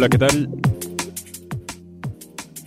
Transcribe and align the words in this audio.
Hola, 0.00 0.08
¿qué 0.08 0.16
tal? 0.16 0.48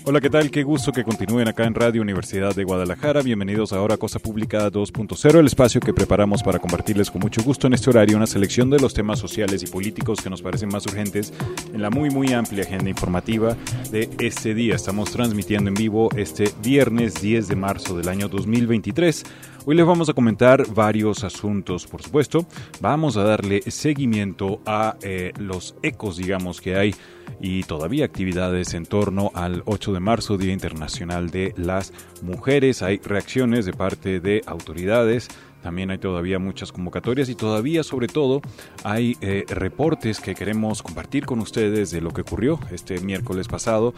Hola, 0.05 0.21
¿qué 0.21 0.29
tal? 0.29 0.51
Qué 0.51 0.61
gusto 0.61 0.91
que 0.91 1.03
continúen 1.03 1.47
acá 1.47 1.63
en 1.63 1.73
Radio 1.73 2.03
Universidad 2.03 2.53
de 2.53 2.63
Guadalajara. 2.63 3.23
Bienvenidos 3.23 3.73
ahora 3.73 3.95
a 3.95 3.97
Cosa 3.97 4.19
Pública 4.19 4.69
2.0, 4.69 5.39
el 5.39 5.47
espacio 5.47 5.81
que 5.81 5.95
preparamos 5.95 6.43
para 6.43 6.59
compartirles 6.59 7.09
con 7.09 7.21
mucho 7.21 7.41
gusto 7.41 7.65
en 7.65 7.73
este 7.73 7.89
horario 7.89 8.17
una 8.17 8.27
selección 8.27 8.69
de 8.69 8.79
los 8.79 8.93
temas 8.93 9.17
sociales 9.17 9.63
y 9.63 9.65
políticos 9.65 10.21
que 10.21 10.29
nos 10.29 10.43
parecen 10.43 10.69
más 10.69 10.85
urgentes 10.85 11.33
en 11.73 11.81
la 11.81 11.89
muy, 11.89 12.11
muy 12.11 12.33
amplia 12.33 12.65
agenda 12.65 12.91
informativa 12.91 13.57
de 13.89 14.11
este 14.19 14.53
día. 14.53 14.75
Estamos 14.75 15.09
transmitiendo 15.09 15.69
en 15.69 15.73
vivo 15.73 16.09
este 16.15 16.51
viernes 16.61 17.19
10 17.19 17.47
de 17.47 17.55
marzo 17.55 17.97
del 17.97 18.09
año 18.09 18.27
2023. 18.27 19.23
Hoy 19.65 19.75
les 19.75 19.85
vamos 19.85 20.09
a 20.09 20.13
comentar 20.13 20.67
varios 20.73 21.23
asuntos, 21.23 21.87
por 21.87 22.01
supuesto. 22.01 22.45
Vamos 22.81 23.15
a 23.15 23.23
darle 23.23 23.61
seguimiento 23.71 24.59
a 24.65 24.97
eh, 25.01 25.31
los 25.37 25.75
ecos, 25.81 26.17
digamos, 26.17 26.59
que 26.59 26.75
hay 26.75 26.93
y 27.39 27.63
todavía 27.63 28.03
actividades 28.03 28.73
en 28.73 28.85
torno 28.85 29.31
al 29.33 29.63
8 29.65 29.93
de 29.93 30.01
marzo, 30.01 30.37
Día 30.37 30.51
Internacional 30.51 31.29
de 31.29 31.53
las 31.55 31.93
Mujeres. 32.21 32.81
Hay 32.81 32.97
reacciones 32.97 33.65
de 33.65 33.71
parte 33.71 34.19
de 34.19 34.41
autoridades 34.47 35.29
también 35.63 35.91
hay 35.91 35.97
todavía 35.97 36.39
muchas 36.39 36.73
convocatorias 36.73 37.29
y 37.29 37.35
todavía, 37.35 37.83
sobre 37.83 38.07
todo, 38.07 38.41
hay 38.83 39.15
eh, 39.21 39.45
reportes 39.47 40.19
que 40.19 40.35
queremos 40.35 40.83
compartir 40.83 41.25
con 41.25 41.39
ustedes 41.39 41.89
de 41.89 42.01
lo 42.01 42.11
que 42.11 42.21
ocurrió 42.21 42.59
este 42.69 42.99
miércoles 42.99 43.47
pasado, 43.47 43.93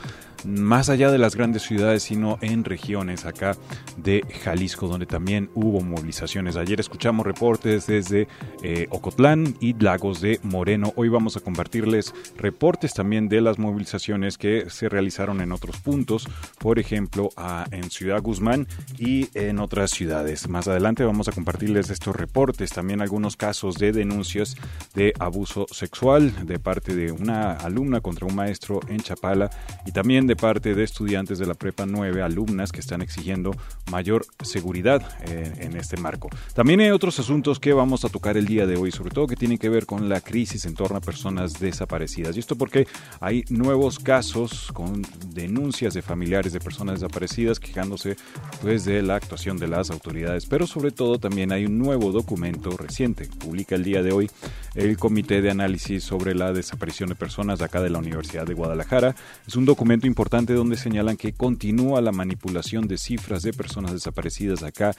más 0.45 0.89
allá 0.89 1.09
de 1.09 1.17
las 1.17 1.35
grandes 1.35 1.63
ciudades, 1.63 2.03
sino 2.03 2.37
en 2.41 2.63
regiones 2.63 3.25
acá 3.25 3.57
de 3.97 4.23
Jalisco, 4.43 4.87
donde 4.87 5.07
también 5.07 5.49
hubo 5.55 5.81
movilizaciones. 5.81 6.55
Ayer 6.55 6.79
escuchamos 6.79 7.25
reportes 7.25 7.87
desde 7.87 8.27
eh, 8.61 8.85
Ocotlán 8.91 9.55
y 9.59 9.73
Lagos 9.73 10.21
de 10.21 10.39
Moreno. 10.43 10.93
Hoy 10.95 11.09
vamos 11.09 11.35
a 11.35 11.39
compartirles 11.39 12.13
reportes 12.37 12.93
también 12.93 13.27
de 13.27 13.41
las 13.41 13.57
movilizaciones 13.57 14.37
que 14.37 14.69
se 14.69 14.87
realizaron 14.87 15.41
en 15.41 15.51
otros 15.51 15.77
puntos, 15.77 16.27
por 16.59 16.77
ejemplo, 16.77 17.29
en 17.71 17.89
Ciudad 17.89 18.21
Guzmán 18.21 18.67
y 18.99 19.29
en 19.33 19.57
otras 19.57 19.89
ciudades. 19.89 20.47
Más 20.47 20.67
adelante 20.67 21.03
vamos 21.03 21.27
a 21.27 21.31
compartir 21.31 21.54
compartirles 21.55 21.89
estos 21.89 22.13
reportes, 22.13 22.71
también 22.71 23.01
algunos 23.01 23.37
casos 23.37 23.75
de 23.75 23.93
denuncias 23.93 24.55
de 24.93 25.13
abuso 25.19 25.67
sexual 25.71 26.45
de 26.45 26.59
parte 26.59 26.93
de 26.93 27.13
una 27.13 27.53
alumna 27.53 28.01
contra 28.01 28.27
un 28.27 28.35
maestro 28.35 28.81
en 28.89 28.99
Chapala 28.99 29.49
y 29.85 29.93
también 29.93 30.27
de 30.27 30.35
parte 30.35 30.75
de 30.75 30.83
estudiantes 30.83 31.39
de 31.39 31.45
la 31.45 31.53
Prepa 31.53 31.85
9, 31.85 32.21
alumnas 32.21 32.73
que 32.73 32.81
están 32.81 33.01
exigiendo 33.01 33.51
mayor 33.89 34.25
seguridad 34.43 35.01
eh, 35.29 35.53
en 35.59 35.77
este 35.77 35.95
marco. 35.95 36.29
También 36.53 36.81
hay 36.81 36.91
otros 36.91 37.19
asuntos 37.19 37.57
que 37.57 37.71
vamos 37.71 38.03
a 38.03 38.09
tocar 38.09 38.35
el 38.35 38.47
día 38.47 38.67
de 38.67 38.75
hoy, 38.75 38.91
sobre 38.91 39.11
todo 39.11 39.25
que 39.25 39.37
tienen 39.37 39.57
que 39.57 39.69
ver 39.69 39.85
con 39.85 40.09
la 40.09 40.19
crisis 40.19 40.65
en 40.65 40.73
torno 40.73 40.97
a 40.97 41.01
personas 41.01 41.57
desaparecidas. 41.57 42.35
Y 42.35 42.39
esto 42.39 42.57
porque 42.57 42.85
hay 43.21 43.45
nuevos 43.47 43.97
casos 43.99 44.73
con 44.73 45.03
denuncias 45.29 45.93
de 45.93 46.01
familiares 46.01 46.51
de 46.51 46.59
personas 46.59 46.99
desaparecidas 46.99 47.61
quejándose 47.61 48.17
pues 48.61 48.83
de 48.83 49.01
la 49.01 49.15
actuación 49.15 49.57
de 49.57 49.69
las 49.69 49.89
autoridades, 49.89 50.45
pero 50.47 50.67
sobre 50.67 50.91
todo 50.91 51.17
también 51.17 51.44
hay 51.51 51.65
un 51.65 51.77
nuevo 51.77 52.11
documento 52.11 52.71
reciente. 52.77 53.27
Publica 53.39 53.75
el 53.75 53.83
día 53.83 54.01
de 54.01 54.11
hoy 54.11 54.29
el 54.75 54.97
Comité 54.97 55.41
de 55.41 55.51
Análisis 55.51 56.03
sobre 56.03 56.35
la 56.35 56.53
Desaparición 56.53 57.09
de 57.09 57.15
Personas 57.15 57.59
de 57.59 57.65
acá 57.65 57.81
de 57.81 57.89
la 57.89 57.99
Universidad 57.99 58.45
de 58.45 58.53
Guadalajara. 58.53 59.15
Es 59.47 59.55
un 59.55 59.65
documento 59.65 60.07
importante 60.07 60.53
donde 60.53 60.77
señalan 60.77 61.17
que 61.17 61.33
continúa 61.33 62.01
la 62.01 62.11
manipulación 62.11 62.87
de 62.87 62.97
cifras 62.97 63.41
de 63.41 63.53
personas 63.53 63.91
desaparecidas 63.91 64.63
acá 64.63 64.95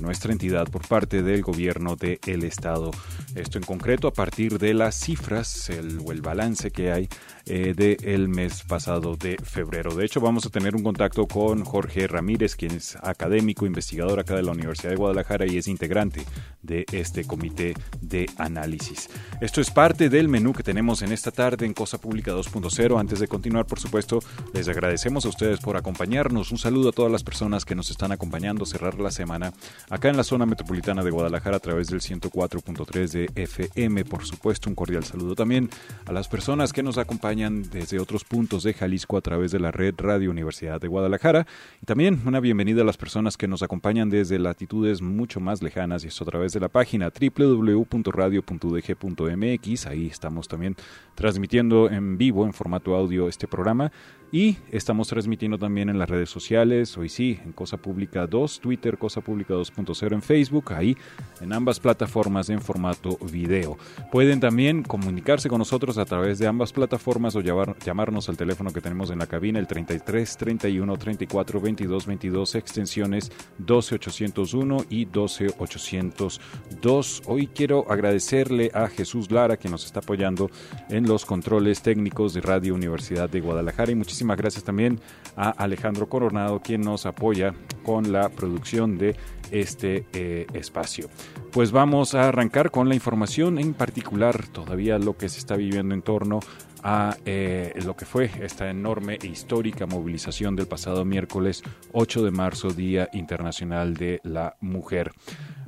nuestra 0.00 0.32
entidad 0.32 0.68
por 0.68 0.86
parte 0.86 1.22
del 1.22 1.42
gobierno 1.42 1.96
del 1.96 2.44
estado. 2.44 2.90
Esto 3.34 3.58
en 3.58 3.64
concreto 3.64 4.08
a 4.08 4.12
partir 4.12 4.58
de 4.58 4.74
las 4.74 4.94
cifras 4.96 5.70
o 6.04 6.12
el 6.12 6.22
balance 6.22 6.70
que 6.70 6.92
hay 6.92 7.08
eh, 7.46 7.74
del 7.74 8.28
mes 8.28 8.62
pasado 8.62 9.16
de 9.16 9.36
febrero. 9.42 9.94
De 9.94 10.04
hecho, 10.04 10.20
vamos 10.20 10.46
a 10.46 10.50
tener 10.50 10.76
un 10.76 10.84
contacto 10.84 11.26
con 11.26 11.64
Jorge 11.64 12.06
Ramírez, 12.06 12.54
quien 12.54 12.72
es 12.72 12.96
académico, 13.02 13.66
investigador 13.66 14.20
acá 14.20 14.36
de 14.36 14.42
la 14.42 14.52
Universidad 14.52 14.90
de 14.90 14.96
Guadalajara 14.96 15.46
y 15.46 15.56
es 15.56 15.66
integrante 15.66 16.22
de 16.62 16.86
este 16.92 17.24
comité 17.24 17.74
de 18.00 18.30
análisis. 18.38 19.10
Esto 19.40 19.60
es 19.60 19.72
parte 19.72 20.08
del 20.08 20.28
menú 20.28 20.52
que 20.52 20.62
tenemos 20.62 21.02
en 21.02 21.10
esta 21.10 21.32
tarde 21.32 21.66
en 21.66 21.74
Cosa 21.74 21.98
Pública 21.98 22.32
2.0. 22.32 23.00
Antes 23.00 23.18
de 23.18 23.26
continuar, 23.26 23.66
por 23.66 23.80
supuesto, 23.80 24.20
les 24.54 24.68
agradecemos 24.68 25.26
a 25.26 25.28
ustedes 25.28 25.58
por 25.58 25.76
acompañarnos. 25.76 26.52
Un 26.52 26.58
saludo 26.58 26.90
a 26.90 26.92
todas 26.92 27.10
las 27.10 27.24
personas 27.24 27.64
que 27.64 27.74
nos 27.74 27.90
están 27.90 28.12
acompañando 28.12 28.66
cerrar 28.66 29.00
la 29.00 29.10
semana 29.10 29.52
acá 29.90 30.10
en 30.10 30.16
la 30.16 30.24
zona 30.24 30.46
metropolitana 30.46 31.02
de 31.02 31.10
Guadalajara 31.10 31.56
a 31.56 31.60
través 31.60 31.88
del 31.88 32.00
104.3 32.00 33.10
de 33.10 33.30
FM. 33.34 34.04
Por 34.04 34.24
supuesto, 34.24 34.70
un 34.70 34.76
cordial 34.76 35.02
saludo 35.02 35.34
también 35.34 35.68
a 36.06 36.12
las 36.12 36.28
personas 36.28 36.72
que 36.72 36.84
nos 36.84 36.98
acompañan 36.98 37.31
desde 37.34 37.98
otros 37.98 38.24
puntos 38.24 38.62
de 38.62 38.74
Jalisco 38.74 39.16
a 39.16 39.22
través 39.22 39.52
de 39.52 39.58
la 39.58 39.70
red 39.70 39.94
Radio 39.96 40.30
Universidad 40.30 40.78
de 40.78 40.86
Guadalajara. 40.86 41.46
Y 41.80 41.86
también 41.86 42.20
una 42.26 42.40
bienvenida 42.40 42.82
a 42.82 42.84
las 42.84 42.98
personas 42.98 43.38
que 43.38 43.48
nos 43.48 43.62
acompañan 43.62 44.10
desde 44.10 44.38
latitudes 44.38 45.00
mucho 45.00 45.40
más 45.40 45.62
lejanas 45.62 46.04
y 46.04 46.08
esto 46.08 46.24
a 46.24 46.26
través 46.26 46.52
de 46.52 46.60
la 46.60 46.68
página 46.68 47.10
www.radio.udg.mx. 47.10 49.86
Ahí 49.86 50.08
estamos 50.08 50.46
también 50.46 50.76
transmitiendo 51.14 51.88
en 51.88 52.18
vivo, 52.18 52.44
en 52.44 52.52
formato 52.52 52.94
audio, 52.94 53.28
este 53.28 53.48
programa. 53.48 53.90
Y 54.34 54.56
estamos 54.70 55.08
transmitiendo 55.08 55.58
también 55.58 55.90
en 55.90 55.98
las 55.98 56.08
redes 56.08 56.30
sociales, 56.30 56.96
hoy 56.96 57.10
sí, 57.10 57.38
en 57.44 57.52
Cosa 57.52 57.76
Pública 57.76 58.26
2, 58.26 58.60
Twitter, 58.60 58.96
Cosa 58.96 59.20
Pública 59.20 59.52
2.0 59.52 60.14
en 60.14 60.22
Facebook, 60.22 60.72
ahí 60.72 60.96
en 61.42 61.52
ambas 61.52 61.78
plataformas 61.78 62.48
en 62.48 62.62
formato 62.62 63.18
video. 63.30 63.76
Pueden 64.10 64.40
también 64.40 64.84
comunicarse 64.84 65.50
con 65.50 65.58
nosotros 65.58 65.98
a 65.98 66.06
través 66.06 66.38
de 66.38 66.46
ambas 66.46 66.72
plataformas 66.72 67.36
o 67.36 67.42
llamarnos 67.42 68.30
al 68.30 68.38
teléfono 68.38 68.72
que 68.72 68.80
tenemos 68.80 69.10
en 69.10 69.18
la 69.18 69.26
cabina, 69.26 69.58
el 69.58 69.66
33 69.66 70.38
31 70.38 70.96
34 70.96 71.60
22 71.60 72.06
22, 72.06 72.54
extensiones 72.54 73.30
12801 73.58 74.86
y 74.88 75.04
12802. 75.04 77.22
Hoy 77.26 77.48
quiero 77.48 77.84
agradecerle 77.92 78.70
a 78.72 78.88
Jesús 78.88 79.30
Lara 79.30 79.58
que 79.58 79.68
nos 79.68 79.84
está 79.84 80.00
apoyando 80.00 80.50
en 80.88 81.06
los 81.06 81.26
controles 81.26 81.82
técnicos 81.82 82.32
de 82.32 82.40
Radio 82.40 82.74
Universidad 82.74 83.28
de 83.28 83.42
Guadalajara 83.42 83.92
y 83.92 83.94
Muchísimas 84.22 84.38
gracias 84.38 84.62
también 84.62 85.00
a 85.34 85.50
Alejandro 85.50 86.08
Coronado, 86.08 86.60
quien 86.60 86.82
nos 86.82 87.06
apoya 87.06 87.54
con 87.82 88.12
la 88.12 88.28
producción 88.28 88.96
de 88.96 89.16
este 89.50 90.06
eh, 90.12 90.46
espacio. 90.54 91.08
Pues 91.50 91.72
vamos 91.72 92.14
a 92.14 92.28
arrancar 92.28 92.70
con 92.70 92.88
la 92.88 92.94
información, 92.94 93.58
en 93.58 93.74
particular 93.74 94.46
todavía 94.46 95.00
lo 95.00 95.16
que 95.16 95.28
se 95.28 95.40
está 95.40 95.56
viviendo 95.56 95.92
en 95.92 96.02
torno 96.02 96.38
a 96.84 97.16
eh, 97.24 97.74
lo 97.84 97.96
que 97.96 98.04
fue 98.04 98.30
esta 98.40 98.70
enorme 98.70 99.18
e 99.20 99.26
histórica 99.26 99.86
movilización 99.86 100.54
del 100.54 100.68
pasado 100.68 101.04
miércoles 101.04 101.64
8 101.90 102.22
de 102.22 102.30
marzo, 102.30 102.68
Día 102.68 103.08
Internacional 103.12 103.94
de 103.94 104.20
la 104.22 104.54
Mujer. 104.60 105.10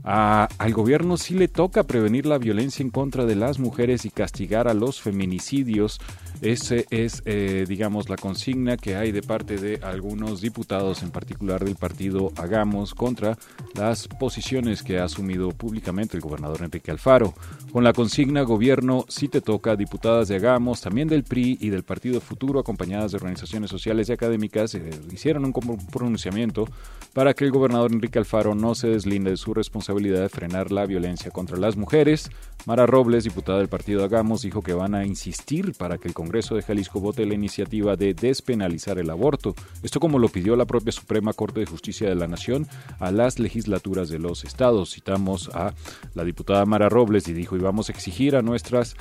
Al 0.04 0.72
gobierno 0.72 1.16
sí 1.16 1.34
le 1.34 1.48
toca 1.48 1.82
prevenir 1.84 2.26
la 2.26 2.38
violencia 2.38 2.82
en 2.82 2.90
contra 2.90 3.24
de 3.24 3.36
las 3.36 3.58
mujeres 3.58 4.04
y 4.04 4.10
castigar 4.10 4.68
a 4.68 4.74
los 4.74 5.00
feminicidios 5.00 5.98
ese 6.44 6.86
es, 6.90 7.22
eh, 7.24 7.64
digamos, 7.66 8.10
la 8.10 8.16
consigna 8.16 8.76
que 8.76 8.96
hay 8.96 9.12
de 9.12 9.22
parte 9.22 9.56
de 9.56 9.80
algunos 9.82 10.42
diputados, 10.42 11.02
en 11.02 11.10
particular 11.10 11.64
del 11.64 11.76
partido 11.76 12.32
Hagamos, 12.36 12.94
contra 12.94 13.38
las 13.74 14.08
posiciones 14.08 14.82
que 14.82 14.98
ha 14.98 15.04
asumido 15.04 15.50
públicamente 15.50 16.18
el 16.18 16.22
gobernador 16.22 16.62
Enrique 16.62 16.90
Alfaro. 16.90 17.32
Con 17.72 17.82
la 17.82 17.94
consigna 17.94 18.42
Gobierno, 18.42 19.06
si 19.08 19.28
te 19.28 19.40
toca, 19.40 19.74
diputadas 19.74 20.28
de 20.28 20.36
Hagamos, 20.36 20.82
también 20.82 21.08
del 21.08 21.24
PRI 21.24 21.56
y 21.60 21.70
del 21.70 21.82
Partido 21.82 22.20
Futuro, 22.20 22.60
acompañadas 22.60 23.12
de 23.12 23.16
organizaciones 23.16 23.70
sociales 23.70 24.08
y 24.08 24.12
académicas, 24.12 24.74
eh, 24.74 24.90
hicieron 25.12 25.46
un 25.46 25.52
pronunciamiento 25.90 26.68
para 27.14 27.32
que 27.32 27.44
el 27.44 27.52
gobernador 27.52 27.92
Enrique 27.92 28.18
Alfaro 28.18 28.54
no 28.54 28.74
se 28.74 28.88
deslinde 28.88 29.30
de 29.30 29.36
su 29.36 29.54
responsabilidad 29.54 29.93
de 30.02 30.28
frenar 30.28 30.72
la 30.72 30.86
violencia 30.86 31.30
contra 31.30 31.56
las 31.56 31.76
mujeres. 31.76 32.30
Mara 32.66 32.86
Robles, 32.86 33.24
diputada 33.24 33.58
del 33.58 33.68
partido 33.68 34.04
Hagamos, 34.04 34.42
dijo 34.42 34.62
que 34.62 34.72
van 34.72 34.94
a 34.94 35.04
insistir 35.04 35.74
para 35.78 35.98
que 35.98 36.08
el 36.08 36.14
Congreso 36.14 36.54
de 36.54 36.62
Jalisco 36.62 37.00
vote 37.00 37.26
la 37.26 37.34
iniciativa 37.34 37.96
de 37.96 38.14
despenalizar 38.14 38.98
el 38.98 39.10
aborto. 39.10 39.54
Esto 39.82 40.00
como 40.00 40.18
lo 40.18 40.28
pidió 40.28 40.56
la 40.56 40.64
propia 40.64 40.92
Suprema 40.92 41.32
Corte 41.32 41.60
de 41.60 41.66
Justicia 41.66 42.08
de 42.08 42.14
la 42.14 42.26
Nación 42.26 42.66
a 42.98 43.10
las 43.10 43.38
legislaturas 43.38 44.08
de 44.08 44.18
los 44.18 44.44
estados. 44.44 44.94
Citamos 44.94 45.50
a 45.54 45.74
la 46.14 46.24
diputada 46.24 46.64
Mara 46.64 46.88
Robles 46.88 47.28
y 47.28 47.32
dijo, 47.32 47.56
y 47.56 47.60
vamos 47.60 47.88
a 47.88 47.92
exigir 47.92 48.34
a 48.36 48.42
nuestras 48.42 48.96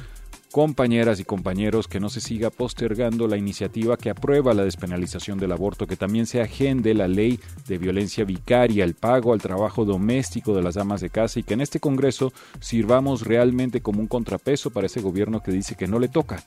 compañeras 0.54 1.20
y 1.20 1.24
compañeros 1.24 1.88
que 1.88 2.00
no 2.00 2.10
se 2.10 2.22
siga 2.22 2.52
postergando 2.52 3.28
la 3.28 3.38
iniciativa 3.38 3.98
que 3.98 4.12
aprueba 4.12 4.54
la 4.54 4.64
despenalización 4.64 5.40
del 5.40 5.52
aborto, 5.52 5.88
que 5.88 5.96
también 5.96 6.28
se 6.28 6.42
agende 6.42 6.94
la 6.94 7.08
ley 7.08 7.40
de 7.68 7.80
violencia 7.80 8.24
vicaria, 8.24 8.84
el 8.84 8.94
pago 8.94 9.34
al 9.34 9.42
trabajo 9.42 9.84
doméstico 9.84 10.56
de 10.56 10.62
las 10.62 10.76
damas 10.76 11.02
de 11.02 11.10
casa 11.10 11.40
y 11.40 11.44
que 11.44 11.56
en 11.56 11.62
este 11.62 11.80
Congreso 11.80 12.34
sirvamos 12.60 13.26
realmente 13.26 13.82
como 13.82 14.00
un 14.00 14.08
contrapeso 14.08 14.70
para 14.70 14.86
ese 14.86 15.02
gobierno 15.02 15.42
que 15.42 15.52
dice 15.52 15.74
que 15.74 15.88
no 15.88 15.98
le 15.98 16.08
toca. 16.08 16.44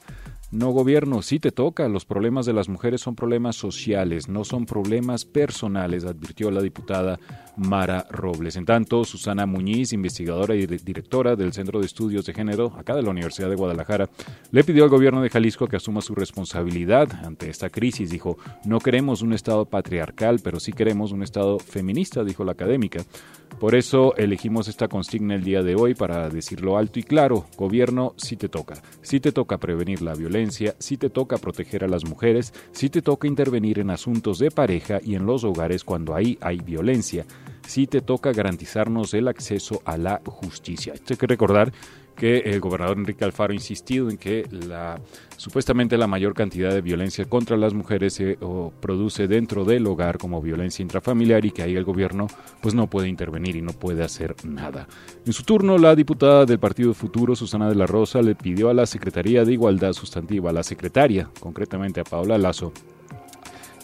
No 0.53 0.71
gobierno, 0.71 1.23
sí 1.23 1.41
te 1.41 1.51
toca. 1.51 1.89
Los 1.89 2.05
problemas 2.05 2.47
de 2.47 2.53
las 2.53 2.69
mujeres 2.69 3.01
son 3.01 3.17
problemas 3.17 3.57
sociales, 3.57 4.29
no 4.29 4.45
son 4.45 4.65
problemas 4.65 5.25
personales, 5.25 6.05
advirtió 6.05 6.53
la 6.53 6.63
diputada 6.63 7.19
Mara 7.57 8.07
Robles. 8.11 8.55
En 8.55 8.65
tanto, 8.65 9.05
Susana 9.05 9.45
Muñiz, 9.45 9.93
investigadora 9.93 10.55
y 10.55 10.67
directora 10.67 11.35
del 11.35 11.53
Centro 11.53 11.81
de 11.81 11.87
Estudios 11.87 12.27
de 12.27 12.33
Género, 12.33 12.73
acá 12.79 12.95
de 12.95 13.03
la 13.03 13.11
Universidad 13.11 13.51
de 13.51 13.57
Guadalajara, 13.57 14.09
le 14.53 14.63
pidió 14.63 14.85
al 14.85 14.91
gobierno 14.91 15.21
de 15.21 15.31
Jalisco 15.31 15.67
que 15.67 15.77
asuma 15.77 16.01
su 16.01 16.15
responsabilidad 16.15 17.09
ante 17.25 17.51
esta 17.51 17.69
crisis. 17.69 18.11
Dijo, 18.11 18.39
no 18.65 18.79
queremos 18.79 19.23
un 19.23 19.33
Estado 19.33 19.65
patriarcal, 19.65 20.39
pero 20.45 20.61
sí 20.61 20.73
queremos 20.73 21.11
un 21.11 21.25
Estado 21.25 21.59
feminista, 21.59 22.23
dijo 22.23 22.45
la 22.45 22.53
académica. 22.53 23.05
Por 23.59 23.75
eso 23.75 24.15
elegimos 24.17 24.69
esta 24.69 24.87
consigna 24.87 25.35
el 25.35 25.43
día 25.43 25.63
de 25.63 25.77
hoy 25.77 25.95
para 25.95 26.29
decirlo 26.29 26.77
alto 26.77 26.99
y 26.99 27.03
claro, 27.03 27.47
gobierno, 27.57 28.13
sí 28.17 28.37
te 28.37 28.49
toca. 28.51 28.75
Sí 29.01 29.19
te 29.19 29.33
toca 29.33 29.57
prevenir 29.57 30.03
la 30.03 30.15
violencia, 30.15 30.36
sí 30.79 30.97
te 30.97 31.11
toca 31.11 31.39
proteger 31.39 31.85
a 31.85 31.89
las 31.89 32.05
mujeres, 32.05 32.53
sí 32.73 32.91
te 32.91 33.03
toca 33.03 33.27
intervenir 33.27 33.79
en 33.79 33.91
asuntos 33.91 34.39
de 34.39 34.51
pareja 34.51 35.01
y 35.03 35.15
en 35.15 35.27
los 35.27 35.45
hogares 35.45 35.85
cuando 35.85 36.15
ahí 36.15 36.39
hay 36.41 36.59
violencia. 36.59 37.25
Sí 37.67 37.87
te 37.87 38.01
toca 38.01 38.33
garantizarnos 38.33 39.13
el 39.15 39.29
acceso 39.29 39.83
a 39.85 39.97
la 39.97 40.21
justicia. 40.25 40.93
Hay 40.93 41.17
que 41.17 41.27
recordar 41.27 41.73
que 42.17 42.39
el 42.39 42.61
gobernador 42.61 42.99
Enrique 42.99 43.25
Alfaro 43.25 43.53
ha 43.53 43.55
insistido 43.55 44.11
en 44.11 44.17
que 44.17 44.47
la 44.51 45.01
supuestamente 45.37 45.99
la 45.99 46.07
mayor 46.07 46.35
cantidad 46.35 46.71
de 46.73 46.81
violencia 46.81 47.27
contra 47.27 47.57
las 47.57 47.75
mujeres 47.75 48.15
se 48.15 48.39
produce 48.81 49.29
dentro 49.29 49.65
del 49.65 49.87
hogar 49.87 50.19
como 50.19 50.41
violencia 50.41 50.83
intrafamiliar 50.83 51.45
y 51.45 51.51
que 51.51 51.63
ahí 51.63 51.77
el 51.77 51.85
gobierno 51.85 52.27
pues 52.61 52.75
no 52.75 52.89
puede 52.89 53.09
intervenir 53.09 53.57
y 53.57 53.63
no 53.63 53.73
puede 53.73 54.03
hacer 54.03 54.35
nada. 54.45 54.89
En 55.25 55.33
su 55.33 55.43
turno, 55.43 55.79
la 55.79 55.95
diputada 55.95 56.47
del 56.47 56.59
Partido 56.59 56.95
Futuro, 56.95 57.37
Susana 57.37 57.69
de 57.69 57.75
la 57.75 57.87
Rosa, 57.87 58.23
le 58.23 58.35
pidió 58.35 58.71
a 58.71 58.75
la 58.75 58.87
Secretaría 58.87 59.45
de 59.45 59.53
Igualdad 59.53 59.93
Sustantiva, 59.93 60.51
a 60.51 60.55
la 60.55 60.63
secretaria, 60.63 61.31
concretamente 61.41 62.01
a 62.01 62.05
Paola 62.05 62.39
Lazo, 62.39 62.73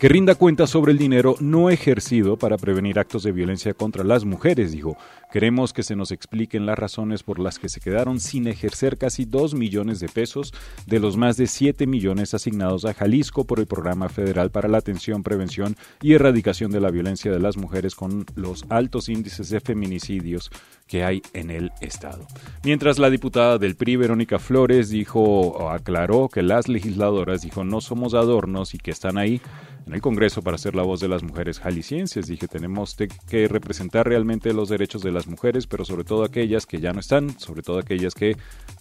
que 0.03 0.09
rinda 0.09 0.35
cuenta 0.35 0.67
sobre 0.67 0.91
el 0.91 0.99
dinero 0.99 1.37
no 1.39 1.71
ejercido 1.71 2.37
para 2.37 2.57
prevenir 2.57 2.99
actos 2.99 3.23
de 3.23 3.31
violencia 3.31 3.73
contra 3.73 4.03
las 4.03 4.25
mujeres, 4.25 4.73
dijo. 4.73 4.97
Queremos 5.33 5.73
que 5.73 5.83
se 5.83 5.97
nos 5.97 6.13
expliquen 6.13 6.67
las 6.67 6.79
razones 6.79 7.23
por 7.23 7.39
las 7.39 7.59
que 7.59 7.71
se 7.71 7.81
quedaron 7.81 8.21
sin 8.21 8.47
ejercer 8.49 8.99
casi 8.99 9.25
2 9.25 9.55
millones 9.55 9.99
de 9.99 10.11
pesos 10.11 10.53
de 10.87 11.01
los 11.01 11.17
más 11.17 11.39
de 11.39 11.47
7 11.47 11.87
millones 11.87 12.35
asignados 12.35 12.85
a 12.85 12.93
Jalisco 12.93 13.47
por 13.47 13.59
el 13.59 13.67
Programa 13.67 14.11
Federal 14.11 14.51
para 14.51 14.69
la 14.69 14.77
Atención, 14.77 15.23
Prevención 15.23 15.75
y 16.03 16.13
Erradicación 16.13 16.71
de 16.71 16.83
la 16.83 16.91
Violencia 16.91 17.33
de 17.33 17.39
las 17.41 17.57
Mujeres 17.57 17.95
con 17.95 18.27
los 18.35 18.67
altos 18.69 19.09
índices 19.09 19.49
de 19.49 19.61
feminicidios 19.61 20.51
que 20.87 21.03
hay 21.03 21.23
en 21.33 21.51
el 21.51 21.73
Estado. 21.81 22.27
Mientras 22.63 22.99
la 22.99 23.09
diputada 23.09 23.57
del 23.57 23.75
PRI, 23.75 23.97
Verónica 23.97 24.39
Flores, 24.39 24.91
dijo, 24.91 25.71
aclaró 25.71 26.29
que 26.29 26.43
las 26.43 26.69
legisladoras, 26.69 27.41
dijo, 27.41 27.65
no 27.65 27.81
somos 27.81 28.13
adornos 28.13 28.75
y 28.75 28.79
que 28.79 28.91
están 28.91 29.17
ahí 29.17 29.41
en 29.87 29.95
el 29.95 30.01
Congreso 30.01 30.43
para 30.43 30.59
ser 30.59 30.75
la 30.75 30.83
voz 30.83 31.01
de 31.01 31.09
las 31.09 31.23
mujeres 31.23 31.59
jaliscienses. 31.59 32.27
Dije, 32.27 32.49
tenemos 32.49 32.97
que 33.29 33.49
representar 33.49 34.07
realmente 34.07 34.53
los 34.53 34.69
derechos 34.69 35.03
de 35.03 35.13
las 35.13 35.22
mujeres, 35.27 35.67
pero 35.67 35.85
sobre 35.85 36.05
todo 36.05 36.25
aquellas 36.25 36.67
que 36.67 36.81
ya 36.81 36.93
no 36.93 37.01
están, 37.01 37.39
sobre 37.39 37.63
todo 37.63 37.79
aquellas 37.79 38.15
que 38.15 38.37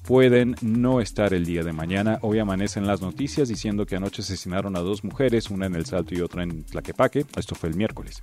pueden 0.05 0.55
no 0.61 1.01
estar 1.01 1.33
el 1.33 1.45
día 1.45 1.63
de 1.63 1.73
mañana. 1.73 2.19
Hoy 2.21 2.39
amanecen 2.39 2.87
las 2.87 3.01
noticias 3.01 3.49
diciendo 3.49 3.85
que 3.85 3.95
anoche 3.95 4.21
asesinaron 4.21 4.75
a 4.75 4.79
dos 4.79 5.03
mujeres, 5.03 5.49
una 5.49 5.67
en 5.67 5.75
El 5.75 5.85
Salto 5.85 6.15
y 6.15 6.21
otra 6.21 6.43
en 6.43 6.63
Tlaquepaque. 6.63 7.25
Esto 7.35 7.55
fue 7.55 7.69
el 7.69 7.75
miércoles. 7.75 8.19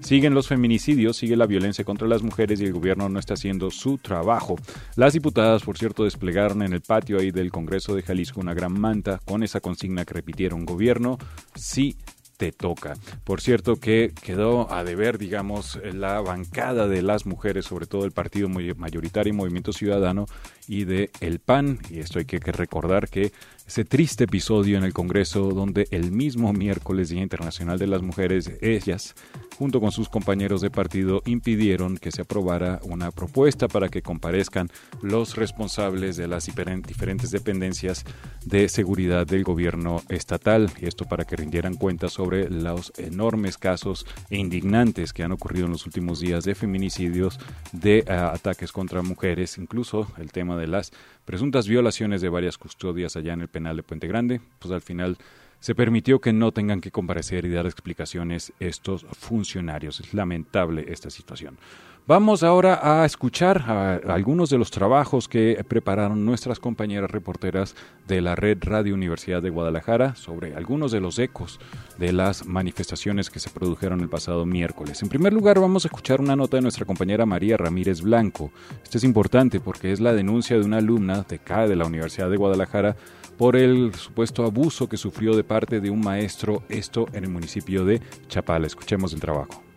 Siguen 0.00 0.34
los 0.34 0.48
feminicidios, 0.48 1.16
sigue 1.16 1.36
la 1.36 1.46
violencia 1.46 1.84
contra 1.84 2.08
las 2.08 2.22
mujeres 2.22 2.60
y 2.60 2.64
el 2.64 2.72
gobierno 2.72 3.08
no 3.08 3.18
está 3.18 3.34
haciendo 3.34 3.70
su 3.70 3.98
trabajo. 3.98 4.56
Las 4.96 5.12
diputadas, 5.12 5.62
por 5.62 5.76
cierto, 5.76 6.04
desplegaron 6.04 6.62
en 6.62 6.72
el 6.72 6.80
patio 6.80 7.18
ahí 7.18 7.30
del 7.30 7.50
Congreso 7.50 7.94
de 7.94 8.02
Jalisco 8.02 8.40
una 8.40 8.54
gran 8.54 8.78
manta 8.78 9.20
con 9.24 9.42
esa 9.42 9.60
consigna 9.60 10.04
que 10.04 10.14
repitieron 10.14 10.64
gobierno, 10.64 11.18
sí 11.54 11.96
te 12.38 12.52
toca. 12.52 12.94
Por 13.24 13.42
cierto 13.42 13.76
que 13.76 14.12
quedó 14.22 14.72
a 14.72 14.84
deber, 14.84 15.18
digamos, 15.18 15.78
la 15.92 16.20
bancada 16.22 16.88
de 16.88 17.02
las 17.02 17.26
mujeres, 17.26 17.66
sobre 17.66 17.86
todo 17.86 18.06
el 18.06 18.12
partido 18.12 18.48
mayoritario 18.48 19.34
y 19.34 19.36
Movimiento 19.36 19.72
Ciudadano 19.72 20.24
y 20.66 20.84
de 20.84 21.10
El 21.20 21.40
PAN. 21.40 21.80
Y 21.90 21.98
esto 21.98 22.20
hay 22.20 22.24
que 22.24 22.38
recordar 22.38 23.08
que 23.08 23.32
ese 23.68 23.84
triste 23.84 24.24
episodio 24.24 24.78
en 24.78 24.84
el 24.84 24.94
Congreso 24.94 25.50
donde 25.50 25.88
el 25.90 26.10
mismo 26.10 26.54
miércoles 26.54 27.10
Día 27.10 27.20
Internacional 27.20 27.78
de 27.78 27.86
las 27.86 28.00
Mujeres, 28.00 28.50
ellas, 28.62 29.14
junto 29.58 29.78
con 29.78 29.92
sus 29.92 30.08
compañeros 30.08 30.62
de 30.62 30.70
partido, 30.70 31.20
impidieron 31.26 31.98
que 31.98 32.10
se 32.10 32.22
aprobara 32.22 32.80
una 32.84 33.10
propuesta 33.10 33.68
para 33.68 33.90
que 33.90 34.00
comparezcan 34.00 34.70
los 35.02 35.36
responsables 35.36 36.16
de 36.16 36.28
las 36.28 36.46
diferentes 36.46 37.30
dependencias 37.30 38.06
de 38.46 38.70
seguridad 38.70 39.26
del 39.26 39.44
gobierno 39.44 40.02
estatal, 40.08 40.70
y 40.80 40.86
esto 40.86 41.04
para 41.04 41.26
que 41.26 41.36
rindieran 41.36 41.74
cuenta 41.74 42.08
sobre 42.08 42.48
los 42.48 42.94
enormes 42.96 43.58
casos 43.58 44.06
e 44.30 44.38
indignantes 44.38 45.12
que 45.12 45.24
han 45.24 45.32
ocurrido 45.32 45.66
en 45.66 45.72
los 45.72 45.84
últimos 45.84 46.20
días 46.20 46.44
de 46.44 46.54
feminicidios, 46.54 47.38
de 47.72 47.98
eh, 47.98 48.04
ataques 48.12 48.72
contra 48.72 49.02
mujeres, 49.02 49.58
incluso 49.58 50.10
el 50.16 50.32
tema 50.32 50.56
de 50.56 50.68
las 50.68 50.90
presuntas 51.28 51.68
violaciones 51.68 52.22
de 52.22 52.30
varias 52.30 52.56
custodias 52.56 53.14
allá 53.14 53.34
en 53.34 53.42
el 53.42 53.48
penal 53.48 53.76
de 53.76 53.82
Puente 53.82 54.08
Grande, 54.08 54.40
pues 54.58 54.72
al 54.72 54.80
final 54.80 55.18
se 55.60 55.74
permitió 55.74 56.22
que 56.22 56.32
no 56.32 56.52
tengan 56.52 56.80
que 56.80 56.90
comparecer 56.90 57.44
y 57.44 57.50
dar 57.50 57.66
explicaciones 57.66 58.54
estos 58.60 59.04
funcionarios. 59.12 60.00
Es 60.00 60.14
lamentable 60.14 60.86
esta 60.88 61.10
situación. 61.10 61.58
Vamos 62.08 62.42
ahora 62.42 63.02
a 63.02 63.04
escuchar 63.04 63.70
algunos 64.08 64.48
de 64.48 64.56
los 64.56 64.70
trabajos 64.70 65.28
que 65.28 65.62
prepararon 65.68 66.24
nuestras 66.24 66.58
compañeras 66.58 67.10
reporteras 67.10 67.76
de 68.06 68.22
la 68.22 68.34
Red 68.34 68.60
Radio 68.62 68.94
Universidad 68.94 69.42
de 69.42 69.50
Guadalajara 69.50 70.14
sobre 70.14 70.54
algunos 70.54 70.90
de 70.90 71.00
los 71.00 71.18
ecos 71.18 71.60
de 71.98 72.14
las 72.14 72.46
manifestaciones 72.46 73.28
que 73.28 73.40
se 73.40 73.50
produjeron 73.50 74.00
el 74.00 74.08
pasado 74.08 74.46
miércoles. 74.46 75.02
En 75.02 75.10
primer 75.10 75.34
lugar, 75.34 75.60
vamos 75.60 75.84
a 75.84 75.88
escuchar 75.88 76.22
una 76.22 76.34
nota 76.34 76.56
de 76.56 76.62
nuestra 76.62 76.86
compañera 76.86 77.26
María 77.26 77.58
Ramírez 77.58 78.00
Blanco. 78.00 78.52
Esto 78.82 78.96
es 78.96 79.04
importante 79.04 79.60
porque 79.60 79.92
es 79.92 80.00
la 80.00 80.14
denuncia 80.14 80.58
de 80.58 80.64
una 80.64 80.78
alumna 80.78 81.26
de 81.28 81.40
CAE 81.40 81.68
de 81.68 81.76
la 81.76 81.84
Universidad 81.84 82.30
de 82.30 82.38
Guadalajara 82.38 82.96
por 83.36 83.54
el 83.54 83.94
supuesto 83.94 84.46
abuso 84.46 84.88
que 84.88 84.96
sufrió 84.96 85.36
de 85.36 85.44
parte 85.44 85.78
de 85.78 85.90
un 85.90 86.00
maestro, 86.00 86.62
esto 86.70 87.06
en 87.12 87.24
el 87.24 87.30
municipio 87.30 87.84
de 87.84 88.00
Chapala. 88.28 88.66
Escuchemos 88.66 89.12
el 89.12 89.20
trabajo. 89.20 89.67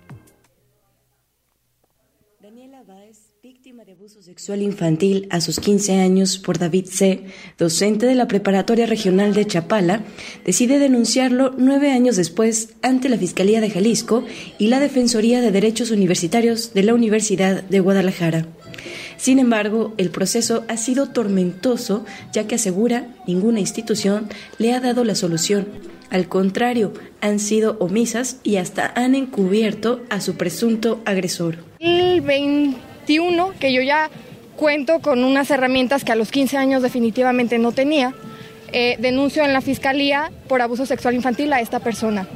Sexual 4.19 4.61
infantil 4.61 5.27
a 5.29 5.39
sus 5.39 5.59
15 5.59 6.01
años 6.01 6.37
por 6.37 6.59
David 6.59 6.85
C., 6.85 7.23
docente 7.57 8.05
de 8.05 8.13
la 8.13 8.27
Preparatoria 8.27 8.85
Regional 8.85 9.33
de 9.33 9.45
Chapala, 9.47 10.03
decide 10.45 10.79
denunciarlo 10.79 11.53
nueve 11.57 11.91
años 11.91 12.17
después 12.17 12.73
ante 12.81 13.07
la 13.07 13.17
Fiscalía 13.17 13.61
de 13.61 13.69
Jalisco 13.69 14.25
y 14.59 14.67
la 14.67 14.81
Defensoría 14.81 15.39
de 15.39 15.51
Derechos 15.51 15.91
Universitarios 15.91 16.73
de 16.73 16.83
la 16.83 16.93
Universidad 16.93 17.63
de 17.63 17.79
Guadalajara. 17.79 18.47
Sin 19.15 19.39
embargo, 19.39 19.93
el 19.97 20.09
proceso 20.09 20.65
ha 20.67 20.75
sido 20.75 21.07
tormentoso 21.09 22.05
ya 22.33 22.47
que 22.47 22.55
asegura 22.55 23.15
ninguna 23.27 23.61
institución 23.61 24.27
le 24.57 24.73
ha 24.73 24.81
dado 24.81 25.05
la 25.05 25.15
solución. 25.15 25.67
Al 26.09 26.27
contrario, 26.27 26.91
han 27.21 27.39
sido 27.39 27.77
omisas 27.79 28.37
y 28.43 28.57
hasta 28.57 28.91
han 28.93 29.15
encubierto 29.15 30.01
a 30.09 30.19
su 30.19 30.35
presunto 30.35 31.01
agresor. 31.05 31.59
El 31.79 32.21
21, 33.11 33.53
que 33.59 33.73
yo 33.73 33.81
ya 33.81 34.09
cuento 34.55 34.99
con 34.99 35.23
unas 35.23 35.51
herramientas 35.51 36.05
que 36.05 36.13
a 36.13 36.15
los 36.15 36.31
15 36.31 36.55
años 36.57 36.81
definitivamente 36.81 37.57
no 37.57 37.73
tenía, 37.73 38.13
eh, 38.71 38.95
denuncio 38.99 39.43
en 39.43 39.51
la 39.51 39.59
fiscalía 39.59 40.31
por 40.47 40.61
abuso 40.61 40.85
sexual 40.85 41.15
infantil 41.15 41.51
a 41.51 41.59
esta 41.59 41.79
persona. 41.79 42.27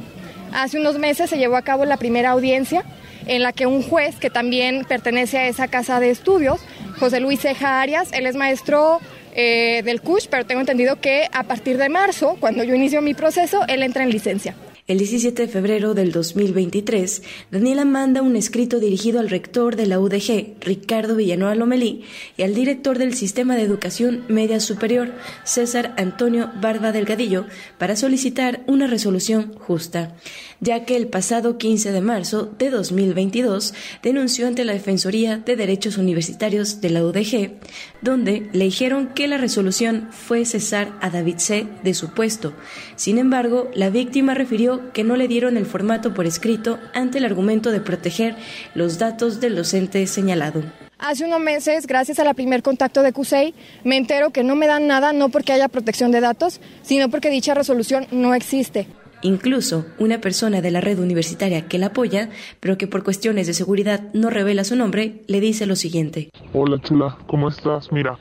Hace 0.52 0.78
unos 0.78 0.98
meses 0.98 1.30
se 1.30 1.38
llevó 1.38 1.56
a 1.56 1.62
cabo 1.62 1.86
la 1.86 1.96
primera 1.96 2.30
audiencia 2.30 2.84
en 3.26 3.42
la 3.42 3.52
que 3.52 3.66
un 3.66 3.82
juez 3.82 4.16
que 4.16 4.28
también 4.28 4.84
pertenece 4.84 5.38
a 5.38 5.48
esa 5.48 5.68
casa 5.68 5.98
de 5.98 6.10
estudios, 6.10 6.60
José 7.00 7.20
Luis 7.20 7.40
Ceja 7.40 7.80
Arias, 7.80 8.12
él 8.12 8.26
es 8.26 8.36
maestro 8.36 9.00
eh, 9.34 9.82
del 9.82 10.02
CUSH, 10.02 10.28
pero 10.30 10.44
tengo 10.44 10.60
entendido 10.60 11.00
que 11.00 11.26
a 11.32 11.44
partir 11.44 11.78
de 11.78 11.88
marzo, 11.88 12.36
cuando 12.38 12.64
yo 12.64 12.74
inicio 12.74 13.00
mi 13.00 13.14
proceso, 13.14 13.64
él 13.66 13.82
entra 13.82 14.04
en 14.04 14.10
licencia. 14.10 14.54
El 14.88 14.98
17 14.98 15.42
de 15.42 15.48
febrero 15.48 15.94
del 15.94 16.12
2023, 16.12 17.24
Daniela 17.50 17.84
manda 17.84 18.22
un 18.22 18.36
escrito 18.36 18.78
dirigido 18.78 19.18
al 19.18 19.28
rector 19.28 19.74
de 19.74 19.86
la 19.86 19.98
UDG, 19.98 20.60
Ricardo 20.60 21.16
Villanueva 21.16 21.56
Lomelí, 21.56 22.04
y 22.36 22.42
al 22.44 22.54
director 22.54 22.96
del 22.96 23.14
Sistema 23.14 23.56
de 23.56 23.62
Educación 23.62 24.22
Media 24.28 24.60
Superior, 24.60 25.12
César 25.42 25.92
Antonio 25.96 26.52
Barba 26.60 26.92
Delgadillo, 26.92 27.46
para 27.78 27.96
solicitar 27.96 28.62
una 28.68 28.86
resolución 28.86 29.54
justa, 29.58 30.14
ya 30.60 30.84
que 30.84 30.94
el 30.94 31.08
pasado 31.08 31.58
15 31.58 31.90
de 31.90 32.00
marzo 32.00 32.54
de 32.56 32.70
2022 32.70 33.74
denunció 34.04 34.46
ante 34.46 34.64
la 34.64 34.74
Defensoría 34.74 35.38
de 35.38 35.56
Derechos 35.56 35.98
Universitarios 35.98 36.80
de 36.80 36.90
la 36.90 37.04
UDG, 37.04 37.54
donde 38.02 38.48
le 38.52 38.66
dijeron 38.66 39.08
que 39.16 39.26
la 39.26 39.36
resolución 39.36 40.10
fue 40.12 40.44
cesar 40.44 40.96
a 41.00 41.10
David 41.10 41.38
C. 41.38 41.66
de 41.82 41.92
su 41.92 42.10
puesto. 42.10 42.52
Sin 42.94 43.18
embargo, 43.18 43.68
la 43.74 43.90
víctima 43.90 44.34
refirió 44.34 44.75
que 44.92 45.04
no 45.04 45.16
le 45.16 45.28
dieron 45.28 45.56
el 45.56 45.66
formato 45.66 46.14
por 46.14 46.26
escrito 46.26 46.78
ante 46.94 47.18
el 47.18 47.24
argumento 47.24 47.70
de 47.70 47.80
proteger 47.80 48.36
los 48.74 48.98
datos 48.98 49.40
del 49.40 49.56
docente 49.56 50.06
señalado. 50.06 50.62
Hace 50.98 51.26
unos 51.26 51.40
meses, 51.40 51.86
gracias 51.86 52.18
al 52.18 52.34
primer 52.34 52.62
contacto 52.62 53.02
de 53.02 53.12
CUSEI, 53.12 53.54
me 53.84 53.96
entero 53.98 54.30
que 54.30 54.42
no 54.42 54.56
me 54.56 54.66
dan 54.66 54.86
nada 54.86 55.12
no 55.12 55.28
porque 55.28 55.52
haya 55.52 55.68
protección 55.68 56.10
de 56.10 56.20
datos, 56.20 56.60
sino 56.82 57.10
porque 57.10 57.28
dicha 57.28 57.52
resolución 57.52 58.06
no 58.10 58.34
existe. 58.34 58.86
Incluso 59.22 59.86
una 59.98 60.20
persona 60.20 60.60
de 60.60 60.70
la 60.70 60.80
red 60.80 60.98
universitaria 60.98 61.68
que 61.68 61.78
la 61.78 61.86
apoya, 61.86 62.30
pero 62.60 62.78
que 62.78 62.86
por 62.86 63.02
cuestiones 63.02 63.46
de 63.46 63.54
seguridad 63.54 64.04
no 64.14 64.30
revela 64.30 64.64
su 64.64 64.76
nombre, 64.76 65.22
le 65.26 65.40
dice 65.40 65.66
lo 65.66 65.76
siguiente. 65.76 66.30
Hola 66.52 66.78
chula, 66.82 67.18
¿cómo 67.26 67.48
estás? 67.48 67.90
Mira, 67.92 68.18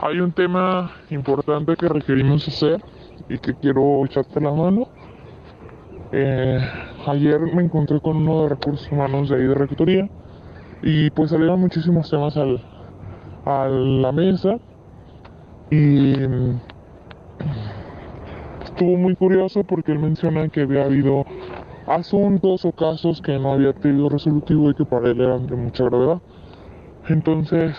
hay 0.00 0.20
un 0.20 0.32
tema 0.32 0.92
importante 1.10 1.74
que 1.76 1.88
requerimos 1.88 2.46
hacer 2.46 2.82
y 3.28 3.38
que 3.38 3.54
quiero 3.54 4.04
echarte 4.04 4.40
la 4.40 4.52
mano. 4.52 4.88
Eh, 6.12 6.58
ayer 7.06 7.40
me 7.40 7.64
encontré 7.64 8.00
con 8.00 8.16
uno 8.16 8.42
de 8.42 8.48
recursos 8.50 8.90
humanos 8.92 9.28
de 9.28 9.36
ahí 9.36 9.46
de 9.46 9.54
rectoría 9.54 10.08
y 10.82 11.10
pues 11.10 11.30
salieron 11.30 11.60
muchísimos 11.60 12.08
temas 12.08 12.36
al, 12.36 12.60
a 13.44 13.66
la 13.66 14.12
mesa 14.12 14.56
y 15.70 16.12
estuvo 18.62 18.96
muy 18.96 19.16
curioso 19.16 19.64
porque 19.64 19.92
él 19.92 19.98
menciona 19.98 20.48
que 20.48 20.60
había 20.60 20.84
habido 20.84 21.24
asuntos 21.86 22.64
o 22.64 22.72
casos 22.72 23.20
que 23.20 23.38
no 23.38 23.52
había 23.52 23.72
tenido 23.72 24.08
resolutivo 24.08 24.70
y 24.70 24.74
que 24.74 24.84
para 24.84 25.10
él 25.10 25.20
eran 25.20 25.46
de 25.46 25.56
mucha 25.56 25.84
gravedad. 25.84 26.20
Entonces 27.08 27.76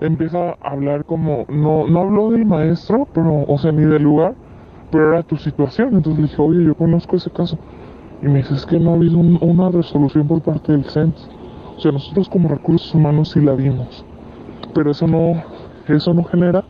empieza 0.00 0.50
a 0.60 0.70
hablar 0.70 1.04
como, 1.04 1.44
no, 1.48 1.86
no 1.86 2.00
habló 2.00 2.30
del 2.30 2.44
maestro, 2.44 3.06
pero, 3.12 3.44
o 3.46 3.58
sea, 3.58 3.72
ni 3.72 3.84
del 3.84 4.02
lugar, 4.02 4.34
pero 4.92 5.14
era 5.14 5.22
tu 5.24 5.36
situación. 5.36 5.94
Entonces 5.94 6.22
le 6.22 6.28
dije, 6.28 6.40
oye, 6.40 6.64
yo 6.64 6.74
conozco 6.76 7.16
ese 7.16 7.30
caso. 7.30 7.58
Y 8.22 8.26
me 8.26 8.38
dice, 8.38 8.54
es 8.54 8.66
que 8.66 8.78
no 8.78 8.92
ha 8.92 8.94
habido 8.94 9.18
una 9.18 9.70
resolución 9.70 10.28
por 10.28 10.42
parte 10.42 10.70
del 10.70 10.84
CENS. 10.84 11.28
O 11.76 11.80
sea, 11.80 11.90
nosotros 11.90 12.28
como 12.28 12.48
recursos 12.48 12.94
humanos 12.94 13.30
sí 13.30 13.40
la 13.40 13.54
vimos. 13.54 14.04
Pero 14.74 14.92
eso 14.92 15.08
no, 15.08 15.42
eso 15.88 16.14
no 16.14 16.22
genera 16.22 16.62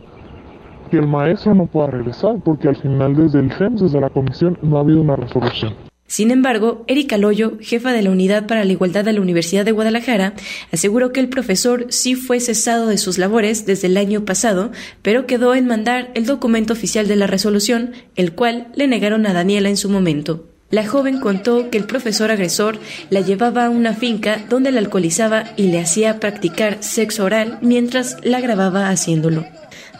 que 0.89 0.97
el 0.97 1.07
maestro 1.07 1.53
no 1.53 1.67
pueda 1.67 1.87
regresar, 1.87 2.37
porque 2.43 2.69
al 2.69 2.75
final 2.77 3.15
desde 3.15 3.39
el 3.39 3.51
CENS, 3.51 3.81
desde 3.81 3.99
la 3.99 4.09
comisión, 4.09 4.57
no 4.63 4.77
ha 4.77 4.79
habido 4.79 5.01
una 5.01 5.15
resolución. 5.15 5.73
Sin 6.13 6.29
embargo, 6.29 6.85
Erika 6.85 7.17
Loyo, 7.17 7.57
jefa 7.59 7.91
de 7.91 8.03
la 8.03 8.11
Unidad 8.11 8.45
para 8.45 8.63
la 8.65 8.71
Igualdad 8.71 9.03
de 9.03 9.13
la 9.13 9.21
Universidad 9.21 9.65
de 9.65 9.71
Guadalajara, 9.71 10.35
aseguró 10.71 11.11
que 11.11 11.19
el 11.19 11.27
profesor 11.27 11.87
sí 11.89 12.13
fue 12.13 12.39
cesado 12.39 12.85
de 12.85 12.99
sus 12.99 13.17
labores 13.17 13.65
desde 13.65 13.87
el 13.87 13.97
año 13.97 14.23
pasado, 14.23 14.71
pero 15.01 15.25
quedó 15.25 15.55
en 15.55 15.65
mandar 15.65 16.11
el 16.13 16.27
documento 16.27 16.73
oficial 16.73 17.07
de 17.07 17.15
la 17.15 17.25
resolución, 17.25 17.93
el 18.15 18.33
cual 18.33 18.67
le 18.75 18.85
negaron 18.85 19.25
a 19.25 19.33
Daniela 19.33 19.69
en 19.69 19.77
su 19.77 19.89
momento. 19.89 20.45
La 20.69 20.85
joven 20.85 21.19
contó 21.19 21.71
que 21.71 21.79
el 21.79 21.85
profesor 21.85 22.29
agresor 22.29 22.77
la 23.09 23.21
llevaba 23.21 23.65
a 23.65 23.71
una 23.71 23.93
finca 23.93 24.37
donde 24.49 24.71
la 24.71 24.81
alcoholizaba 24.81 25.45
y 25.57 25.69
le 25.69 25.79
hacía 25.79 26.19
practicar 26.19 26.77
sexo 26.83 27.25
oral 27.25 27.57
mientras 27.63 28.17
la 28.21 28.39
grababa 28.39 28.89
haciéndolo. 28.89 29.47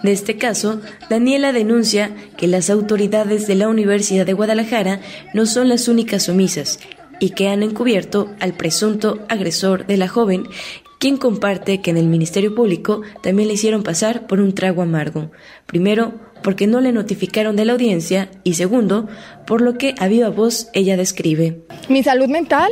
De 0.03 0.11
este 0.11 0.37
caso, 0.37 0.81
Daniela 1.09 1.53
denuncia 1.53 2.13
que 2.37 2.47
las 2.47 2.69
autoridades 2.69 3.47
de 3.47 3.55
la 3.55 3.69
Universidad 3.69 4.25
de 4.25 4.33
Guadalajara 4.33 4.99
no 5.33 5.45
son 5.45 5.69
las 5.69 5.87
únicas 5.87 6.27
omisas 6.27 6.79
y 7.19 7.29
que 7.29 7.47
han 7.47 7.63
encubierto 7.63 8.29
al 8.41 8.53
presunto 8.53 9.25
agresor 9.29 9.87
de 9.87 9.95
la 9.95 10.09
joven, 10.09 10.43
quien 10.99 11.15
comparte 11.15 11.79
que 11.79 11.91
en 11.91 11.97
el 11.97 12.07
Ministerio 12.07 12.53
Público 12.53 13.01
también 13.21 13.47
le 13.47 13.53
hicieron 13.53 13.81
pasar 13.81 14.27
por 14.27 14.41
un 14.41 14.53
trago 14.53 14.81
amargo. 14.81 15.31
Primero, 15.65 16.13
porque 16.43 16.67
no 16.67 16.81
le 16.81 16.91
notificaron 16.91 17.55
de 17.55 17.63
la 17.63 17.73
audiencia 17.73 18.29
y 18.43 18.55
segundo, 18.55 19.07
por 19.47 19.61
lo 19.61 19.77
que 19.77 19.95
a 19.99 20.09
viva 20.09 20.29
voz 20.29 20.67
ella 20.73 20.97
describe. 20.97 21.61
Mi 21.87 22.03
salud 22.03 22.27
mental, 22.27 22.71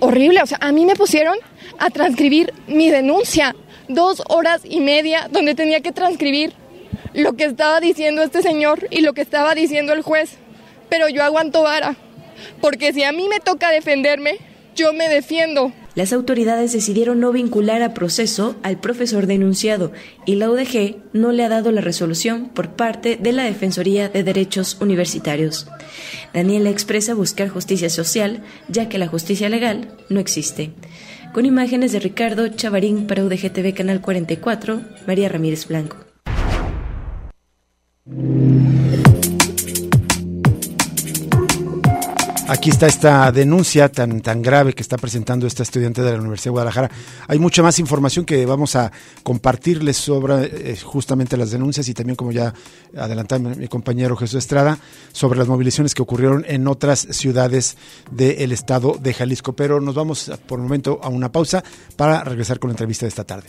horrible, 0.00 0.42
o 0.42 0.46
sea, 0.46 0.58
a 0.62 0.72
mí 0.72 0.86
me 0.86 0.96
pusieron 0.96 1.36
a 1.78 1.90
transcribir 1.90 2.54
mi 2.66 2.90
denuncia 2.90 3.54
dos 3.88 4.22
horas 4.28 4.62
y 4.64 4.80
media 4.80 5.28
donde 5.30 5.54
tenía 5.54 5.80
que 5.80 5.92
transcribir 5.92 6.52
lo 7.14 7.34
que 7.34 7.44
estaba 7.44 7.80
diciendo 7.80 8.22
este 8.22 8.42
señor 8.42 8.86
y 8.90 9.00
lo 9.00 9.14
que 9.14 9.22
estaba 9.22 9.54
diciendo 9.54 9.92
el 9.92 10.02
juez. 10.02 10.36
Pero 10.88 11.08
yo 11.08 11.24
aguanto 11.24 11.62
vara, 11.62 11.96
porque 12.60 12.92
si 12.92 13.02
a 13.02 13.12
mí 13.12 13.28
me 13.28 13.40
toca 13.40 13.70
defenderme, 13.70 14.38
yo 14.74 14.92
me 14.92 15.08
defiendo. 15.08 15.72
Las 15.94 16.12
autoridades 16.12 16.74
decidieron 16.74 17.20
no 17.20 17.32
vincular 17.32 17.80
a 17.80 17.94
proceso 17.94 18.56
al 18.62 18.78
profesor 18.78 19.26
denunciado 19.26 19.92
y 20.26 20.34
la 20.34 20.50
UDG 20.50 20.96
no 21.14 21.32
le 21.32 21.42
ha 21.42 21.48
dado 21.48 21.72
la 21.72 21.80
resolución 21.80 22.50
por 22.50 22.72
parte 22.72 23.16
de 23.16 23.32
la 23.32 23.44
Defensoría 23.44 24.10
de 24.10 24.22
Derechos 24.22 24.76
Universitarios. 24.82 25.66
Daniela 26.34 26.68
expresa 26.68 27.14
buscar 27.14 27.48
justicia 27.48 27.88
social, 27.88 28.42
ya 28.68 28.90
que 28.90 28.98
la 28.98 29.08
justicia 29.08 29.48
legal 29.48 29.88
no 30.10 30.20
existe 30.20 30.72
con 31.32 31.46
imágenes 31.46 31.92
de 31.92 32.00
Ricardo 32.00 32.48
Chavarín 32.48 33.06
para 33.06 33.24
UDGTV 33.24 33.74
Canal 33.74 34.00
44, 34.00 34.80
María 35.06 35.28
Ramírez 35.28 35.66
Blanco. 35.68 35.96
Aquí 42.48 42.70
está 42.70 42.86
esta 42.86 43.32
denuncia 43.32 43.90
tan, 43.90 44.20
tan 44.20 44.40
grave 44.40 44.72
que 44.72 44.82
está 44.82 44.96
presentando 44.96 45.48
esta 45.48 45.64
estudiante 45.64 46.00
de 46.02 46.12
la 46.12 46.18
Universidad 46.18 46.44
de 46.44 46.50
Guadalajara. 46.50 46.90
Hay 47.26 47.40
mucha 47.40 47.60
más 47.60 47.80
información 47.80 48.24
que 48.24 48.46
vamos 48.46 48.76
a 48.76 48.92
compartirles 49.24 49.96
sobre 49.96 50.70
eh, 50.72 50.76
justamente 50.80 51.36
las 51.36 51.50
denuncias 51.50 51.88
y 51.88 51.94
también, 51.94 52.14
como 52.14 52.30
ya 52.30 52.54
adelantaba 52.96 53.50
mi, 53.50 53.66
compañero 53.66 54.16
Jesús 54.16 54.38
Estrada, 54.38 54.78
sobre 55.10 55.40
las 55.40 55.48
movilizaciones 55.48 55.92
que 55.92 56.02
ocurrieron 56.02 56.44
en 56.46 56.68
otras 56.68 57.00
ciudades 57.10 57.76
del 58.12 58.52
estado 58.52 58.96
de 59.00 59.12
Jalisco. 59.12 59.54
Pero 59.54 59.80
nos 59.80 59.96
vamos 59.96 60.30
por 60.46 60.60
el 60.60 60.62
momento 60.62 61.00
a 61.02 61.08
una 61.08 61.32
pausa 61.32 61.64
para 61.96 62.22
regresar 62.22 62.60
con 62.60 62.68
la 62.68 62.74
entrevista 62.74 63.06
de 63.06 63.08
esta 63.08 63.24
tarde. 63.24 63.48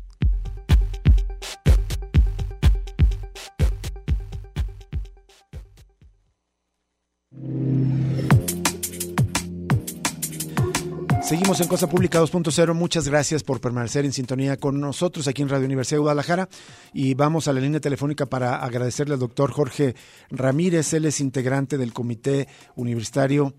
Seguimos 11.21 11.61
en 11.61 11.67
Cosa 11.67 11.87
Pública 11.87 12.19
2.0. 12.19 12.73
Muchas 12.73 13.07
gracias 13.07 13.43
por 13.43 13.61
permanecer 13.61 14.05
en 14.05 14.11
sintonía 14.11 14.57
con 14.57 14.81
nosotros 14.81 15.27
aquí 15.27 15.43
en 15.43 15.49
Radio 15.49 15.65
Universidad 15.65 15.97
de 15.97 16.01
Guadalajara. 16.01 16.49
Y 16.93 17.13
vamos 17.13 17.47
a 17.47 17.53
la 17.53 17.61
línea 17.61 17.79
telefónica 17.79 18.25
para 18.25 18.55
agradecerle 18.55 19.13
al 19.13 19.19
doctor 19.19 19.51
Jorge 19.51 19.95
Ramírez. 20.31 20.93
Él 20.93 21.05
es 21.05 21.21
integrante 21.21 21.77
del 21.77 21.93
Comité 21.93 22.47
Universitario, 22.75 23.53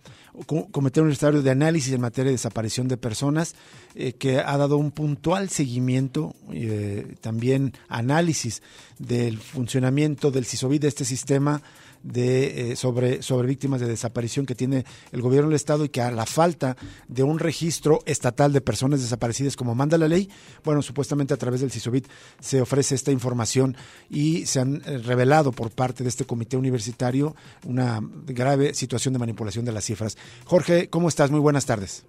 Comité 0.46 1.00
Universitario 1.00 1.40
de 1.40 1.50
Análisis 1.50 1.92
en 1.92 2.00
materia 2.00 2.30
de 2.30 2.36
desaparición 2.36 2.88
de 2.88 2.96
personas, 2.96 3.54
eh, 3.94 4.14
que 4.14 4.40
ha 4.40 4.56
dado 4.58 4.76
un 4.76 4.90
puntual 4.90 5.48
seguimiento, 5.48 6.34
y 6.50 6.68
eh, 6.68 7.16
también 7.20 7.74
análisis 7.88 8.60
del 8.98 9.38
funcionamiento 9.38 10.32
del 10.32 10.46
CISOVID, 10.46 10.80
de 10.80 10.88
este 10.88 11.04
sistema 11.04 11.62
de, 12.02 12.72
eh, 12.72 12.76
sobre, 12.76 13.22
sobre 13.22 13.48
víctimas 13.48 13.80
de 13.80 13.88
desaparición 13.88 14.46
que 14.46 14.54
tiene 14.54 14.84
el 15.12 15.22
gobierno 15.22 15.48
del 15.48 15.56
Estado 15.56 15.84
y 15.84 15.88
que 15.88 16.00
a 16.00 16.10
la 16.10 16.26
falta 16.26 16.76
de 17.08 17.22
un 17.22 17.38
registro 17.38 18.00
estatal 18.06 18.52
de 18.52 18.60
personas 18.60 19.00
desaparecidas 19.00 19.56
como 19.56 19.74
manda 19.74 19.98
la 19.98 20.08
ley, 20.08 20.28
bueno, 20.64 20.82
supuestamente 20.82 21.34
a 21.34 21.36
través 21.36 21.60
del 21.60 21.70
CISOBIT 21.70 22.06
se 22.40 22.60
ofrece 22.60 22.94
esta 22.94 23.12
información 23.12 23.76
y 24.10 24.46
se 24.46 24.60
han 24.60 24.82
eh, 24.84 24.98
revelado 24.98 25.52
por 25.52 25.70
parte 25.70 26.02
de 26.02 26.08
este 26.08 26.24
comité 26.24 26.56
universitario 26.56 27.34
una 27.66 28.00
grave 28.26 28.74
situación 28.74 29.12
de 29.12 29.18
manipulación 29.18 29.64
de 29.64 29.72
las 29.72 29.84
cifras. 29.84 30.16
Jorge, 30.44 30.88
¿cómo 30.88 31.08
estás? 31.08 31.30
Muy 31.30 31.40
buenas 31.40 31.66
tardes. 31.66 32.04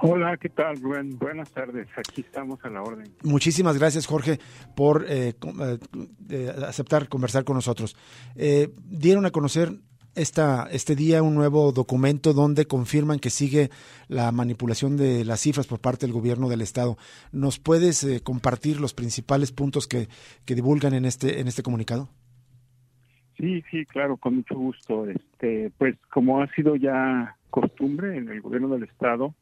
Hola, 0.00 0.36
¿qué 0.36 0.48
tal, 0.48 0.80
Rubén? 0.80 1.18
Buenas 1.18 1.50
tardes, 1.50 1.88
aquí 1.96 2.20
estamos 2.20 2.64
a 2.64 2.70
la 2.70 2.82
orden. 2.82 3.06
Muchísimas 3.24 3.76
gracias, 3.78 4.06
Jorge, 4.06 4.38
por 4.76 5.04
eh, 5.08 5.34
eh, 6.30 6.52
aceptar 6.66 7.08
conversar 7.08 7.42
con 7.42 7.56
nosotros. 7.56 7.96
Eh, 8.36 8.68
dieron 8.84 9.26
a 9.26 9.32
conocer 9.32 9.70
esta, 10.14 10.68
este 10.70 10.94
día 10.94 11.24
un 11.24 11.34
nuevo 11.34 11.72
documento 11.72 12.32
donde 12.32 12.66
confirman 12.66 13.18
que 13.18 13.30
sigue 13.30 13.70
la 14.06 14.30
manipulación 14.30 14.96
de 14.96 15.24
las 15.24 15.40
cifras 15.40 15.66
por 15.66 15.80
parte 15.80 16.06
del 16.06 16.12
gobierno 16.12 16.48
del 16.48 16.60
Estado. 16.60 16.96
¿Nos 17.32 17.58
puedes 17.58 18.06
compartir 18.22 18.80
los 18.80 18.94
principales 18.94 19.50
puntos 19.50 19.88
que, 19.88 20.06
que 20.44 20.54
divulgan 20.54 20.94
en 20.94 21.06
este, 21.06 21.40
en 21.40 21.48
este 21.48 21.64
comunicado? 21.64 22.08
Sí, 23.36 23.64
sí, 23.68 23.84
claro, 23.86 24.16
con 24.16 24.36
mucho 24.36 24.54
gusto. 24.54 25.08
Este, 25.08 25.72
pues 25.76 25.96
como 26.12 26.40
ha 26.40 26.46
sido 26.54 26.76
ya 26.76 27.36
costumbre 27.50 28.16
en 28.16 28.28
el 28.28 28.40
gobierno 28.40 28.68
del 28.68 28.84
Estado, 28.84 29.34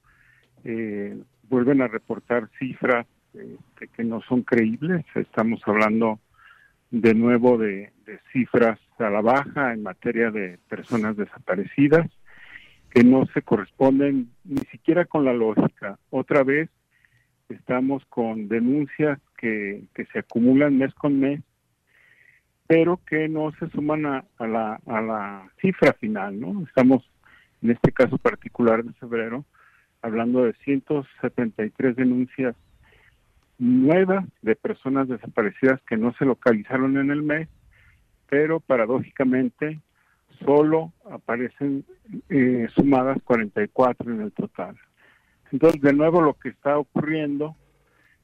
eh, 0.69 1.17
vuelven 1.49 1.81
a 1.81 1.87
reportar 1.87 2.51
cifras 2.59 3.07
este, 3.33 3.87
que 3.89 4.03
no 4.03 4.21
son 4.23 4.43
creíbles. 4.43 5.05
Estamos 5.15 5.61
hablando 5.65 6.19
de 6.91 7.15
nuevo 7.15 7.57
de, 7.57 7.93
cifras 8.33 8.79
a 8.99 9.11
la 9.11 9.21
baja 9.21 9.73
en 9.73 9.83
materia 9.85 10.31
de 10.31 10.59
personas 10.69 11.17
desaparecidas 11.17 12.09
que 12.91 13.05
no 13.05 13.27
se 13.27 13.43
corresponden 13.43 14.31
ni 14.45 14.61
siquiera 14.73 15.05
con 15.05 15.25
la 15.25 15.33
lógica. 15.33 15.99
Otra 16.11 16.43
vez 16.43 16.69
estamos 17.49 18.05
con 18.07 18.49
denuncias 18.49 19.21
que, 19.37 19.85
que 19.95 20.07
se 20.07 20.21
acumulan 20.21 20.79
mes 20.79 20.95
con 20.95 21.21
mes, 21.21 21.43
pero 22.67 23.01
que 23.07 23.29
no 23.29 23.53
se 23.53 23.69
suman 23.71 24.07
a, 24.07 24.25
a, 24.39 24.47
la, 24.49 24.81
a 24.87 25.01
la 25.01 25.51
cifra 25.61 25.93
final, 25.93 26.41
¿no? 26.41 26.65
Estamos, 26.67 27.09
en 27.63 27.71
este 27.71 27.93
caso 27.93 28.19
particular 28.19 28.83
de 28.83 28.93
febrero, 28.95 29.45
hablando 30.03 30.45
de 30.45 30.53
173 30.65 31.97
denuncias 31.97 32.55
nuevas 33.59 34.25
de 34.43 34.55
personas 34.55 35.09
desaparecidas 35.09 35.81
que 35.83 35.97
no 35.97 36.13
se 36.15 36.25
localizaron 36.25 36.99
en 36.99 37.11
el 37.11 37.23
mes, 37.23 37.49
pero 38.29 38.61
paradójicamente 38.61 39.81
solo 40.45 40.93
aparecen 41.11 41.85
eh, 42.29 42.67
sumadas 42.75 43.19
44 43.25 44.13
en 44.13 44.21
el 44.21 44.33
total. 44.33 44.77
Entonces, 45.53 45.81
de 45.81 45.93
nuevo, 45.93 46.21
lo 46.21 46.35
que 46.35 46.51
está 46.51 46.79
ocurriendo 46.79 47.57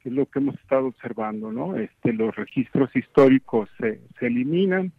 es 0.05 0.12
lo 0.12 0.26
que 0.26 0.41
hemos 0.41 0.57
estado 0.57 0.88
observando, 0.88 1.52
¿no? 1.52 1.76
Este, 1.76 2.12
los 2.12 2.35
registros 2.35 2.95
históricos 2.95 3.71
se, 3.79 4.00
se 4.19 4.26
eliminan, 4.26 4.93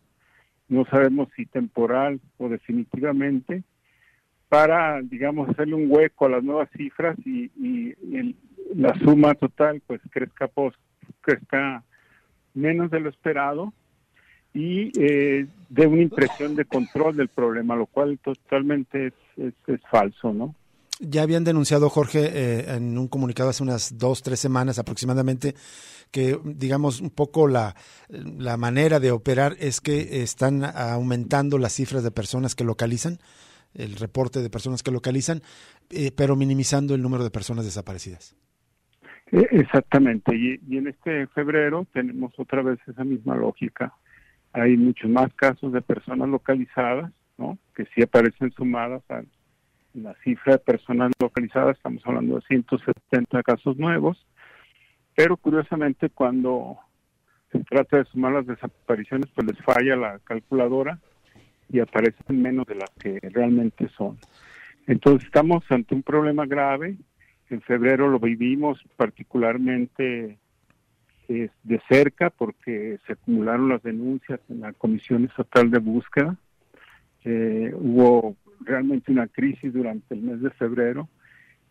no 0.70 0.86
sabemos 0.86 1.28
si 1.36 1.46
temporal 1.46 2.22
o 2.38 2.50
definitivamente, 2.50 3.64
para, 4.54 5.02
digamos, 5.02 5.50
hacerle 5.50 5.74
un 5.74 5.88
hueco 5.90 6.28
a 6.28 6.30
las 6.30 6.44
nuevas 6.44 6.70
cifras 6.78 7.18
y, 7.26 7.50
la 8.76 8.94
suma 9.00 9.34
total 9.34 9.82
pues 9.88 10.00
crezca, 10.12 10.48
post, 10.48 10.78
crezca 11.22 11.84
menos 12.54 12.92
de 12.92 13.00
lo 13.00 13.10
esperado 13.10 13.74
y 14.54 14.92
eh, 15.00 15.48
una 15.76 16.02
impresión 16.04 16.56
de 16.56 16.66
control 16.66 17.16
del 17.16 17.30
problema, 17.30 17.76
lo 17.76 17.88
cual 17.88 18.20
totalmente 18.20 19.08
es, 19.38 19.54
es, 19.66 19.82
falso, 19.90 20.32
¿no? 20.32 20.54
Ya 21.00 21.24
habían 21.24 21.44
denunciado, 21.44 21.90
Jorge, 21.90 22.20
eh, 22.32 22.76
en 22.76 22.96
un 23.00 23.08
comunicado 23.08 23.50
hace 23.50 23.64
unas 23.64 23.98
dos, 23.98 24.22
tres 24.22 24.40
semanas 24.40 24.78
aproximadamente, 24.78 25.56
que, 26.12 26.40
digamos, 26.44 27.02
un 27.02 27.10
poco 27.10 27.48
la, 27.48 27.76
la 28.10 28.58
manera 28.58 29.00
de 29.00 29.10
operar 29.10 29.56
es 29.60 29.82
que 29.82 30.22
están 30.22 30.64
aumentando 30.64 31.58
las 31.58 31.74
cifras 31.74 32.04
de 32.04 32.12
personas 32.12 32.54
que 32.54 32.64
localizan 32.64 33.18
el 33.76 33.96
reporte 33.96 34.42
de 34.42 34.50
personas 34.50 34.84
que 34.84 34.92
localizan, 34.92 35.42
eh, 35.90 36.12
pero 36.16 36.36
minimizando 36.36 36.96
el 36.96 37.02
número 37.02 37.24
de 37.24 37.32
personas 37.32 37.66
desaparecidas. 37.66 38.36
E, 39.32 39.48
exactamente, 39.52 40.36
y, 40.36 40.78
en 40.78 40.88
este 40.88 41.28
febrero 41.28 41.88
tenemos 41.92 42.34
otra 42.38 42.62
vez 42.62 42.80
esa 42.88 43.04
misma 43.04 43.36
lógica. 43.36 43.94
Hay 44.54 44.78
muchos 44.78 45.10
más 45.10 45.34
casos 45.34 45.74
de 45.74 45.82
personas 45.82 46.30
localizadas, 46.30 47.12
¿no? 47.38 47.58
que 47.76 47.86
sí 47.96 48.04
aparecen 48.04 48.52
sumadas 48.52 49.04
a 49.10 49.24
la 49.96 50.14
cifra 50.24 50.54
de 50.54 50.60
personas 50.60 51.12
localizadas, 51.20 51.78
estamos 51.78 52.02
hablando 52.06 52.36
de 52.36 52.42
170 52.42 53.44
casos 53.44 53.78
nuevos, 53.78 54.24
pero 55.16 55.38
curiosamente 55.38 56.10
cuando 56.10 56.78
se 57.52 57.60
trata 57.64 57.98
de 57.98 58.06
sumar 58.06 58.34
las 58.34 58.48
desapariciones, 58.48 59.30
pues 59.36 59.48
les 59.48 59.58
falla 59.64 59.96
la 59.96 60.20
calculadora 60.20 61.00
y 61.70 61.80
aparecen 61.80 62.42
menos 62.42 62.66
de 62.68 62.76
las 62.76 62.90
que 62.92 63.20
realmente 63.22 63.90
son. 63.90 64.18
Entonces 64.88 65.26
estamos 65.26 65.64
ante 65.70 65.96
un 65.96 66.04
problema 66.04 66.46
grave. 66.46 66.96
En 67.50 67.62
febrero 67.62 68.10
lo 68.10 68.20
vivimos 68.20 68.80
particularmente 68.98 70.38
eh, 71.30 71.50
de 71.64 71.82
cerca 71.88 72.30
porque 72.30 73.00
se 73.06 73.14
acumularon 73.14 73.70
las 73.70 73.84
denuncias 73.84 74.40
en 74.50 74.62
la 74.62 74.74
Comisión 74.74 75.26
Estatal 75.26 75.72
de 75.72 75.80
Búsqueda. 75.80 76.36
Eh, 77.24 77.74
hubo 77.76 78.36
realmente 78.62 79.12
una 79.12 79.28
crisis 79.28 79.74
durante 79.74 80.14
el 80.14 80.22
mes 80.22 80.42
de 80.42 80.50
febrero 80.52 81.08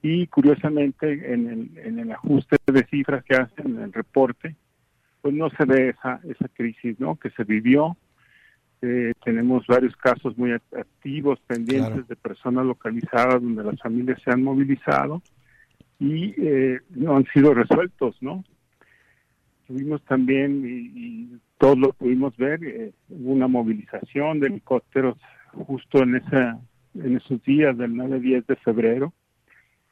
y 0.02 0.26
curiosamente 0.26 1.32
en 1.32 1.48
el, 1.48 1.78
en 1.78 1.98
el 1.98 2.12
ajuste 2.12 2.56
de 2.66 2.84
cifras 2.86 3.22
que 3.24 3.36
hacen 3.36 3.76
en 3.76 3.82
el 3.82 3.92
reporte, 3.92 4.56
pues 5.20 5.34
no 5.34 5.48
se 5.50 5.64
ve 5.64 5.90
esa, 5.90 6.20
esa 6.24 6.48
crisis 6.48 6.98
¿no? 6.98 7.16
que 7.16 7.30
se 7.30 7.44
vivió 7.44 7.96
eh, 8.82 9.12
tenemos 9.24 9.64
varios 9.68 9.96
casos 9.96 10.36
muy 10.36 10.50
activos, 10.52 11.38
pendientes 11.46 12.08
de 12.08 12.16
personas 12.16 12.66
localizadas 12.66 13.40
donde 13.40 13.62
las 13.62 13.80
familias 13.80 14.20
se 14.24 14.32
han 14.32 14.42
movilizado 14.42 15.22
y 16.00 16.34
eh, 16.36 16.80
no 16.90 17.16
han 17.16 17.24
sido 17.32 17.54
resueltos, 17.54 18.16
¿no? 18.20 18.42
Tuvimos 19.68 20.02
también, 20.02 20.64
y, 20.66 21.38
todos 21.58 21.78
lo 21.78 21.92
pudimos 21.92 22.36
ver, 22.36 22.64
eh, 22.64 22.92
una 23.08 23.46
movilización 23.46 24.40
de 24.40 24.48
helicópteros 24.48 25.16
justo 25.52 26.02
en, 26.02 26.16
esa, 26.16 26.58
en 26.96 27.16
esos 27.18 27.40
días 27.44 27.78
del 27.78 27.92
9-10 27.92 28.46
de 28.46 28.56
febrero 28.56 29.12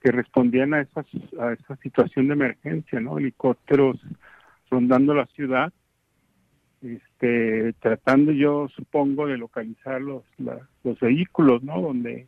que 0.00 0.10
respondían 0.10 0.74
a, 0.74 0.80
esas, 0.80 1.06
a 1.38 1.52
esa 1.52 1.76
situación 1.76 2.26
de 2.26 2.32
emergencia, 2.32 2.98
¿no? 2.98 3.18
Helicópteros 3.18 4.00
rondando 4.68 5.14
la 5.14 5.26
ciudad 5.26 5.72
este, 6.82 7.74
tratando 7.80 8.32
yo 8.32 8.68
supongo 8.74 9.26
de 9.26 9.36
localizar 9.36 10.00
los, 10.00 10.24
los 10.38 10.98
vehículos, 11.00 11.62
¿no? 11.62 11.80
Donde 11.80 12.26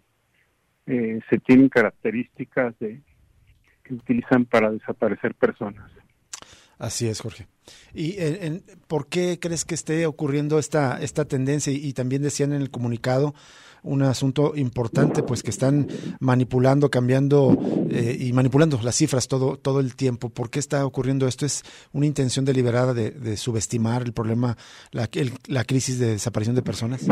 eh, 0.87 1.21
se 1.31 1.39
tienen 1.39 1.69
características 1.69 2.79
de 2.79 3.01
que 3.83 3.95
utilizan 3.95 4.45
para 4.45 4.71
desaparecer 4.71 5.35
personas. 5.35 5.91
Así 6.79 7.07
es, 7.07 7.21
Jorge. 7.21 7.47
¿Y 7.95 8.17
en, 8.19 8.65
por 8.89 9.07
qué 9.07 9.39
crees 9.41 9.65
que 9.65 9.75
esté 9.75 10.05
ocurriendo 10.07 10.59
esta, 10.59 11.01
esta 11.01 11.25
tendencia? 11.25 11.73
Y, 11.73 11.93
también 11.93 12.23
decían 12.23 12.53
en 12.53 12.61
el 12.61 12.71
comunicado 12.71 13.35
un 13.83 14.03
asunto 14.03 14.53
importante, 14.57 15.23
pues 15.23 15.43
que 15.43 15.51
están 15.51 15.87
manipulando, 16.21 16.91
cambiando 16.91 17.57
eh, 17.91 18.17
y 18.19 18.33
manipulando 18.33 18.79
las 18.83 18.97
cifras 18.97 19.29
todo, 19.29 19.57
todo 19.57 19.81
el 19.81 19.97
tiempo. 19.97 20.31
¿Por 20.31 20.51
qué 20.51 20.59
está 20.59 20.87
ocurriendo 20.87 21.27
esto? 21.27 21.47
¿Es 21.47 21.63
una 21.93 22.07
intención 22.07 22.45
deliberada 22.45 22.95
de, 22.95 23.37
subestimar 23.37 24.03
el 24.03 24.13
problema, 24.13 24.57
la, 24.93 25.09
la 25.49 25.65
crisis 25.65 25.99
de 25.99 26.13
desaparición 26.13 26.55
de 26.55 26.63
personas? 26.63 27.07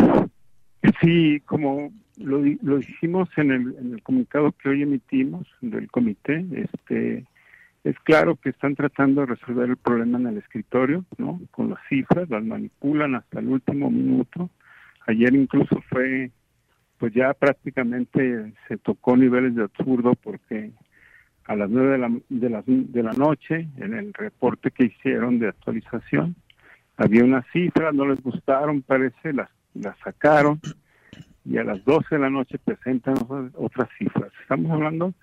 Sí, 1.00 1.40
como 1.46 1.92
lo, 2.16 2.40
lo 2.62 2.78
dijimos 2.78 3.28
en 3.36 3.50
el, 3.50 3.74
en 3.78 3.94
el 3.94 4.02
comunicado 4.02 4.52
que 4.52 4.68
hoy 4.68 4.82
emitimos 4.82 5.46
del 5.60 5.90
comité, 5.90 6.44
este 6.72 7.24
es 7.82 7.98
claro 8.00 8.36
que 8.36 8.50
están 8.50 8.74
tratando 8.74 9.22
de 9.22 9.28
resolver 9.28 9.70
el 9.70 9.76
problema 9.76 10.18
en 10.18 10.26
el 10.26 10.38
escritorio, 10.38 11.04
¿no? 11.16 11.40
Con 11.50 11.70
las 11.70 11.78
cifras, 11.88 12.28
las 12.28 12.44
manipulan 12.44 13.14
hasta 13.14 13.40
el 13.40 13.48
último 13.48 13.90
minuto. 13.90 14.50
Ayer 15.06 15.34
incluso 15.34 15.80
fue, 15.88 16.30
pues 17.00 17.14
ya 17.14 17.32
prácticamente 17.32 18.52
se 18.68 18.76
tocó 18.76 19.16
niveles 19.16 19.54
de 19.54 19.62
absurdo 19.62 20.14
porque 20.22 20.70
a 21.46 21.56
las 21.56 21.70
nueve 21.70 21.92
de 21.92 21.98
la, 21.98 22.10
de 22.28 22.50
la, 22.50 22.62
de 22.66 23.02
la 23.02 23.12
noche, 23.12 23.68
en 23.78 23.94
el 23.94 24.12
reporte 24.12 24.70
que 24.70 24.84
hicieron 24.84 25.38
de 25.38 25.48
actualización, 25.48 26.36
había 26.98 27.24
una 27.24 27.42
cifra, 27.54 27.90
no 27.90 28.06
les 28.06 28.22
gustaron, 28.22 28.82
parece, 28.82 29.32
las, 29.32 29.48
las 29.72 29.96
sacaron 30.04 30.60
y 31.46 31.56
a 31.56 31.64
las 31.64 31.82
doce 31.86 32.16
de 32.16 32.20
la 32.20 32.28
noche 32.28 32.58
presentan 32.58 33.14
otras 33.54 33.88
cifras. 33.98 34.30
Estamos 34.42 34.70
hablando 34.70 35.14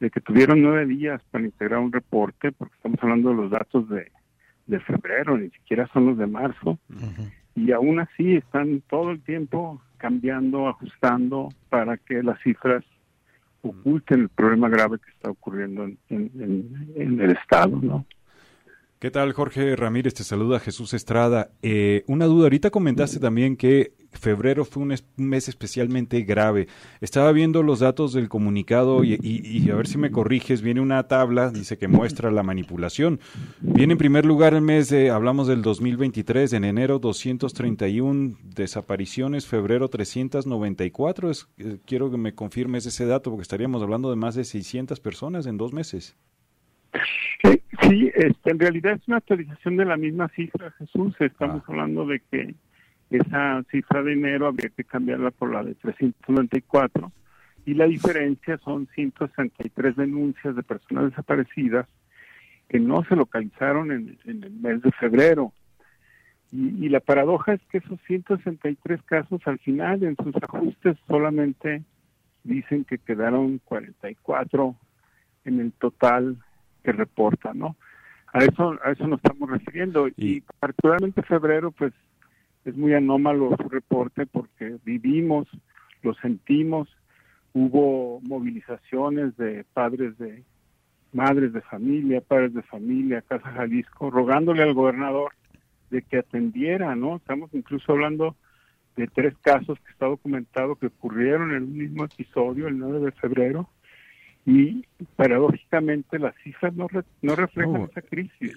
de 0.00 0.10
que 0.10 0.22
tuvieron 0.22 0.62
nueve 0.62 0.86
días 0.86 1.20
para 1.30 1.44
integrar 1.44 1.80
un 1.80 1.92
reporte, 1.92 2.50
porque 2.50 2.74
estamos 2.76 2.98
hablando 3.02 3.28
de 3.28 3.36
los 3.36 3.50
datos 3.50 3.86
de, 3.90 4.10
de 4.66 4.80
febrero, 4.80 5.36
ni 5.36 5.50
siquiera 5.50 5.86
son 5.92 6.06
los 6.06 6.16
de 6.16 6.26
marzo. 6.26 6.78
y 7.54 7.72
aún 7.72 8.00
así 8.00 8.36
están 8.36 8.80
todo 8.88 9.10
el 9.10 9.20
tiempo 9.20 9.82
cambiando, 10.00 10.68
ajustando 10.68 11.50
para 11.68 11.96
que 11.96 12.22
las 12.22 12.40
cifras 12.42 12.84
oculten 13.62 14.22
el 14.22 14.28
problema 14.28 14.68
grave 14.68 14.98
que 14.98 15.10
está 15.10 15.30
ocurriendo 15.30 15.84
en, 15.84 15.98
en 16.08 17.20
el 17.20 17.30
Estado, 17.32 17.78
¿no? 17.82 18.06
¿Qué 19.00 19.10
tal, 19.10 19.32
Jorge 19.32 19.76
Ramírez? 19.76 20.12
Te 20.12 20.24
saluda 20.24 20.60
Jesús 20.60 20.92
Estrada. 20.92 21.52
Eh, 21.62 22.04
una 22.06 22.26
duda, 22.26 22.44
ahorita 22.44 22.68
comentaste 22.68 23.18
también 23.18 23.56
que 23.56 23.94
febrero 24.12 24.64
fue 24.64 24.82
un, 24.82 24.94
mes 25.16 25.48
especialmente 25.48 26.22
grave. 26.22 26.66
Estaba 27.00 27.32
viendo 27.32 27.62
los 27.62 27.80
datos 27.80 28.12
del 28.12 28.28
comunicado 28.28 29.04
y, 29.04 29.68
a 29.70 29.74
ver 29.74 29.86
si 29.86 29.98
me 29.98 30.10
corriges, 30.10 30.62
viene 30.62 30.80
una 30.80 31.02
tabla, 31.04 31.50
dice 31.50 31.78
que 31.78 31.88
muestra 31.88 32.30
la 32.30 32.42
manipulación. 32.42 33.20
Viene 33.60 33.92
en 33.92 33.98
primer 33.98 34.26
lugar 34.26 34.54
el 34.54 34.62
mes 34.62 34.88
de, 34.88 35.10
hablamos 35.10 35.46
del 35.46 35.62
2023, 35.62 36.52
en 36.52 36.64
enero 36.64 36.98
231 36.98 38.36
desapariciones, 38.42 39.46
febrero 39.46 39.88
394. 39.88 41.30
Es, 41.30 41.48
eh, 41.58 41.78
quiero 41.86 42.10
que 42.10 42.16
me 42.16 42.34
confirmes 42.34 42.86
ese 42.86 43.06
dato 43.06 43.30
porque 43.30 43.42
estaríamos 43.42 43.82
hablando 43.82 44.10
de 44.10 44.16
más 44.16 44.34
de 44.34 44.44
600 44.44 45.00
personas 45.00 45.46
en 45.46 45.56
dos 45.56 45.72
meses. 45.72 46.16
Sí, 47.82 48.10
este, 48.14 48.50
en 48.50 48.58
realidad 48.58 48.94
es 48.94 49.08
una 49.08 49.18
actualización 49.18 49.76
de 49.76 49.84
la 49.84 49.96
misma 49.96 50.28
cifra, 50.30 50.70
Jesús. 50.72 51.14
Estamos 51.20 51.62
ah. 51.62 51.64
hablando 51.68 52.06
de 52.06 52.20
que 52.30 52.54
esa 53.10 53.62
cifra 53.70 54.02
de 54.02 54.12
enero 54.12 54.46
habría 54.46 54.70
que 54.70 54.84
cambiarla 54.84 55.30
por 55.30 55.52
la 55.52 55.64
de 55.64 55.74
394 55.74 57.12
y 57.66 57.74
la 57.74 57.86
diferencia 57.86 58.58
son 58.58 58.88
163 58.94 59.96
denuncias 59.96 60.56
de 60.56 60.62
personas 60.62 61.10
desaparecidas 61.10 61.86
que 62.68 62.78
no 62.78 63.04
se 63.04 63.16
localizaron 63.16 63.90
en, 63.90 64.18
el 64.24 64.50
mes 64.52 64.80
de 64.82 64.92
febrero. 64.92 65.52
Y, 66.52 66.86
y, 66.86 66.88
la 66.88 67.00
paradoja 67.00 67.54
es 67.54 67.60
que 67.70 67.78
esos 67.78 68.00
163 68.06 69.02
casos 69.02 69.40
al 69.44 69.58
final 69.58 70.02
en 70.02 70.16
sus 70.16 70.34
ajustes 70.42 70.96
solamente 71.06 71.82
dicen 72.44 72.84
que 72.84 72.98
quedaron 72.98 73.58
44 73.64 74.74
en 75.44 75.60
el 75.60 75.72
total 75.72 76.36
que 76.82 76.92
reporta, 76.92 77.52
¿no? 77.54 77.76
A 78.32 78.44
eso, 78.44 78.78
a 78.84 78.92
eso 78.92 79.06
nos 79.06 79.18
estamos 79.22 79.50
refiriendo. 79.50 80.08
Y, 80.16 80.42
particularmente 80.58 81.22
febrero, 81.22 81.72
pues 81.72 81.92
es 82.70 82.76
muy 82.76 82.94
anómalo 82.94 83.56
su 83.56 83.68
reporte 83.68 84.26
porque 84.26 84.76
vivimos, 84.84 85.48
lo 86.02 86.14
sentimos, 86.14 86.88
hubo 87.52 88.20
movilizaciones 88.22 89.36
de 89.36 89.64
padres 89.74 90.16
de 90.18 90.44
madres 91.12 91.52
de 91.52 91.60
familia, 91.62 92.20
padres 92.20 92.54
de 92.54 92.62
familia, 92.62 93.22
Casa 93.22 93.50
Jalisco, 93.50 94.10
rogándole 94.10 94.62
al 94.62 94.74
gobernador 94.74 95.32
de 95.90 96.02
que 96.02 96.18
atendiera, 96.18 96.94
¿no? 96.94 97.16
Estamos 97.16 97.50
incluso 97.52 97.92
hablando 97.92 98.36
de 98.96 99.08
tres 99.08 99.34
casos 99.40 99.78
que 99.80 99.90
está 99.90 100.06
documentado 100.06 100.76
que 100.76 100.86
ocurrieron 100.86 101.50
en 101.50 101.56
el 101.56 101.66
mismo 101.66 102.04
episodio, 102.04 102.68
el 102.68 102.78
9 102.78 103.00
de 103.00 103.12
febrero, 103.12 103.68
y 104.46 104.84
paradójicamente 105.16 106.18
las 106.20 106.34
cifras 106.44 106.74
no, 106.74 106.86
no 107.22 107.34
reflejan 107.34 107.82
esa 107.90 108.02
crisis. 108.02 108.54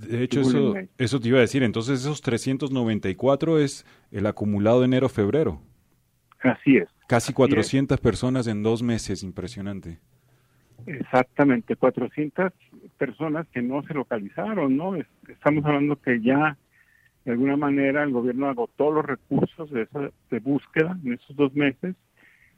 De 0.00 0.22
hecho, 0.22 0.40
eso, 0.40 0.74
eso 0.98 1.20
te 1.20 1.28
iba 1.28 1.38
a 1.38 1.42
decir. 1.42 1.62
Entonces, 1.62 2.00
esos 2.00 2.20
394 2.22 3.58
es 3.58 3.86
el 4.10 4.26
acumulado 4.26 4.80
de 4.80 4.86
enero-febrero. 4.86 5.60
Así 6.40 6.76
es. 6.76 6.88
Casi 7.08 7.32
400 7.32 8.00
personas 8.00 8.46
en 8.46 8.62
dos 8.62 8.82
meses, 8.82 9.22
impresionante. 9.22 9.98
Exactamente, 10.86 11.76
400 11.76 12.52
personas 12.98 13.46
que 13.48 13.62
no 13.62 13.82
se 13.84 13.94
localizaron, 13.94 14.76
¿no? 14.76 14.94
Estamos 15.28 15.64
hablando 15.64 15.96
que 15.96 16.20
ya, 16.20 16.56
de 17.24 17.32
alguna 17.32 17.56
manera, 17.56 18.02
el 18.02 18.12
gobierno 18.12 18.48
agotó 18.48 18.90
los 18.90 19.04
recursos 19.04 19.70
de, 19.70 19.82
esa, 19.82 20.10
de 20.30 20.38
búsqueda 20.40 20.98
en 21.04 21.14
esos 21.14 21.34
dos 21.34 21.54
meses 21.54 21.94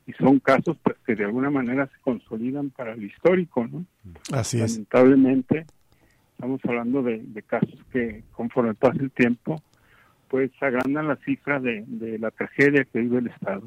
y 0.06 0.12
son 0.14 0.40
casos 0.40 0.76
pues 0.82 0.96
que 1.06 1.14
de 1.14 1.24
alguna 1.24 1.50
manera 1.50 1.86
se 1.86 2.00
consolidan 2.00 2.70
para 2.70 2.94
el 2.94 3.04
histórico, 3.04 3.66
¿no? 3.66 3.84
Así 4.32 4.60
es. 4.60 4.72
Lamentablemente 4.72 5.66
estamos 6.38 6.60
hablando 6.68 7.02
de, 7.02 7.18
de 7.18 7.42
casos 7.42 7.74
que 7.92 8.22
conforme 8.32 8.72
pasa 8.74 8.98
el 9.00 9.10
tiempo 9.10 9.60
pues 10.28 10.50
agrandan 10.60 11.08
la 11.08 11.16
cifra 11.24 11.58
de, 11.58 11.84
la 12.18 12.30
tragedia 12.30 12.84
que 12.84 13.00
vive 13.00 13.18
el 13.18 13.28
Estado. 13.28 13.62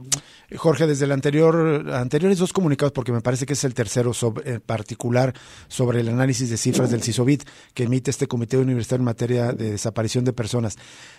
Jorge, 0.56 0.88
desde 0.88 1.06
el 1.06 1.12
anterior, 1.12 1.90
anteriores 1.92 2.38
dos 2.38 2.54
comunicados, 2.54 2.92
porque 2.92 3.12
me 3.12 3.22
parece 3.22 3.46
que 3.46 3.54
es 3.54 3.64
el 3.64 3.74
tercero 3.74 4.14
sobre, 4.14 4.60
particular 4.60 5.34
sobre 5.68 6.02
el 6.02 6.10
análisis 6.10 6.50
de 6.50 6.58
cifras 6.58 6.92
del 6.92 7.02
CISOBIT 7.02 7.44
que 7.74 7.84
emite 7.84 8.12
este 8.12 8.28
Comité 8.28 8.58
Universitario 8.58 9.02
en 9.02 9.06
materia 9.06 9.54
de 9.54 9.72
desaparición 9.72 10.24
de 10.24 10.34
personas. 10.34 10.78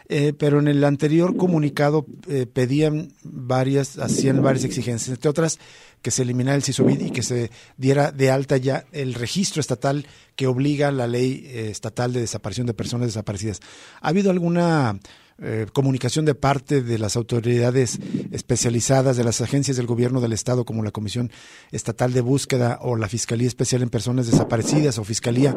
Eh, 0.09 0.33
pero 0.39 0.61
en 0.61 0.69
el 0.69 0.85
anterior 0.85 1.37
comunicado 1.37 2.07
eh, 2.29 2.47
pedían 2.47 3.09
varias, 3.25 3.99
hacían 3.99 4.43
varias 4.43 4.65
exigencias, 4.65 5.17
entre 5.17 5.31
otras 5.31 5.59
que 6.03 6.11
se 6.11 6.23
eliminara 6.23 6.57
el 6.57 6.63
CISOBIT 6.63 7.03
y 7.03 7.11
que 7.11 7.23
se 7.23 7.51
diera 7.77 8.13
de 8.13 8.31
alta 8.31 8.57
ya 8.57 8.85
el 8.93 9.15
registro 9.15 9.61
estatal 9.61 10.07
que 10.37 10.47
obliga 10.47 10.91
la 10.91 11.07
ley 11.07 11.45
eh, 11.47 11.71
estatal 11.71 12.13
de 12.13 12.21
desaparición 12.21 12.67
de 12.67 12.75
personas 12.75 13.07
desaparecidas. 13.07 13.61
¿Ha 14.01 14.09
habido 14.09 14.31
alguna 14.31 14.99
eh, 15.45 15.67
comunicación 15.73 16.25
de 16.25 16.35
parte 16.35 16.83
de 16.83 16.99
las 16.99 17.17
autoridades 17.17 17.99
especializadas, 18.31 19.17
de 19.17 19.25
las 19.25 19.41
agencias 19.41 19.77
del 19.77 19.87
gobierno 19.87 20.21
del 20.21 20.33
Estado, 20.33 20.65
como 20.65 20.85
la 20.85 20.93
Comisión 20.93 21.33
Estatal 21.73 22.13
de 22.13 22.21
Búsqueda 22.21 22.79
o 22.83 22.97
la 22.97 23.09
Fiscalía 23.09 23.49
Especial 23.49 23.83
en 23.83 23.89
Personas 23.89 24.27
Desaparecidas 24.27 24.99
o 24.99 25.05
Fiscalía 25.05 25.57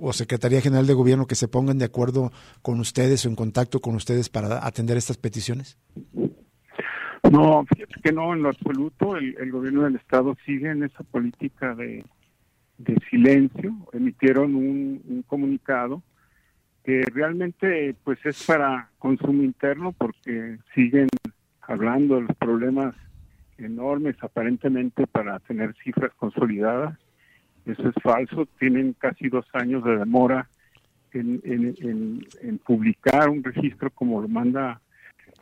o 0.00 0.12
Secretaría 0.12 0.60
General 0.60 0.86
de 0.86 0.94
Gobierno 0.94 1.26
que 1.26 1.36
se 1.36 1.46
pongan 1.48 1.78
de 1.78 1.84
acuerdo 1.84 2.32
con 2.62 2.80
ustedes 2.80 3.24
o 3.24 3.28
en 3.28 3.36
contacto 3.36 3.80
con 3.80 3.94
ustedes 3.94 4.30
para 4.30 4.66
atender 4.66 4.96
estas 4.96 5.16
peticiones? 5.16 5.76
No, 7.30 7.64
fíjate 7.64 8.00
que 8.02 8.12
no, 8.12 8.34
en 8.34 8.42
lo 8.42 8.50
absoluto. 8.50 9.16
El, 9.16 9.50
gobierno 9.50 9.84
del 9.84 9.96
Estado 9.96 10.36
sigue 10.44 10.70
en 10.70 10.82
esa 10.82 11.02
política 11.04 11.74
de, 11.74 12.04
silencio. 13.08 13.72
Emitieron 13.92 14.54
un 14.54 15.24
comunicado 15.26 16.02
que 16.84 17.02
realmente 17.12 17.94
pues 18.04 18.18
es 18.24 18.44
para 18.46 18.88
consumo 18.98 19.42
interno 19.42 19.92
porque 19.92 20.58
siguen 20.74 21.08
hablando 21.60 22.16
de 22.16 22.22
los 22.22 22.36
problemas 22.36 22.94
enormes 23.58 24.16
aparentemente 24.22 25.06
para 25.06 25.38
tener 25.40 25.74
cifras 25.84 26.12
consolidadas. 26.14 26.98
Eso 27.66 27.88
es 27.88 27.94
falso. 28.02 28.46
Tienen 28.58 28.94
casi 28.94 29.28
dos 29.28 29.46
años 29.52 29.84
de 29.84 29.98
demora 29.98 30.48
en, 31.12 31.40
en, 31.44 32.58
publicar 32.58 33.28
un 33.28 33.42
registro 33.42 33.90
como 33.90 34.20
lo 34.20 34.28
manda, 34.28 34.80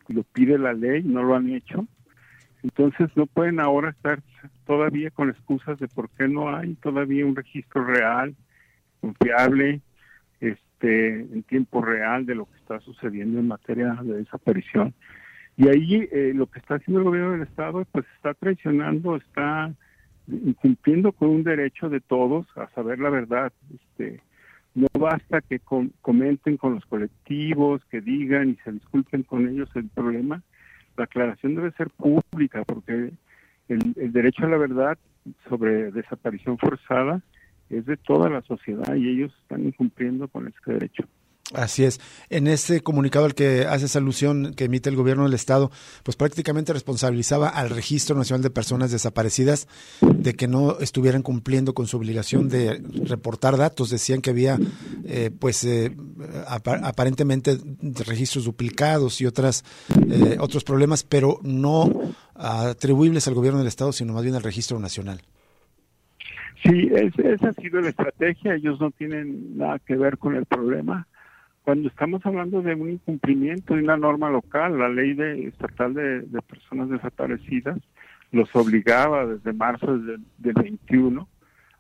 lo 0.09 0.23
pide 0.25 0.59
la 0.59 0.73
ley, 0.73 1.03
no 1.03 1.23
lo 1.23 1.35
han 1.35 1.51
hecho. 1.51 1.87
Entonces 2.63 3.09
no 3.15 3.27
pueden 3.27 3.61
ahora 3.61 3.91
estar 3.91 4.21
todavía 4.67 5.11
con 5.11 5.31
excusas 5.31 5.79
de 5.79 5.89
por 5.89 6.11
qué 6.11 6.29
no 6.29 6.55
hay 6.55 6.75
todavía 6.75 7.25
un 7.25 7.37
registro 7.37 7.85
real, 7.85 8.35
confiable, 9.01 9.81
este, 10.41 11.21
en 11.21 11.43
tiempo 11.45 11.83
real 11.83 12.27
de 12.27 12.35
lo 12.35 12.47
que 12.47 12.57
está 12.57 12.81
sucediendo 12.81 13.39
en 13.39 13.49
materia 13.49 13.99
de 14.03 14.19
desaparición. 14.19 14.95
Y 15.57 15.69
ahí 15.69 16.09
eh, 16.13 16.33
lo 16.35 16.47
que 16.47 16.61
está 16.61 16.77
haciendo 16.77 17.01
el 17.01 17.05
gobierno 17.07 17.33
del 17.33 17.43
Estado, 17.43 17.85
pues 17.91 18.07
está 18.17 18.35
traicionando, 18.35 19.17
está 19.17 19.73
incumpliendo 20.29 21.13
con 21.13 21.31
un 21.31 21.43
derecho 21.43 21.89
de 21.89 22.01
todos 22.01 22.47
a 22.57 22.69
saber 22.71 22.99
la 22.99 23.11
verdad. 23.11 23.53
Este, 23.75 24.21
no 24.79 24.87
basta 24.99 25.41
que 25.41 25.61
comenten 26.01 26.57
con 26.57 26.77
los 26.77 26.87
colectivos, 26.87 27.85
que 27.91 28.01
digan 28.01 28.51
y 28.51 28.55
se 28.63 28.71
disculpen 28.71 29.25
con 29.25 29.49
ellos 29.49 29.69
el 29.75 29.89
problema. 29.89 30.43
La 30.97 31.05
aclaración 31.05 31.57
debe 31.57 31.73
ser 31.73 31.91
pública 31.91 32.63
porque 32.65 33.13
el 33.69 34.13
derecho 34.13 34.45
a 34.45 34.49
la 34.49 34.57
verdad 34.57 34.97
sobre 35.49 35.91
desaparición 35.91 36.59
forzada 36.59 37.21
es 37.71 37.87
de 37.87 37.97
toda 37.97 38.31
la 38.31 38.41
sociedad 38.43 38.95
y 38.95 39.09
ellos 39.09 39.35
están 39.43 39.67
incumpliendo 39.67 40.29
con 40.29 40.47
ese 40.47 40.73
derecho. 40.73 41.05
Así 41.55 41.85
es. 41.85 41.99
En 42.29 42.47
ese 42.47 42.83
comunicado 42.83 43.25
al 43.25 43.35
que 43.35 43.63
haces 43.63 43.97
alusión 43.97 44.53
que 44.55 44.65
emite 44.65 44.91
el 44.91 44.97
gobierno 44.97 45.25
del 45.25 45.33
Estado, 45.33 45.71
pues 46.03 46.15
prácticamente 46.15 46.75
responsabilizaba 46.75 47.49
al 47.49 47.71
Registro 47.71 48.17
Nacional 48.17 48.43
de 48.43 48.51
Personas 48.51 48.91
Desaparecidas 48.91 49.67
de 50.03 50.35
que 50.35 50.47
no 50.47 50.79
estuvieran 50.81 51.23
cumpliendo 51.23 51.73
con 51.73 51.87
su 51.87 51.97
obligación 51.97 52.51
de 52.51 52.83
reportar 53.05 53.57
datos. 53.57 53.89
Decían 53.89 54.21
que 54.21 54.31
había, 54.31 54.59
eh, 55.07 55.31
pues, 55.39 55.65
eh, 55.65 55.97
aparentemente 56.47 57.57
registros 58.07 58.45
duplicados 58.45 59.23
y 59.23 59.27
otras, 59.27 59.65
eh, 60.11 60.37
otros 60.41 60.65
problemas, 60.65 61.03
pero 61.03 61.41
no 61.43 61.91
atribuibles 62.35 63.27
al 63.27 63.35
gobierno 63.35 63.59
del 63.59 63.69
Estado, 63.69 63.93
sino 63.93 64.13
más 64.13 64.23
bien 64.23 64.35
al 64.35 64.43
Registro 64.43 64.79
Nacional. 64.79 65.23
Sí, 66.63 66.91
esa 66.93 67.49
ha 67.49 67.53
sido 67.55 67.81
la 67.81 67.89
estrategia. 67.89 68.55
Ellos 68.55 68.81
no 68.81 68.91
tienen 68.91 69.57
nada 69.57 69.79
que 69.79 69.97
ver 69.97 70.19
con 70.19 70.35
el 70.35 70.45
problema. 70.45 71.07
Cuando 71.69 71.91
estamos 71.91 72.25
hablando 72.25 72.63
de 72.63 72.75
un 72.75 72.93
incumplimiento 72.93 73.75
de 73.75 73.83
una 73.83 73.99
norma 73.99 74.31
local, 74.31 74.79
la 74.79 74.89
ley 74.89 75.13
de, 75.13 75.49
estatal 75.49 75.93
de, 75.93 76.23
personas 76.49 76.89
desaparecidas 76.89 77.77
los 78.33 78.57
obligaba 78.57 79.27
desde 79.27 79.53
marzo 79.53 79.99
del, 79.99 80.25
21 80.39 81.29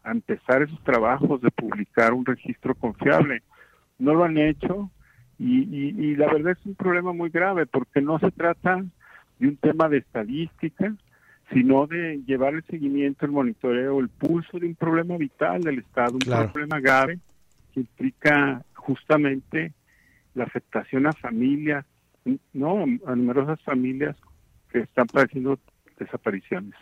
a 0.04 0.10
empezar 0.10 0.60
esos 0.60 0.84
trabajos 0.84 1.40
de 1.40 1.50
publicar 1.50 2.12
un 2.12 2.26
registro 2.26 2.74
confiable. 2.74 3.42
No 3.98 4.12
lo 4.12 4.24
han 4.24 4.36
hecho 4.36 4.90
Y, 5.38 6.16
la 6.16 6.30
verdad 6.34 6.52
es 6.52 6.66
un 6.66 6.74
problema 6.74 7.14
muy 7.14 7.30
grave 7.30 7.64
porque 7.64 8.02
no 8.02 8.18
se 8.18 8.30
trata 8.30 8.84
de 9.38 9.48
un 9.48 9.56
tema 9.56 9.88
de 9.88 9.96
estadística, 9.96 10.94
sino 11.50 11.86
de 11.86 12.20
llevar 12.26 12.52
el 12.52 12.64
seguimiento, 12.64 13.24
el 13.24 13.32
monitoreo, 13.32 14.00
el 14.00 14.10
pulso 14.10 14.58
de 14.58 14.66
un 14.66 14.74
problema 14.74 15.16
vital 15.16 15.62
del 15.62 15.78
Estado, 15.78 16.12
un 16.12 16.50
problema 16.52 16.78
grave 16.78 17.20
que 17.72 17.80
implica 17.80 18.64
justamente 18.74 19.72
la 20.34 20.44
afectación 20.44 21.06
a 21.06 21.12
familias, 21.12 21.84
no, 22.52 22.84
a 23.06 23.16
numerosas 23.16 23.60
familias 23.62 24.16
que 24.70 24.80
están 24.80 25.06
padeciendo 25.06 25.58
desapariciones. 25.98 26.74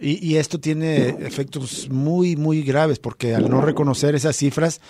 Y, 0.00 0.24
y, 0.26 0.36
esto 0.36 0.60
tiene 0.60 1.08
efectos 1.08 1.90
muy, 1.90 2.36
muy 2.36 2.62
graves, 2.62 3.00
porque 3.00 3.34
al 3.34 3.50
no 3.50 3.60
reconocer 3.60 4.14
esas 4.14 4.36
cifras, 4.36 4.80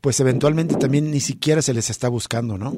pues 0.00 0.20
eventualmente 0.20 0.76
también 0.76 1.10
ni 1.10 1.20
siquiera 1.20 1.62
se 1.62 1.72
les 1.72 1.88
está 1.88 2.08
buscando, 2.08 2.58
¿no? 2.58 2.72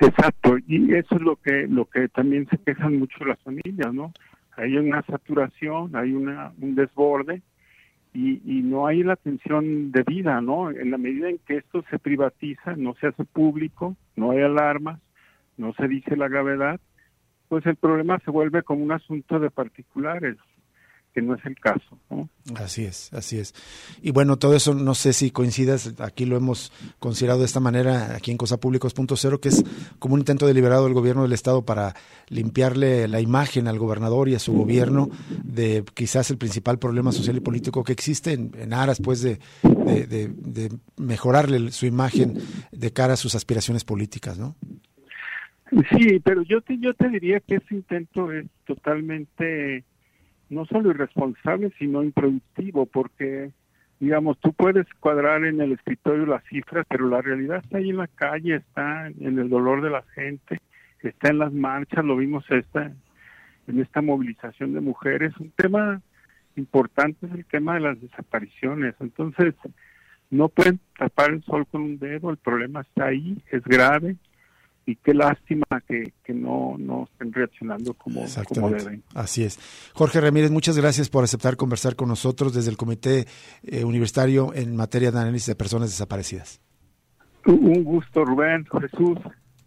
Exacto, 0.00 0.56
y 0.68 0.94
eso 0.94 1.16
es 1.16 1.22
lo 1.22 1.36
que 1.36 1.66
lo 1.66 1.86
que 1.86 2.08
también 2.08 2.46
se 2.48 2.58
quejan 2.58 2.98
mucho 2.98 3.24
las 3.24 3.40
familias, 3.40 3.92
¿no? 3.92 4.12
Hay 4.56 4.76
una 4.76 5.02
saturación, 5.02 5.94
hay 5.96 6.12
una, 6.12 6.52
un 6.60 6.76
desborde 6.76 7.42
y, 8.12 8.40
y 8.44 8.62
no 8.62 8.86
hay 8.86 9.02
la 9.02 9.14
atención 9.14 9.92
debida, 9.92 10.40
¿no? 10.40 10.70
En 10.70 10.90
la 10.90 10.98
medida 10.98 11.28
en 11.28 11.38
que 11.46 11.56
esto 11.56 11.84
se 11.90 11.98
privatiza, 11.98 12.74
no 12.76 12.94
se 12.94 13.08
hace 13.08 13.24
público, 13.24 13.96
no 14.16 14.30
hay 14.30 14.40
alarmas, 14.40 15.00
no 15.56 15.72
se 15.74 15.88
dice 15.88 16.16
la 16.16 16.28
gravedad, 16.28 16.80
pues 17.48 17.64
el 17.66 17.76
problema 17.76 18.18
se 18.20 18.30
vuelve 18.30 18.62
como 18.62 18.84
un 18.84 18.92
asunto 18.92 19.38
de 19.38 19.50
particulares, 19.50 20.36
que 21.18 21.22
no 21.26 21.34
es 21.34 21.44
el 21.44 21.58
caso. 21.58 21.98
¿no? 22.10 22.28
Así 22.54 22.84
es, 22.84 23.12
así 23.12 23.38
es. 23.38 23.54
Y 24.02 24.12
bueno, 24.12 24.36
todo 24.36 24.54
eso 24.54 24.72
no 24.74 24.94
sé 24.94 25.12
si 25.12 25.30
coincidas, 25.32 25.94
aquí 25.98 26.26
lo 26.26 26.36
hemos 26.36 26.72
considerado 27.00 27.40
de 27.40 27.46
esta 27.46 27.58
manera, 27.58 28.14
aquí 28.14 28.30
en 28.30 28.36
Cosa 28.36 28.58
Cero, 29.16 29.40
que 29.40 29.48
es 29.48 29.64
como 29.98 30.14
un 30.14 30.20
intento 30.20 30.46
deliberado 30.46 30.84
del 30.84 30.94
gobierno 30.94 31.22
del 31.22 31.32
Estado 31.32 31.62
para 31.62 31.94
limpiarle 32.28 33.08
la 33.08 33.20
imagen 33.20 33.66
al 33.66 33.78
gobernador 33.78 34.28
y 34.28 34.36
a 34.36 34.38
su 34.38 34.52
gobierno 34.52 35.08
de 35.42 35.84
quizás 35.94 36.30
el 36.30 36.38
principal 36.38 36.78
problema 36.78 37.10
social 37.10 37.36
y 37.36 37.40
político 37.40 37.82
que 37.82 37.92
existe 37.92 38.32
en, 38.32 38.72
aras 38.72 39.00
pues 39.02 39.20
de, 39.22 39.40
de, 39.62 40.28
de 40.28 40.70
mejorarle 40.96 41.72
su 41.72 41.86
imagen 41.86 42.38
de 42.70 42.92
cara 42.92 43.14
a 43.14 43.16
sus 43.16 43.34
aspiraciones 43.34 43.84
políticas, 43.84 44.38
¿no? 44.38 44.54
Sí, 45.90 46.20
pero 46.24 46.42
yo 46.42 46.60
te, 46.60 46.78
yo 46.78 46.94
te 46.94 47.08
diría 47.08 47.40
que 47.40 47.56
ese 47.56 47.74
intento 47.74 48.32
es 48.32 48.46
totalmente 48.64 49.84
no 50.50 50.64
solo 50.66 50.90
irresponsable, 50.90 51.72
sino 51.78 52.02
improductivo, 52.02 52.86
porque, 52.86 53.50
digamos, 54.00 54.38
tú 54.40 54.52
puedes 54.52 54.86
cuadrar 55.00 55.44
en 55.44 55.60
el 55.60 55.72
escritorio 55.72 56.26
las 56.26 56.44
cifras, 56.44 56.86
pero 56.88 57.08
la 57.08 57.22
realidad 57.22 57.62
está 57.62 57.78
ahí 57.78 57.90
en 57.90 57.98
la 57.98 58.08
calle, 58.08 58.56
está 58.56 59.08
en 59.08 59.38
el 59.38 59.48
dolor 59.48 59.82
de 59.82 59.90
la 59.90 60.02
gente, 60.14 60.60
está 61.02 61.30
en 61.30 61.38
las 61.38 61.52
marchas, 61.52 62.04
lo 62.04 62.16
vimos 62.16 62.44
esta, 62.50 62.92
en 63.66 63.80
esta 63.80 64.02
movilización 64.02 64.74
de 64.74 64.80
mujeres. 64.80 65.36
Un 65.38 65.50
tema 65.50 66.00
importante 66.56 67.26
es 67.26 67.32
el 67.32 67.44
tema 67.44 67.74
de 67.74 67.80
las 67.80 68.00
desapariciones. 68.00 68.94
Entonces, 69.00 69.54
no 70.30 70.48
pueden 70.48 70.80
tapar 70.98 71.30
el 71.30 71.42
sol 71.44 71.66
con 71.66 71.82
un 71.82 71.98
dedo, 71.98 72.30
el 72.30 72.36
problema 72.36 72.82
está 72.82 73.06
ahí, 73.06 73.42
es 73.50 73.62
grave, 73.64 74.16
y 74.88 74.96
qué 74.96 75.12
lástima 75.12 75.66
que, 75.86 76.32
no, 76.32 76.76
no 76.78 77.06
estén 77.12 77.30
reaccionando 77.30 77.92
como, 77.92 78.24
como, 78.48 78.70
deben. 78.70 79.02
Así 79.14 79.44
es. 79.44 79.58
Jorge 79.92 80.18
Ramírez, 80.18 80.50
muchas 80.50 80.78
gracias 80.78 81.10
por 81.10 81.24
aceptar 81.24 81.58
conversar 81.58 81.94
con 81.94 82.08
nosotros 82.08 82.54
desde 82.54 82.70
el 82.70 82.78
Comité 82.78 83.26
eh, 83.64 83.84
Universitario 83.84 84.54
en 84.54 84.74
materia 84.74 85.10
de 85.10 85.18
análisis 85.18 85.48
de 85.48 85.56
personas 85.56 85.90
desaparecidas. 85.90 86.62
Un 87.44 87.84
gusto, 87.84 88.24
Rubén, 88.24 88.64
Jesús. 88.80 89.18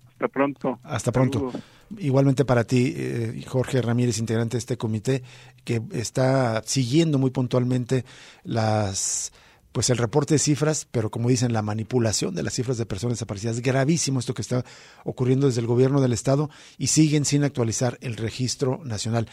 Hasta 0.10 0.28
pronto. 0.28 0.80
Hasta 0.82 1.12
pronto. 1.12 1.52
Igualmente 2.00 2.44
para 2.44 2.64
ti, 2.64 2.92
eh, 2.98 3.44
Jorge 3.48 3.80
Ramírez, 3.80 4.18
integrante 4.18 4.54
de 4.56 4.60
este 4.60 4.78
comité, 4.78 5.22
que 5.64 5.84
está 5.92 6.64
siguiendo 6.66 7.20
muy 7.20 7.30
puntualmente 7.30 8.06
las 8.44 9.32
pues 9.72 9.90
el 9.90 9.98
reporte 9.98 10.36
de 10.36 10.40
cifras, 10.40 10.88
pero 10.92 11.10
como 11.10 11.30
dicen, 11.30 11.54
la 11.54 11.62
manipulación 11.62 12.36
de 12.36 12.44
las 12.44 12.54
cifras 12.54 12.78
de 12.78 12.86
personas 12.86 13.18
desaparecidas. 13.18 13.58
Es 13.58 13.62
gravísimo 13.62 14.20
esto 14.20 14.34
que 14.34 14.42
está 14.42 14.66
ocurriendo 15.04 15.48
desde 15.48 15.62
el 15.62 15.68
gobierno 15.68 16.02
del 16.02 16.14
Estado 16.14 16.50
y 16.78 16.88
siguen 16.88 17.26
sin 17.26 17.44
actualizar 17.44 17.98
el 18.02 18.18
registro 18.18 18.82
nacional. 18.84 19.28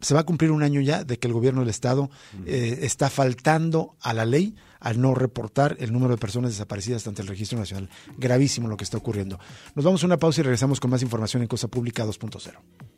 Se 0.00 0.14
va 0.14 0.20
a 0.20 0.26
cumplir 0.26 0.52
un 0.52 0.62
año 0.62 0.80
ya 0.80 1.04
de 1.04 1.18
que 1.18 1.26
el 1.26 1.32
gobierno 1.32 1.60
del 1.60 1.70
Estado 1.70 2.10
eh, 2.46 2.80
está 2.82 3.10
faltando 3.10 3.96
a 4.00 4.14
la 4.14 4.24
ley 4.24 4.54
al 4.78 5.00
no 5.00 5.14
reportar 5.14 5.76
el 5.80 5.92
número 5.92 6.14
de 6.14 6.18
personas 6.18 6.50
desaparecidas 6.50 7.06
ante 7.08 7.22
el 7.22 7.28
registro 7.28 7.58
nacional. 7.58 7.88
Gravísimo 8.16 8.68
lo 8.68 8.76
que 8.76 8.84
está 8.84 8.96
ocurriendo. 8.96 9.40
Nos 9.74 9.84
vamos 9.84 10.02
a 10.02 10.06
una 10.06 10.18
pausa 10.18 10.40
y 10.40 10.44
regresamos 10.44 10.78
con 10.78 10.90
más 10.90 11.02
información 11.02 11.42
en 11.42 11.48
Cosa 11.48 11.66
Pública 11.66 12.06
2.0. 12.06 12.97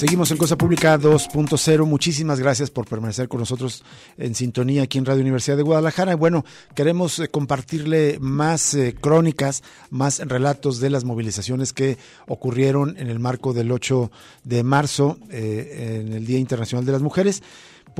Seguimos 0.00 0.30
en 0.30 0.38
Cosa 0.38 0.56
Pública 0.56 0.98
2.0. 0.98 1.84
Muchísimas 1.84 2.40
gracias 2.40 2.70
por 2.70 2.86
permanecer 2.86 3.28
con 3.28 3.38
nosotros 3.38 3.84
en 4.16 4.34
sintonía 4.34 4.84
aquí 4.84 4.96
en 4.96 5.04
Radio 5.04 5.20
Universidad 5.20 5.58
de 5.58 5.62
Guadalajara. 5.62 6.16
Bueno, 6.16 6.46
queremos 6.74 7.18
eh, 7.18 7.28
compartirle 7.28 8.16
más 8.18 8.72
eh, 8.72 8.96
crónicas, 8.98 9.62
más 9.90 10.20
relatos 10.20 10.80
de 10.80 10.88
las 10.88 11.04
movilizaciones 11.04 11.74
que 11.74 11.98
ocurrieron 12.26 12.96
en 12.96 13.08
el 13.08 13.18
marco 13.18 13.52
del 13.52 13.70
8 13.70 14.10
de 14.42 14.62
marzo, 14.62 15.18
eh, 15.28 16.00
en 16.00 16.14
el 16.14 16.24
Día 16.24 16.38
Internacional 16.38 16.86
de 16.86 16.92
las 16.92 17.02
Mujeres 17.02 17.42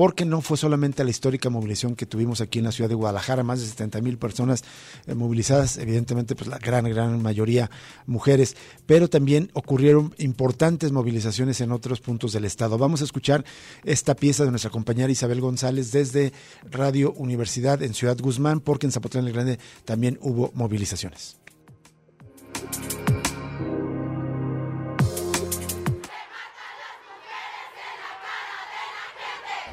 porque 0.01 0.25
no 0.25 0.41
fue 0.41 0.57
solamente 0.57 1.03
la 1.03 1.11
histórica 1.11 1.51
movilización 1.51 1.95
que 1.95 2.07
tuvimos 2.07 2.41
aquí 2.41 2.57
en 2.57 2.65
la 2.65 2.71
ciudad 2.71 2.89
de 2.89 2.95
Guadalajara, 2.95 3.43
más 3.43 3.61
de 3.61 3.67
70 3.67 4.01
mil 4.01 4.17
personas 4.17 4.63
eh, 5.05 5.13
movilizadas, 5.13 5.77
evidentemente 5.77 6.35
pues 6.35 6.49
la 6.49 6.57
gran, 6.57 6.85
gran 6.85 7.21
mayoría 7.21 7.69
mujeres, 8.07 8.57
pero 8.87 9.11
también 9.11 9.51
ocurrieron 9.53 10.15
importantes 10.17 10.91
movilizaciones 10.91 11.61
en 11.61 11.71
otros 11.71 12.01
puntos 12.01 12.33
del 12.33 12.45
estado. 12.45 12.79
Vamos 12.79 13.01
a 13.01 13.03
escuchar 13.03 13.45
esta 13.83 14.15
pieza 14.15 14.43
de 14.43 14.49
nuestra 14.49 14.71
compañera 14.71 15.11
Isabel 15.11 15.39
González 15.39 15.91
desde 15.91 16.33
Radio 16.63 17.13
Universidad 17.13 17.83
en 17.83 17.93
Ciudad 17.93 18.17
Guzmán, 18.19 18.59
porque 18.59 18.87
en 18.87 18.93
Zapotlán 18.93 19.27
el 19.27 19.33
Grande 19.33 19.59
también 19.85 20.17
hubo 20.19 20.49
movilizaciones. 20.55 21.40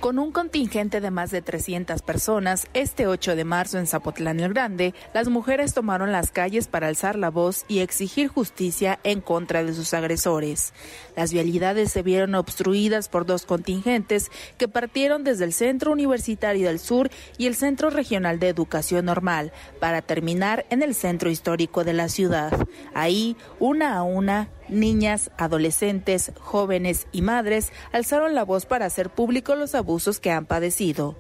Con 0.00 0.20
un 0.20 0.30
contingente 0.30 1.00
de 1.00 1.10
más 1.10 1.32
de 1.32 1.42
300 1.42 2.02
personas, 2.02 2.68
este 2.72 3.08
8 3.08 3.34
de 3.34 3.44
marzo 3.44 3.78
en 3.78 3.88
Zapotlán 3.88 4.38
el 4.38 4.52
Grande, 4.52 4.94
las 5.12 5.28
mujeres 5.28 5.74
tomaron 5.74 6.12
las 6.12 6.30
calles 6.30 6.68
para 6.68 6.86
alzar 6.86 7.16
la 7.16 7.30
voz 7.30 7.64
y 7.66 7.80
exigir 7.80 8.28
justicia 8.28 9.00
en 9.02 9.20
contra 9.20 9.64
de 9.64 9.74
sus 9.74 9.94
agresores. 9.94 10.72
Las 11.16 11.32
vialidades 11.32 11.90
se 11.90 12.02
vieron 12.02 12.36
obstruidas 12.36 13.08
por 13.08 13.26
dos 13.26 13.44
contingentes 13.44 14.30
que 14.56 14.68
partieron 14.68 15.24
desde 15.24 15.44
el 15.44 15.52
Centro 15.52 15.90
Universitario 15.90 16.68
del 16.68 16.78
Sur 16.78 17.10
y 17.36 17.48
el 17.48 17.56
Centro 17.56 17.90
Regional 17.90 18.38
de 18.38 18.50
Educación 18.50 19.06
Normal 19.06 19.52
para 19.80 20.00
terminar 20.00 20.64
en 20.70 20.84
el 20.84 20.94
centro 20.94 21.28
histórico 21.28 21.82
de 21.82 21.94
la 21.94 22.08
ciudad. 22.08 22.52
Ahí, 22.94 23.36
una 23.58 23.96
a 23.96 24.04
una, 24.04 24.48
Niñas, 24.68 25.30
adolescentes, 25.38 26.32
jóvenes 26.40 27.06
y 27.12 27.22
madres 27.22 27.72
alzaron 27.92 28.34
la 28.34 28.44
voz 28.44 28.66
para 28.66 28.86
hacer 28.86 29.10
público 29.10 29.54
los 29.54 29.74
abusos 29.74 30.20
que 30.20 30.30
han 30.30 30.46
padecido. 30.46 31.16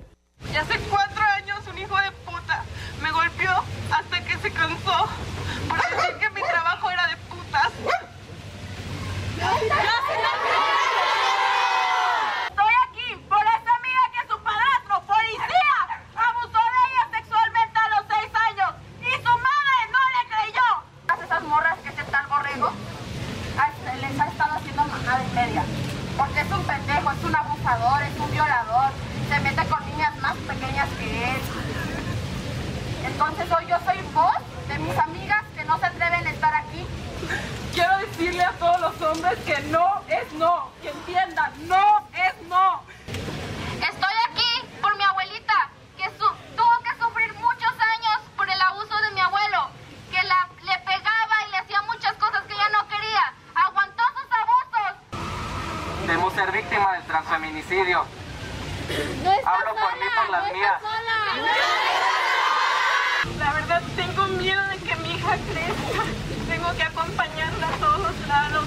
Ya 0.52 0.60
hace 0.60 0.78
cuatro 0.90 1.22
años 1.22 1.58
un 1.70 1.78
hijo 1.78 1.96
de 1.96 2.10
puta 2.24 2.64
me 3.02 3.10
golpeó 3.10 3.50
hasta 3.90 4.24
que 4.24 4.36
se 4.38 4.50
cansó 4.50 5.08
por 5.68 5.78
decir 5.78 6.18
que 6.20 6.30
mi 6.30 6.40
trabajo 6.42 6.90
era 6.90 7.06
de 7.08 7.16
putas. 7.28 7.72
es 27.12 27.24
un 27.24 27.34
abusador, 27.34 28.02
es 28.02 28.20
un 28.20 28.30
violador, 28.30 28.90
se 29.28 29.40
mete 29.40 29.64
con 29.66 29.84
niñas 29.86 30.14
más 30.20 30.36
pequeñas 30.36 30.88
que 30.98 31.30
él. 31.30 31.40
Entonces 33.06 33.46
hoy 33.50 33.66
yo 33.68 33.76
soy 33.84 33.98
voz 34.12 34.36
de 34.68 34.78
mis 34.78 34.98
amigas 34.98 35.44
que 35.56 35.64
no 35.64 35.78
se 35.78 35.86
atreven 35.86 36.26
a 36.26 36.30
estar 36.30 36.54
aquí. 36.54 36.86
Quiero 37.72 37.98
decirle 37.98 38.44
a 38.44 38.52
todos 38.52 38.80
los 38.80 39.00
hombres 39.02 39.38
que 39.46 39.60
no 39.70 40.02
es 40.08 40.32
no, 40.34 40.68
que 40.82 40.90
entiendan, 40.90 41.52
no 41.66 42.02
es 42.12 42.48
no. 42.48 42.82
Víctima 56.78 56.92
del 56.92 57.02
transfeminicidio. 57.04 58.04
Hablo 59.44 59.74
por 59.74 59.92
mí, 59.98 60.06
por 60.16 60.30
las 60.30 60.52
mías. 60.52 60.82
La 63.38 63.52
verdad 63.52 63.82
tengo 63.96 64.26
miedo 64.38 64.62
de 64.68 64.76
que 64.78 64.96
mi 64.96 65.14
hija 65.14 65.36
crezca. 65.50 66.04
Tengo 66.48 66.72
que 66.76 66.82
acompañarla 66.82 67.68
a 67.68 67.72
todos 67.72 68.26
lados. 68.26 68.64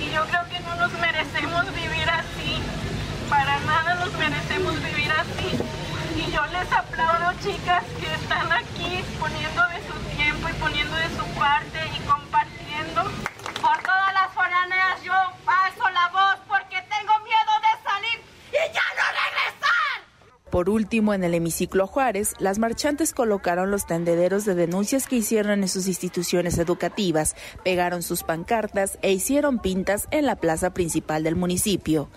Y 0.00 0.10
yo 0.10 0.24
creo 0.26 0.48
que 0.48 0.60
no 0.60 0.74
nos 0.76 0.92
merecemos 0.92 1.66
vivir 1.74 2.08
así. 2.10 2.62
Para 3.28 3.58
nada 3.60 3.94
nos 3.96 4.12
merecemos 4.14 4.82
vivir 4.82 5.12
así. 5.12 5.58
Y 6.16 6.30
yo 6.30 6.46
les 6.46 6.72
aplaudo, 6.72 7.32
chicas, 7.42 7.84
que 8.00 8.14
están 8.14 8.52
aquí 8.52 9.04
poniendo 9.18 9.62
de 9.68 9.86
su 9.86 10.16
tiempo 10.16 10.48
y 10.48 10.52
poniendo 10.54 10.96
de 10.96 11.08
su 11.16 11.24
parte 11.38 11.90
y 11.96 12.00
compartiendo. 12.06 13.02
Por 13.60 13.78
todas 13.82 14.12
las 14.12 14.32
foraneas 14.32 15.02
yo 15.02 15.12
paso 15.44 15.88
la 15.90 16.08
voz 16.08 16.36
porque 16.48 16.82
tengo 16.82 17.12
miedo 17.20 17.52
de 17.62 17.88
salir 17.88 18.24
y 18.50 18.72
ya 18.72 18.86
no 18.98 19.06
regresar. 19.22 19.96
Por 20.52 20.68
último, 20.68 21.14
en 21.14 21.24
el 21.24 21.32
hemiciclo 21.32 21.86
Juárez, 21.86 22.34
las 22.38 22.58
marchantes 22.58 23.14
colocaron 23.14 23.70
los 23.70 23.86
tendederos 23.86 24.44
de 24.44 24.54
denuncias 24.54 25.06
que 25.06 25.16
hicieron 25.16 25.62
en 25.62 25.68
sus 25.68 25.88
instituciones 25.88 26.58
educativas, 26.58 27.36
pegaron 27.64 28.02
sus 28.02 28.22
pancartas 28.22 28.98
e 29.00 29.12
hicieron 29.12 29.60
pintas 29.60 30.08
en 30.10 30.26
la 30.26 30.36
plaza 30.36 30.74
principal 30.74 31.22
del 31.22 31.36
municipio. 31.36 32.10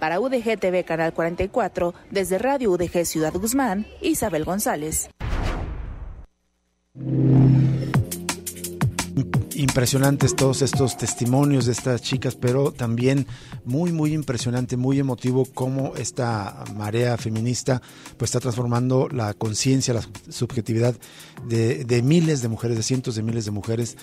Para 0.00 0.20
UDG 0.20 0.58
TV 0.60 0.84
Canal 0.84 1.14
44, 1.14 1.94
desde 2.10 2.36
Radio 2.36 2.72
UDG 2.72 3.06
Ciudad 3.06 3.32
Guzmán, 3.32 3.86
Isabel 4.02 4.44
González. 4.44 5.08
Impresionantes 9.58 10.36
todos 10.36 10.62
estos 10.62 10.96
testimonios 10.96 11.66
de 11.66 11.72
estas 11.72 12.00
chicas, 12.00 12.36
pero 12.36 12.70
también 12.70 13.26
muy, 13.64 13.90
muy 13.90 14.14
impresionante, 14.14 14.76
muy 14.76 15.00
emotivo 15.00 15.46
cómo 15.52 15.96
esta 15.96 16.64
marea 16.76 17.16
feminista 17.16 17.82
pues 18.16 18.28
está 18.28 18.38
transformando 18.38 19.08
la 19.08 19.34
conciencia, 19.34 19.94
la 19.94 20.08
subjetividad 20.28 20.94
de, 21.48 22.02
miles 22.04 22.40
de 22.40 22.48
mujeres, 22.48 22.76
de 22.76 22.84
cientos 22.84 23.16
de 23.16 23.22
miles 23.22 23.46
de 23.46 23.50
mujeres. 23.50 23.96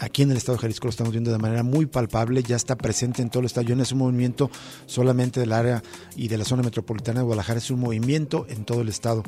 Aquí 0.00 0.22
en 0.22 0.32
el 0.32 0.36
estado 0.36 0.56
de 0.56 0.62
Jalisco 0.62 0.88
lo 0.88 0.90
estamos 0.90 1.12
viendo 1.12 1.30
de 1.30 1.38
manera 1.38 1.62
muy 1.62 1.86
palpable, 1.86 2.42
ya 2.42 2.56
está 2.56 2.76
presente 2.76 3.22
en 3.22 3.30
todo 3.30 3.40
el 3.40 3.46
estado. 3.46 3.74
no 3.76 3.84
es 3.84 3.92
un 3.92 3.98
movimiento 3.98 4.50
solamente 4.86 5.38
del 5.38 5.52
área 5.52 5.84
y 6.16 6.26
de 6.26 6.36
la 6.36 6.44
zona 6.44 6.64
metropolitana 6.64 7.20
de 7.20 7.26
Guadalajara, 7.26 7.60
es 7.60 7.70
un 7.70 7.78
movimiento 7.78 8.44
en 8.48 8.64
todo 8.64 8.80
el 8.80 8.88
estado. 8.88 9.22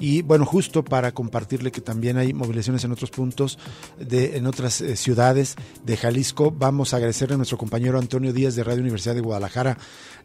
Y 0.00 0.22
bueno, 0.22 0.46
justo 0.46 0.82
para 0.84 1.12
compartirle 1.12 1.70
que 1.70 1.82
también 1.82 2.16
hay 2.16 2.32
movilizaciones 2.32 2.82
en 2.84 2.92
otros 2.92 3.10
puntos, 3.10 3.58
de, 4.00 4.38
en 4.38 4.46
otras 4.46 4.80
eh, 4.80 4.96
ciudades 5.02 5.56
de 5.84 5.96
Jalisco, 5.96 6.50
vamos 6.50 6.94
a 6.94 6.96
agradecerle 6.96 7.34
a 7.34 7.36
nuestro 7.36 7.58
compañero 7.58 7.98
Antonio 7.98 8.32
Díaz 8.32 8.54
de 8.56 8.64
Radio 8.64 8.80
Universidad 8.80 9.14
de 9.14 9.20
Guadalajara, 9.20 9.76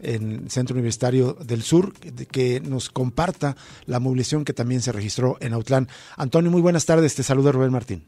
en 0.02 0.50
Centro 0.50 0.76
Universitario 0.76 1.34
del 1.34 1.62
Sur, 1.64 1.94
que 2.32 2.62
nos 2.62 2.90
comparta 2.90 3.56
la 3.86 4.00
movilización 4.00 4.46
que 4.46 4.54
también 4.54 4.82
se 4.82 4.92
registró 4.92 5.38
en 5.42 5.54
Autlán. 5.54 5.88
Antonio, 6.16 6.52
muy 6.52 6.62
buenas 6.62 6.86
tardes, 6.86 7.16
te 7.16 7.24
saluda 7.24 7.52
Rubén 7.52 7.72
Martín. 7.72 8.06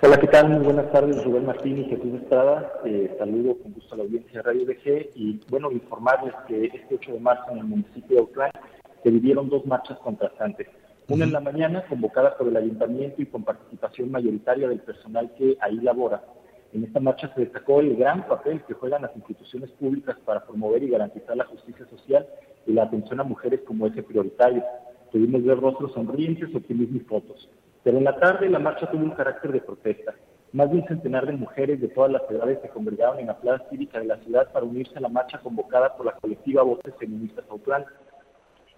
Hola, 0.00 0.16
¿qué 0.20 0.28
tal? 0.28 0.48
Muy 0.48 0.64
buenas 0.64 0.92
tardes, 0.92 1.24
Rubén 1.24 1.44
Martín 1.44 1.78
y 1.78 1.84
Jesús 1.86 2.14
Estrada. 2.22 2.72
Eh, 2.84 3.12
saludo 3.18 3.58
con 3.58 3.72
gusto 3.72 3.94
a 3.94 3.98
la 3.98 4.04
audiencia 4.04 4.40
de 4.40 4.42
Radio 4.42 4.64
DG 4.64 5.10
y, 5.16 5.40
bueno, 5.50 5.72
informarles 5.72 6.34
que 6.46 6.66
este 6.66 6.94
8 6.94 7.14
de 7.14 7.20
marzo 7.20 7.50
en 7.50 7.58
el 7.58 7.64
municipio 7.64 8.16
de 8.16 8.20
Autlán 8.20 8.52
se 9.02 9.10
vivieron 9.10 9.48
dos 9.48 9.66
marchas 9.66 9.98
contrastantes. 9.98 10.68
Una 11.08 11.24
en 11.24 11.32
la 11.32 11.40
mañana, 11.40 11.86
convocada 11.88 12.36
por 12.36 12.48
el 12.48 12.56
ayuntamiento 12.58 13.22
y 13.22 13.26
con 13.26 13.42
participación 13.42 14.10
mayoritaria 14.10 14.68
del 14.68 14.80
personal 14.80 15.32
que 15.38 15.56
ahí 15.58 15.76
labora. 15.76 16.22
En 16.74 16.84
esta 16.84 17.00
marcha 17.00 17.32
se 17.34 17.40
destacó 17.40 17.80
el 17.80 17.96
gran 17.96 18.28
papel 18.28 18.62
que 18.64 18.74
juegan 18.74 19.00
las 19.00 19.16
instituciones 19.16 19.70
públicas 19.70 20.18
para 20.26 20.44
promover 20.44 20.82
y 20.82 20.90
garantizar 20.90 21.34
la 21.34 21.46
justicia 21.46 21.86
social 21.88 22.26
y 22.66 22.74
la 22.74 22.82
atención 22.82 23.20
a 23.20 23.24
mujeres 23.24 23.60
como 23.66 23.86
eje 23.86 24.02
prioritario. 24.02 24.62
Tuvimos 25.10 25.42
ver 25.44 25.58
rostros 25.58 25.94
sonrientes, 25.94 26.54
optimismo 26.54 26.98
y 26.98 27.00
fotos. 27.00 27.48
Pero 27.82 27.96
en 27.96 28.04
la 28.04 28.20
tarde 28.20 28.50
la 28.50 28.58
marcha 28.58 28.90
tuvo 28.90 29.02
un 29.02 29.12
carácter 29.12 29.50
de 29.52 29.62
protesta. 29.62 30.14
Más 30.52 30.70
de 30.70 30.76
un 30.76 30.86
centenar 30.88 31.24
de 31.24 31.32
mujeres 31.32 31.80
de 31.80 31.88
todas 31.88 32.12
las 32.12 32.30
edades 32.30 32.60
se 32.60 32.68
congregaron 32.68 33.18
en 33.18 33.28
la 33.28 33.38
plaza 33.38 33.64
cívica 33.70 33.98
de 33.98 34.04
la 34.04 34.18
ciudad 34.18 34.52
para 34.52 34.66
unirse 34.66 34.98
a 34.98 35.00
la 35.00 35.08
marcha 35.08 35.38
convocada 35.38 35.96
por 35.96 36.04
la 36.04 36.12
colectiva 36.12 36.62
Voces 36.62 36.94
Feministas 36.98 37.46
Autlán. 37.48 37.86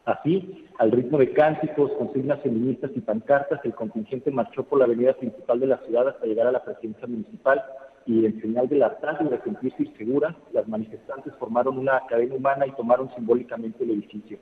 Así, 0.05 0.67
al 0.79 0.91
ritmo 0.93 1.19
de 1.19 1.33
cánticos, 1.33 1.93
consignas 1.93 2.41
feministas 2.41 2.91
y 2.95 3.01
pancartas, 3.01 3.61
el 3.65 3.75
contingente 3.75 4.31
marchó 4.31 4.65
por 4.65 4.79
la 4.79 4.87
avenida 4.87 5.13
principal 5.13 5.61
de 5.61 5.67
la 5.67 5.79
ciudad 5.79 6.09
hasta 6.09 6.27
llegar 6.27 6.47
a 6.47 6.53
la 6.53 6.65
presidencia 6.65 7.07
municipal 7.07 7.63
y 8.07 8.25
en 8.25 8.41
señal 8.41 8.67
de 8.69 8.77
la 8.77 8.99
tarde 8.99 9.29
de 9.29 9.43
sentirse 9.43 9.83
insegura, 9.83 10.35
las 10.53 10.67
manifestantes 10.67 11.35
formaron 11.35 11.77
una 11.77 12.01
cadena 12.09 12.35
humana 12.35 12.67
y 12.67 12.73
tomaron 12.73 13.15
simbólicamente 13.15 13.85
el 13.85 13.91
edificio. 13.91 14.39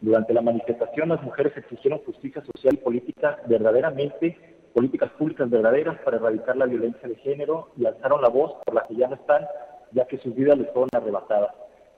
Durante 0.00 0.32
la 0.32 0.42
manifestación, 0.42 1.08
las 1.08 1.22
mujeres 1.22 1.56
exigieron 1.56 1.98
justicia 2.00 2.42
social 2.42 2.74
y 2.74 2.78
política 2.78 3.38
verdaderamente, 3.48 4.38
políticas 4.72 5.10
públicas 5.10 5.50
verdaderas 5.50 5.98
para 6.04 6.18
erradicar 6.18 6.56
la 6.56 6.66
violencia 6.66 7.08
de 7.08 7.16
género 7.16 7.70
y 7.76 7.84
alzaron 7.84 8.22
la 8.22 8.28
voz 8.28 8.52
por 8.64 8.74
la 8.76 8.84
que 8.84 8.94
ya 8.94 9.08
no 9.08 9.16
están, 9.16 9.44
ya 9.90 10.06
que 10.06 10.18
sus 10.18 10.34
vidas 10.36 10.56
les 10.56 10.70
fueron 10.70 10.88
arrebatadas 10.94 11.50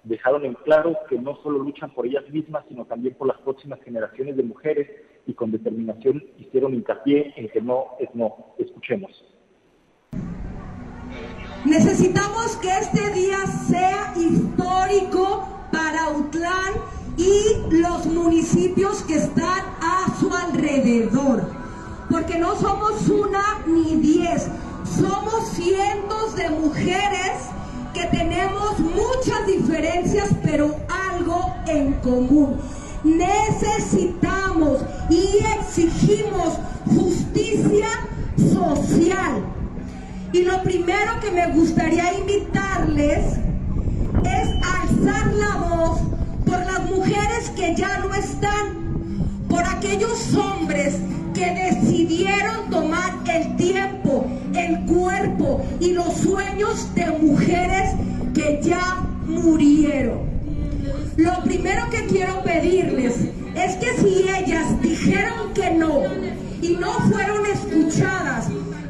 dejaron 0.04 0.44
en 0.44 0.54
claro 0.54 0.96
que 1.08 1.18
no 1.18 1.36
solo 1.42 1.58
luchan 1.58 1.90
por 1.92 2.06
ellas 2.06 2.28
mismas, 2.30 2.64
sino 2.68 2.84
también 2.84 3.14
por 3.14 3.28
las 3.28 3.38
próximas 3.38 3.80
generaciones 3.82 4.36
de 4.36 4.42
mujeres 4.42 4.88
y 5.26 5.34
con 5.34 5.50
determinación 5.50 6.24
hicieron 6.38 6.74
hincapié 6.74 7.32
en 7.36 7.48
que 7.48 7.60
no 7.60 7.96
es 7.98 8.12
no. 8.14 8.54
Escuchemos. 8.58 9.10
Necesitamos 11.64 12.56
que 12.56 12.70
este 12.70 13.12
día 13.12 13.46
sea 13.46 14.12
histórico 14.16 15.48
para 15.70 16.10
Utlán 16.10 16.74
y 17.16 17.76
los 17.80 18.06
municipios 18.06 19.04
que 19.04 19.14
están 19.14 19.64
a 19.80 20.12
su 20.18 20.34
alrededor, 20.34 21.42
porque 22.10 22.38
no 22.38 22.56
somos 22.56 23.08
una 23.08 23.62
ni 23.66 23.96
diez, 23.96 24.50
somos 24.84 25.50
cientos 25.50 26.34
de 26.34 26.50
mujeres 26.50 27.52
tenemos 28.10 28.78
muchas 28.78 29.46
diferencias, 29.46 30.30
pero 30.42 30.74
algo 30.88 31.54
en 31.66 31.92
común. 31.94 32.60
Necesitamos 33.04 34.80
y 35.10 35.38
exigimos 35.58 36.58
justicia 36.86 37.88
social. 38.36 39.42
Y 40.32 40.42
lo 40.42 40.62
primero 40.62 41.20
que 41.20 41.30
me 41.30 41.48
gustaría 41.52 42.14
invitarles 42.14 43.38
es 44.24 44.48
alzar 44.64 45.32
la 45.34 45.56
voz 45.56 46.00
por 46.46 46.58
las 46.60 46.90
mujeres 46.90 47.50
que 47.56 47.74
ya 47.74 47.98
no 47.98 48.14
están, 48.14 48.81
por 49.52 49.62
aquellos 49.66 50.34
hombres 50.34 50.94
que 51.34 51.44
decidieron 51.44 52.70
tomar 52.70 53.12
el 53.30 53.54
tiempo, 53.56 54.24
el 54.54 54.80
cuerpo 54.86 55.62
y 55.78 55.92
los 55.92 56.14
sueños 56.14 56.94
de 56.94 57.10
mujeres 57.10 57.90
que 58.32 58.60
ya 58.62 59.06
murieron. 59.26 60.20
Lo 61.16 61.42
primero 61.44 61.82
que 61.90 62.06
quiero 62.06 62.42
pedirles 62.42 63.14
es 63.54 63.76
que 63.76 63.94
si 63.98 64.26
ellas 64.26 64.80
dijeron 64.80 65.52
que 65.52 65.70
no 65.70 66.00
y 66.62 66.76
no 66.80 66.90
fueron 67.10 67.44
escuchadas 67.44 68.46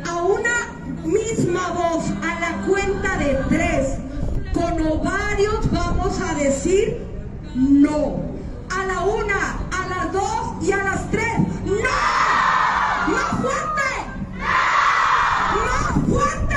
a 0.08 0.22
una 0.22 0.76
misma 1.04 1.72
voz 1.72 2.04
a 2.22 2.40
la 2.40 2.66
cuenta 2.68 3.18
de 3.18 3.36
tres, 3.48 3.98
con 4.52 4.80
ovarios 4.80 5.68
vamos 5.72 6.20
a 6.20 6.34
decir 6.34 6.98
no. 7.56 8.31
A 8.82 8.84
la 8.84 9.00
una, 9.02 9.58
a 9.70 9.86
las 9.86 10.12
dos 10.12 10.60
y 10.60 10.72
a 10.72 10.82
las 10.82 11.08
tres. 11.08 11.38
¡No! 11.64 13.12
¡Más 13.12 13.30
fuerte! 13.40 13.90
¡Más 15.54 15.92
fuerte! 16.08 16.56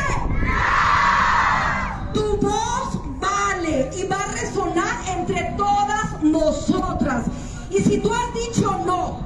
Tu 2.15 2.37
voz 2.37 2.99
vale 3.19 3.91
y 3.95 4.07
va 4.07 4.17
a 4.17 4.31
resonar 4.31 5.07
entre 5.07 5.53
todas 5.55 6.23
nosotras. 6.23 7.25
Y 7.69 7.77
si 7.83 7.99
tú 7.99 8.11
has 8.11 8.33
dicho 8.33 8.75
no 8.87 9.19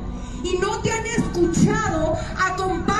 y 0.43 0.57
no 0.57 0.81
te 0.81 0.91
han 0.91 1.05
escuchado, 1.05 2.17
acompáñate 2.37 2.98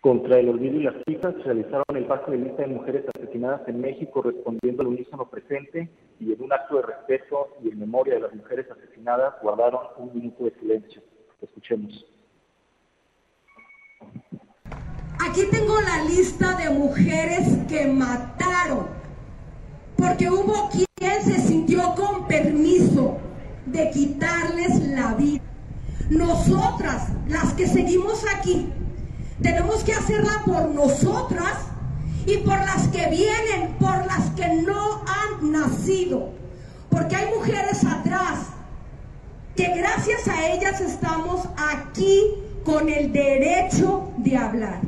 Contra 0.00 0.38
el 0.38 0.48
olvido 0.48 0.76
y 0.76 0.84
las 0.84 0.94
cifras, 1.04 1.34
realizaron 1.44 1.84
el 1.96 2.06
pase 2.06 2.30
de 2.30 2.38
lista 2.38 2.62
de 2.62 2.68
mujeres 2.68 3.04
asesinadas 3.16 3.66
en 3.66 3.80
México 3.80 4.22
respondiendo 4.22 4.82
al 4.82 4.88
unísono 4.88 5.28
presente 5.28 5.90
y 6.20 6.32
en 6.32 6.40
un 6.40 6.52
acto 6.52 6.76
de 6.76 6.82
respeto 6.82 7.56
y 7.64 7.70
en 7.70 7.80
memoria 7.80 8.14
de 8.14 8.20
las 8.20 8.32
mujeres 8.32 8.66
asesinadas 8.70 9.34
guardaron 9.42 9.80
un 9.96 10.14
minuto 10.14 10.44
de 10.44 10.52
silencio. 10.60 11.02
Escuchemos. 11.42 12.06
Aquí 15.18 15.42
tengo 15.50 15.80
la 15.80 16.04
lista 16.04 16.56
de 16.56 16.70
mujeres 16.70 17.58
que 17.68 17.86
mataron, 17.88 18.86
porque 19.96 20.30
hubo 20.30 20.70
quien 20.70 21.22
se 21.22 21.40
sintió 21.40 21.82
con 21.96 22.28
permiso 22.28 23.18
de 23.66 23.90
quitarles 23.90 24.80
la 24.90 25.14
vida. 25.14 25.42
Nosotras, 26.08 27.12
las 27.28 27.52
que 27.54 27.66
seguimos 27.66 28.24
aquí, 28.36 28.72
tenemos 29.42 29.84
que 29.84 29.92
hacerla 29.92 30.42
por 30.44 30.68
nosotras 30.70 31.54
y 32.26 32.38
por 32.38 32.58
las 32.58 32.88
que 32.88 33.08
vienen, 33.08 33.74
por 33.78 34.04
las 34.06 34.30
que 34.36 34.48
no 34.62 35.02
han 35.06 35.52
nacido. 35.52 36.30
Porque 36.90 37.16
hay 37.16 37.34
mujeres 37.34 37.84
atrás 37.84 38.48
que 39.54 39.74
gracias 39.76 40.26
a 40.28 40.48
ellas 40.48 40.80
estamos 40.80 41.48
aquí 41.56 42.20
con 42.64 42.88
el 42.88 43.12
derecho 43.12 44.10
de 44.18 44.36
hablar. 44.36 44.80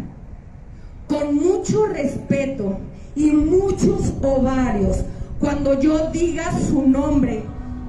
Con 1.09 1.35
mucho 1.35 1.87
respeto 1.87 2.79
y 3.15 3.31
muchos 3.31 4.13
ovarios. 4.23 5.05
Cuando 5.39 5.81
yo 5.81 6.11
diga 6.11 6.53
su 6.69 6.87
nombre 6.87 7.43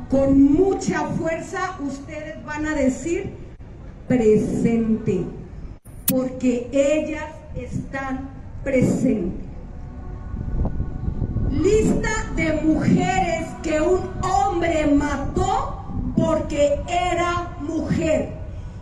con 0.10 0.42
mucha 0.54 1.08
fuerza, 1.08 1.76
ustedes 1.82 2.44
van 2.46 2.66
a 2.66 2.76
decir 2.76 3.34
presente 4.08 5.26
porque 6.12 6.68
ellas 6.74 7.30
están 7.56 8.30
presentes. 8.66 9.46
Lista 11.50 12.26
de 12.36 12.54
mujeres 12.64 13.48
que 13.64 13.80
un 13.80 14.10
hombre 14.22 14.88
mató 14.88 15.86
porque 16.18 16.82
era 16.88 17.56
mujer 17.62 18.34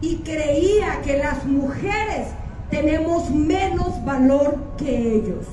y 0.01 0.17
creía 0.17 1.01
que 1.03 1.17
las 1.17 1.45
mujeres 1.45 2.29
tenemos 2.71 3.29
menos 3.29 4.03
valor 4.03 4.57
que 4.77 5.15
ellos. 5.15 5.45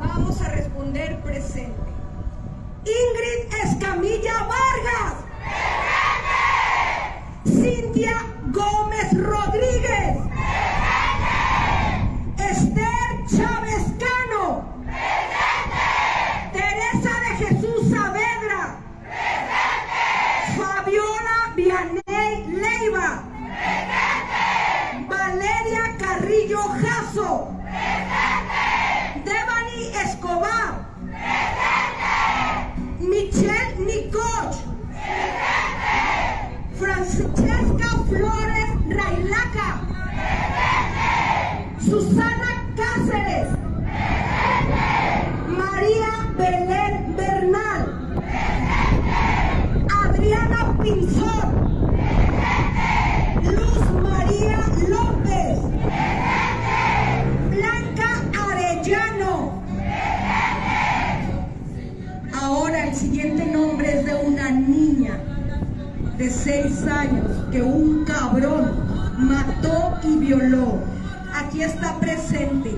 Vamos 0.00 0.40
a 0.40 0.48
responder 0.48 1.20
presente. 1.20 1.74
Ingrid 2.84 3.54
Escamilla 3.64 4.48
Vargas. 4.48 5.14
Cintia 7.44 8.37
Gómez 8.52 9.12
Rodríguez. 9.12 10.16
Esther 12.38 13.26
Chávez 13.26 13.84
Cano. 13.98 14.64
Teresa 16.52 17.10
de 17.20 17.46
Jesús 17.46 17.90
Saavedra. 17.90 18.76
Fabiola 20.56 21.52
Vianey 21.56 22.46
Leiva. 22.48 23.22
Valeria 25.08 25.96
Carrillo 25.98 26.62
Jasso. 26.80 27.48
Devani 29.24 29.92
Escobar. 30.04 30.88
Michelle 33.00 33.67
Francesca 37.18 37.88
Flores 38.08 38.70
Railaca. 38.88 39.80
Susana 41.80 42.64
Cáceres. 42.76 43.57
De 66.18 66.30
seis 66.30 66.84
años 66.86 67.26
que 67.52 67.62
un 67.62 68.04
cabrón 68.04 68.72
mató 69.16 69.98
y 70.02 70.16
violó. 70.16 70.80
Aquí 71.32 71.62
está 71.62 71.98
presente 72.00 72.76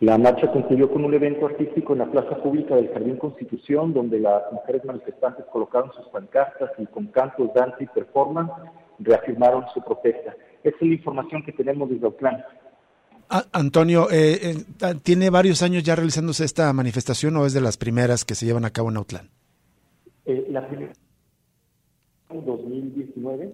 La 0.00 0.16
marcha 0.16 0.50
concluyó 0.50 0.90
con 0.90 1.04
un 1.04 1.12
evento 1.12 1.44
artístico 1.44 1.92
en 1.92 1.98
la 1.98 2.10
plaza 2.10 2.42
pública 2.42 2.74
del 2.74 2.88
Jardín 2.88 3.18
Constitución, 3.18 3.92
donde 3.92 4.18
las 4.18 4.50
mujeres 4.50 4.82
manifestantes 4.86 5.44
colocaron 5.52 5.92
sus 5.92 6.06
pancartas 6.08 6.70
y 6.78 6.86
con 6.86 7.08
cantos, 7.08 7.52
danza 7.54 7.76
y 7.80 7.86
performance 7.86 8.50
reafirmaron 8.98 9.64
su 9.74 9.82
protesta. 9.82 10.34
Esa 10.64 10.76
es 10.76 10.88
la 10.88 10.94
información 10.94 11.42
que 11.44 11.52
tenemos 11.52 11.90
desde. 11.90 12.08
Ah, 13.28 13.44
Antonio, 13.52 14.10
eh, 14.10 14.56
eh, 14.80 14.94
¿tiene 15.02 15.28
varios 15.28 15.62
años 15.62 15.82
ya 15.82 15.96
realizándose 15.96 16.46
esta 16.46 16.72
manifestación 16.72 17.36
o 17.36 17.44
es 17.44 17.52
de 17.52 17.60
las 17.60 17.76
primeras 17.76 18.24
que 18.24 18.34
se 18.34 18.46
llevan 18.46 18.64
a 18.64 18.70
cabo 18.70 18.88
en 18.88 18.96
Autlán? 18.96 19.28
Eh, 20.24 20.46
la 20.48 20.66
primera 20.66 20.92
en 22.30 22.44
2019 22.44 23.52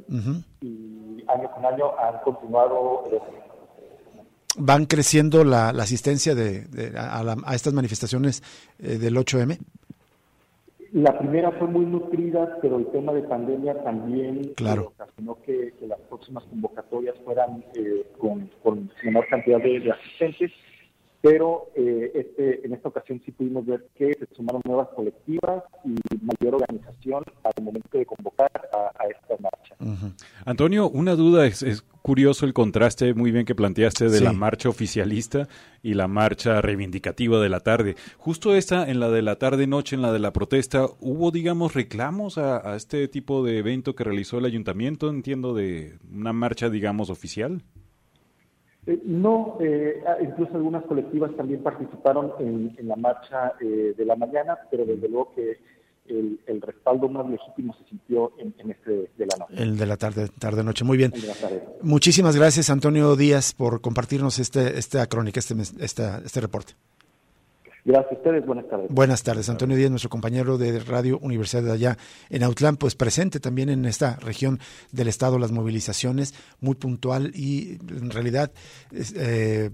y 0.60 1.24
año 1.26 1.50
con 1.50 1.66
año 1.66 1.98
han 1.98 2.20
continuado. 2.22 3.04
¿Van 4.58 4.86
creciendo 4.86 5.44
la, 5.44 5.72
la 5.72 5.82
asistencia 5.82 6.34
de, 6.34 6.62
de- 6.64 6.98
a, 6.98 7.22
la- 7.22 7.36
a 7.44 7.54
estas 7.54 7.72
manifestaciones 7.74 8.42
eh, 8.78 8.96
del 8.98 9.16
8M? 9.16 9.58
La 10.92 11.18
primera 11.18 11.50
fue 11.52 11.66
muy 11.68 11.84
nutrida, 11.84 12.58
pero 12.62 12.78
el 12.78 12.86
tema 12.86 13.12
de 13.12 13.22
pandemia 13.22 13.82
también 13.82 14.52
Claro. 14.56 14.82
eh, 14.82 14.86
ocasionó 14.86 15.36
que, 15.44 15.74
que 15.78 15.86
las 15.86 15.98
próximas 16.08 16.44
convocatorias 16.44 17.16
fueran 17.24 17.62
eh, 17.74 18.06
con, 18.18 18.48
con 18.62 18.90
menor 19.04 19.26
cantidad 19.28 19.58
de, 19.60 19.80
de 19.80 19.90
asistentes. 19.92 20.52
Pero 21.28 21.70
eh, 21.74 22.12
este, 22.14 22.64
en 22.64 22.72
esta 22.72 22.88
ocasión 22.88 23.20
sí 23.24 23.32
pudimos 23.32 23.66
ver 23.66 23.88
que 23.96 24.14
se 24.14 24.26
sumaron 24.36 24.62
nuevas 24.64 24.88
colectivas 24.94 25.64
y 25.84 25.94
mayor 26.24 26.54
organización 26.54 27.24
al 27.42 27.64
momento 27.64 27.98
de 27.98 28.06
convocar 28.06 28.50
a, 28.72 29.02
a 29.02 29.06
esta 29.08 29.34
marcha. 29.42 29.74
Antonio, 30.44 30.88
una 30.88 31.16
duda, 31.16 31.46
es, 31.46 31.62
es 31.64 31.82
curioso 32.02 32.46
el 32.46 32.52
contraste 32.52 33.12
muy 33.14 33.32
bien 33.32 33.44
que 33.44 33.56
planteaste 33.56 34.04
de 34.08 34.18
Sí. 34.18 34.24
la 34.24 34.32
marcha 34.32 34.68
oficialista 34.68 35.48
y 35.82 35.94
la 35.94 36.06
marcha 36.06 36.60
reivindicativa 36.60 37.40
de 37.40 37.48
la 37.48 37.58
tarde. 37.60 37.96
Justo 38.18 38.54
esta, 38.54 38.88
en 38.88 39.00
la 39.00 39.10
de 39.10 39.22
la 39.22 39.36
tarde-noche, 39.36 39.96
en 39.96 40.02
la 40.02 40.12
de 40.12 40.20
la 40.20 40.32
protesta, 40.32 40.86
¿hubo, 41.00 41.32
digamos, 41.32 41.74
reclamos 41.74 42.38
a, 42.38 42.70
a 42.70 42.76
este 42.76 43.08
tipo 43.08 43.42
de 43.44 43.58
evento 43.58 43.96
que 43.96 44.04
realizó 44.04 44.38
el 44.38 44.44
ayuntamiento, 44.44 45.10
entiendo, 45.10 45.54
de 45.54 45.98
una 46.12 46.32
marcha, 46.32 46.70
digamos, 46.70 47.10
oficial? 47.10 47.62
Eh, 48.86 49.00
no, 49.04 49.56
eh, 49.60 50.02
ah, 50.06 50.16
incluso 50.22 50.54
algunas 50.54 50.84
colectivas 50.84 51.34
también 51.36 51.62
participaron 51.62 52.32
en, 52.38 52.74
en 52.78 52.88
la 52.88 52.96
marcha 52.96 53.54
eh, 53.60 53.94
de 53.96 54.04
la 54.04 54.14
mañana, 54.16 54.56
pero 54.70 54.84
desde 54.84 55.08
luego 55.08 55.32
que 55.34 55.58
el, 56.08 56.38
el 56.46 56.60
respaldo 56.62 57.08
más 57.08 57.28
legítimo 57.28 57.74
se 57.74 57.84
sintió 57.88 58.32
en, 58.38 58.54
en 58.58 58.70
este 58.70 59.10
de 59.16 59.26
la 59.26 59.36
noche. 59.38 59.54
El 59.60 59.76
de 59.76 59.86
la 59.86 59.96
tarde, 59.96 60.28
tarde 60.38 60.62
noche. 60.62 60.84
Muy 60.84 60.96
bien. 60.96 61.12
Muchísimas 61.82 62.36
gracias, 62.36 62.70
Antonio 62.70 63.16
Díaz, 63.16 63.54
por 63.54 63.80
compartirnos 63.80 64.38
este, 64.38 64.78
esta 64.78 65.06
crónica, 65.08 65.40
este, 65.40 65.54
esta, 65.80 66.18
este 66.24 66.40
reporte. 66.40 66.74
Gracias 67.86 68.10
a 68.10 68.14
ustedes, 68.16 68.44
buenas 68.44 68.68
tardes. 68.68 68.88
Buenas 68.90 69.22
tardes, 69.22 69.48
Antonio 69.48 69.76
Díaz, 69.76 69.90
nuestro 69.90 70.10
compañero 70.10 70.58
de 70.58 70.80
Radio 70.80 71.20
Universidad 71.20 71.62
de 71.62 71.70
allá 71.70 71.96
en 72.30 72.42
Autlán, 72.42 72.78
pues 72.78 72.96
presente 72.96 73.38
también 73.38 73.68
en 73.68 73.84
esta 73.84 74.16
región 74.16 74.58
del 74.90 75.06
estado 75.06 75.38
las 75.38 75.52
movilizaciones, 75.52 76.34
muy 76.58 76.74
puntual 76.74 77.30
y 77.32 77.78
en 77.88 78.10
realidad 78.10 78.50
eh, 78.90 79.70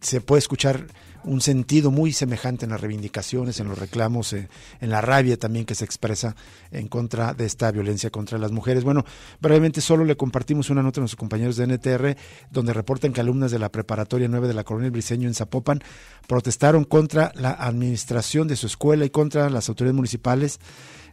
se 0.00 0.20
puede 0.20 0.38
escuchar 0.40 0.86
un 1.24 1.40
sentido 1.40 1.90
muy 1.90 2.12
semejante 2.12 2.64
en 2.64 2.70
las 2.70 2.80
reivindicaciones, 2.80 3.60
en 3.60 3.68
los 3.68 3.78
reclamos, 3.78 4.32
eh, 4.32 4.48
en 4.80 4.90
la 4.90 5.00
rabia 5.00 5.36
también 5.36 5.64
que 5.64 5.74
se 5.74 5.84
expresa 5.84 6.36
en 6.70 6.88
contra 6.88 7.34
de 7.34 7.44
esta 7.44 7.70
violencia 7.70 8.10
contra 8.10 8.38
las 8.38 8.52
mujeres. 8.52 8.84
Bueno, 8.84 9.04
brevemente 9.40 9.80
solo 9.80 10.04
le 10.04 10.16
compartimos 10.16 10.70
una 10.70 10.82
nota 10.82 11.00
a 11.00 11.02
nuestros 11.02 11.18
compañeros 11.18 11.56
de 11.56 11.66
NTR, 11.66 12.16
donde 12.50 12.72
reportan 12.72 13.12
que 13.12 13.20
alumnas 13.20 13.50
de 13.50 13.58
la 13.58 13.70
preparatoria 13.70 14.28
9 14.28 14.48
de 14.48 14.54
la 14.54 14.64
Colonia 14.64 14.90
Briseño 14.90 15.28
en 15.28 15.34
Zapopan 15.34 15.82
protestaron 16.26 16.84
contra 16.84 17.32
la 17.34 17.50
administración 17.50 18.48
de 18.48 18.56
su 18.56 18.66
escuela 18.66 19.04
y 19.04 19.10
contra 19.10 19.50
las 19.50 19.68
autoridades 19.68 19.96
municipales 19.96 20.60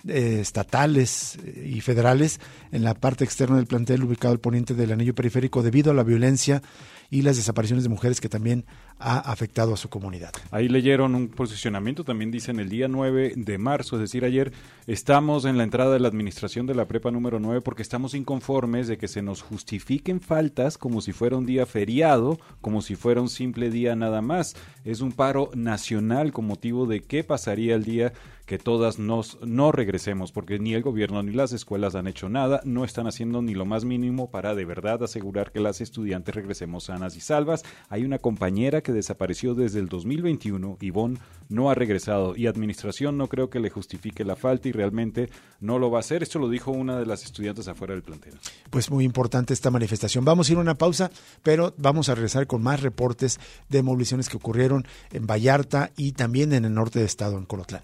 eh, 0.08 0.39
estatales 0.39 1.38
eh, 1.43 1.72
y 1.74 1.82
federales 1.82 2.39
en 2.72 2.84
la 2.84 2.93
parte 2.93 3.24
externa 3.24 3.58
del 3.58 3.66
plantel 3.66 4.03
ubicado 4.03 4.34
al 4.34 4.39
poniente 4.39 4.74
del 4.74 4.91
anillo 4.91 5.16
periférico 5.16 5.64
debido 5.64 5.91
a 5.91 5.95
la 5.95 6.03
violencia 6.03 6.62
y 7.10 7.22
las 7.22 7.38
desapariciones 7.38 7.84
de 7.84 7.89
mujeres 7.89 8.22
que 8.22 8.30
también 8.30 8.66
ha 8.99 9.20
afectado 9.20 9.74
a 9.74 9.78
su 9.78 9.89
comunidad. 9.89 10.32
Ahí 10.51 10.70
leyeron 10.70 11.16
un 11.16 11.28
posicionamiento, 11.28 12.03
también 12.03 12.32
dicen 12.32 12.60
el 12.60 12.70
día 12.70 12.88
9 12.88 13.34
de 13.36 13.58
marzo, 13.58 13.97
es 13.97 14.01
decir, 14.01 14.24
ayer, 14.26 14.53
estamos 14.88 15.45
en 15.45 15.58
la 15.58 15.64
entrada 15.64 15.93
de 15.93 15.99
la 15.99 16.08
administración 16.08 16.66
de 16.66 16.76
la 16.76 16.88
prepa 16.88 17.12
número 17.12 17.39
9 17.39 17.62
porque 17.62 17.82
estamos 17.82 18.14
inconformes 18.14 18.88
de 18.88 18.97
que 18.97 19.08
se 19.08 19.22
nos 19.22 19.41
justifiquen 19.41 20.22
faltas 20.22 20.78
como 20.78 21.01
si 21.01 21.12
fuera 21.12 21.38
un 21.38 21.45
día 21.45 21.66
feriado, 21.66 22.39
como 22.62 22.82
si 22.82 22.95
fuera 22.95 23.22
un 23.22 23.30
simple 23.30 23.70
día 23.70 23.95
nada 23.95 24.22
más. 24.22 24.56
Es 24.84 25.01
un 25.01 25.12
paro 25.12 25.51
nacional 25.53 26.32
con 26.32 26.45
motivo 26.45 26.86
de 26.86 27.01
qué 27.01 27.24
pasaría 27.24 27.76
el 27.76 27.84
día 27.84 28.14
que 28.45 28.57
todas 28.57 28.99
nos, 28.99 29.39
no 29.41 29.71
regresemos, 29.71 30.31
porque 30.31 30.59
ni 30.59 30.73
el 30.73 30.83
gobierno 30.83 31.23
ni 31.23 31.31
las 31.31 31.51
escuelas 31.51 31.95
han 31.95 32.07
hecho 32.07 32.29
nada, 32.29 32.61
no 32.63 32.85
están 32.85 33.07
haciendo 33.07 33.41
ni 33.41 33.53
lo 33.53 33.65
más 33.65 33.85
mínimo 33.85 34.29
para 34.29 34.55
de 34.55 34.65
verdad 34.65 35.03
asegurar 35.03 35.51
que 35.51 35.59
las 35.59 35.81
estudiantes 35.81 36.35
regresemos 36.35 36.85
sanas 36.85 37.15
y 37.15 37.21
salvas. 37.21 37.63
Hay 37.89 38.03
una 38.03 38.19
compañera 38.19 38.81
que 38.81 38.91
desapareció 38.91 39.55
desde 39.55 39.79
el 39.79 39.89
2021, 39.89 40.77
Ivonne 40.81 41.19
no 41.49 41.69
ha 41.69 41.75
regresado 41.75 42.35
y 42.35 42.47
administración 42.47 43.17
no 43.17 43.27
creo 43.27 43.49
que 43.49 43.59
le 43.59 43.69
justifique 43.69 44.23
la 44.23 44.35
falta 44.35 44.67
y 44.67 44.71
realmente 44.71 45.29
no 45.59 45.79
lo 45.79 45.91
va 45.91 45.99
a 45.99 46.01
hacer. 46.01 46.23
Esto 46.23 46.39
lo 46.39 46.49
dijo 46.49 46.71
una 46.71 46.97
de 46.99 47.05
las 47.05 47.23
estudiantes 47.23 47.67
afuera 47.67 47.93
del 47.93 48.03
plantel. 48.03 48.33
Pues 48.69 48.89
muy 48.89 49.03
importante 49.05 49.53
esta 49.53 49.71
manifestación. 49.71 50.25
Vamos 50.25 50.49
a 50.49 50.51
ir 50.53 50.57
a 50.57 50.61
una 50.61 50.75
pausa, 50.75 51.11
pero 51.43 51.73
vamos 51.77 52.09
a 52.09 52.15
regresar 52.15 52.47
con 52.47 52.63
más 52.63 52.81
reportes 52.81 53.39
de 53.69 53.83
movilizaciones 53.83 54.29
que 54.29 54.37
ocurrieron 54.37 54.85
en 55.11 55.27
Vallarta 55.27 55.91
y 55.95 56.13
también 56.13 56.53
en 56.53 56.65
el 56.65 56.73
norte 56.73 56.99
de 56.99 57.05
estado, 57.05 57.37
en 57.37 57.45
Colotlán. 57.45 57.83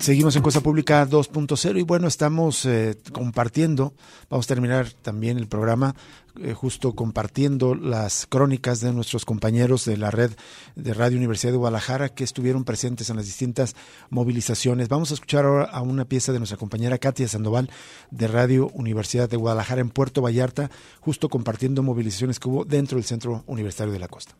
Seguimos 0.00 0.34
en 0.34 0.42
Cosa 0.42 0.62
Pública 0.62 1.06
2.0 1.06 1.78
y 1.78 1.82
bueno, 1.82 2.08
estamos 2.08 2.64
eh, 2.64 2.96
compartiendo, 3.12 3.92
vamos 4.30 4.46
a 4.46 4.48
terminar 4.48 4.90
también 4.90 5.36
el 5.36 5.46
programa 5.46 5.94
eh, 6.40 6.54
justo 6.54 6.94
compartiendo 6.94 7.74
las 7.74 8.24
crónicas 8.26 8.80
de 8.80 8.94
nuestros 8.94 9.26
compañeros 9.26 9.84
de 9.84 9.98
la 9.98 10.10
red 10.10 10.30
de 10.74 10.94
Radio 10.94 11.18
Universidad 11.18 11.52
de 11.52 11.58
Guadalajara 11.58 12.08
que 12.08 12.24
estuvieron 12.24 12.64
presentes 12.64 13.10
en 13.10 13.16
las 13.16 13.26
distintas 13.26 13.76
movilizaciones. 14.08 14.88
Vamos 14.88 15.10
a 15.10 15.14
escuchar 15.14 15.44
ahora 15.44 15.64
a 15.64 15.82
una 15.82 16.06
pieza 16.06 16.32
de 16.32 16.38
nuestra 16.38 16.56
compañera 16.56 16.96
Katia 16.96 17.28
Sandoval 17.28 17.68
de 18.10 18.26
Radio 18.26 18.70
Universidad 18.72 19.28
de 19.28 19.36
Guadalajara 19.36 19.82
en 19.82 19.90
Puerto 19.90 20.22
Vallarta, 20.22 20.70
justo 21.00 21.28
compartiendo 21.28 21.82
movilizaciones 21.82 22.40
que 22.40 22.48
hubo 22.48 22.64
dentro 22.64 22.96
del 22.96 23.04
Centro 23.04 23.44
Universitario 23.46 23.92
de 23.92 23.98
la 23.98 24.08
Costa. 24.08 24.34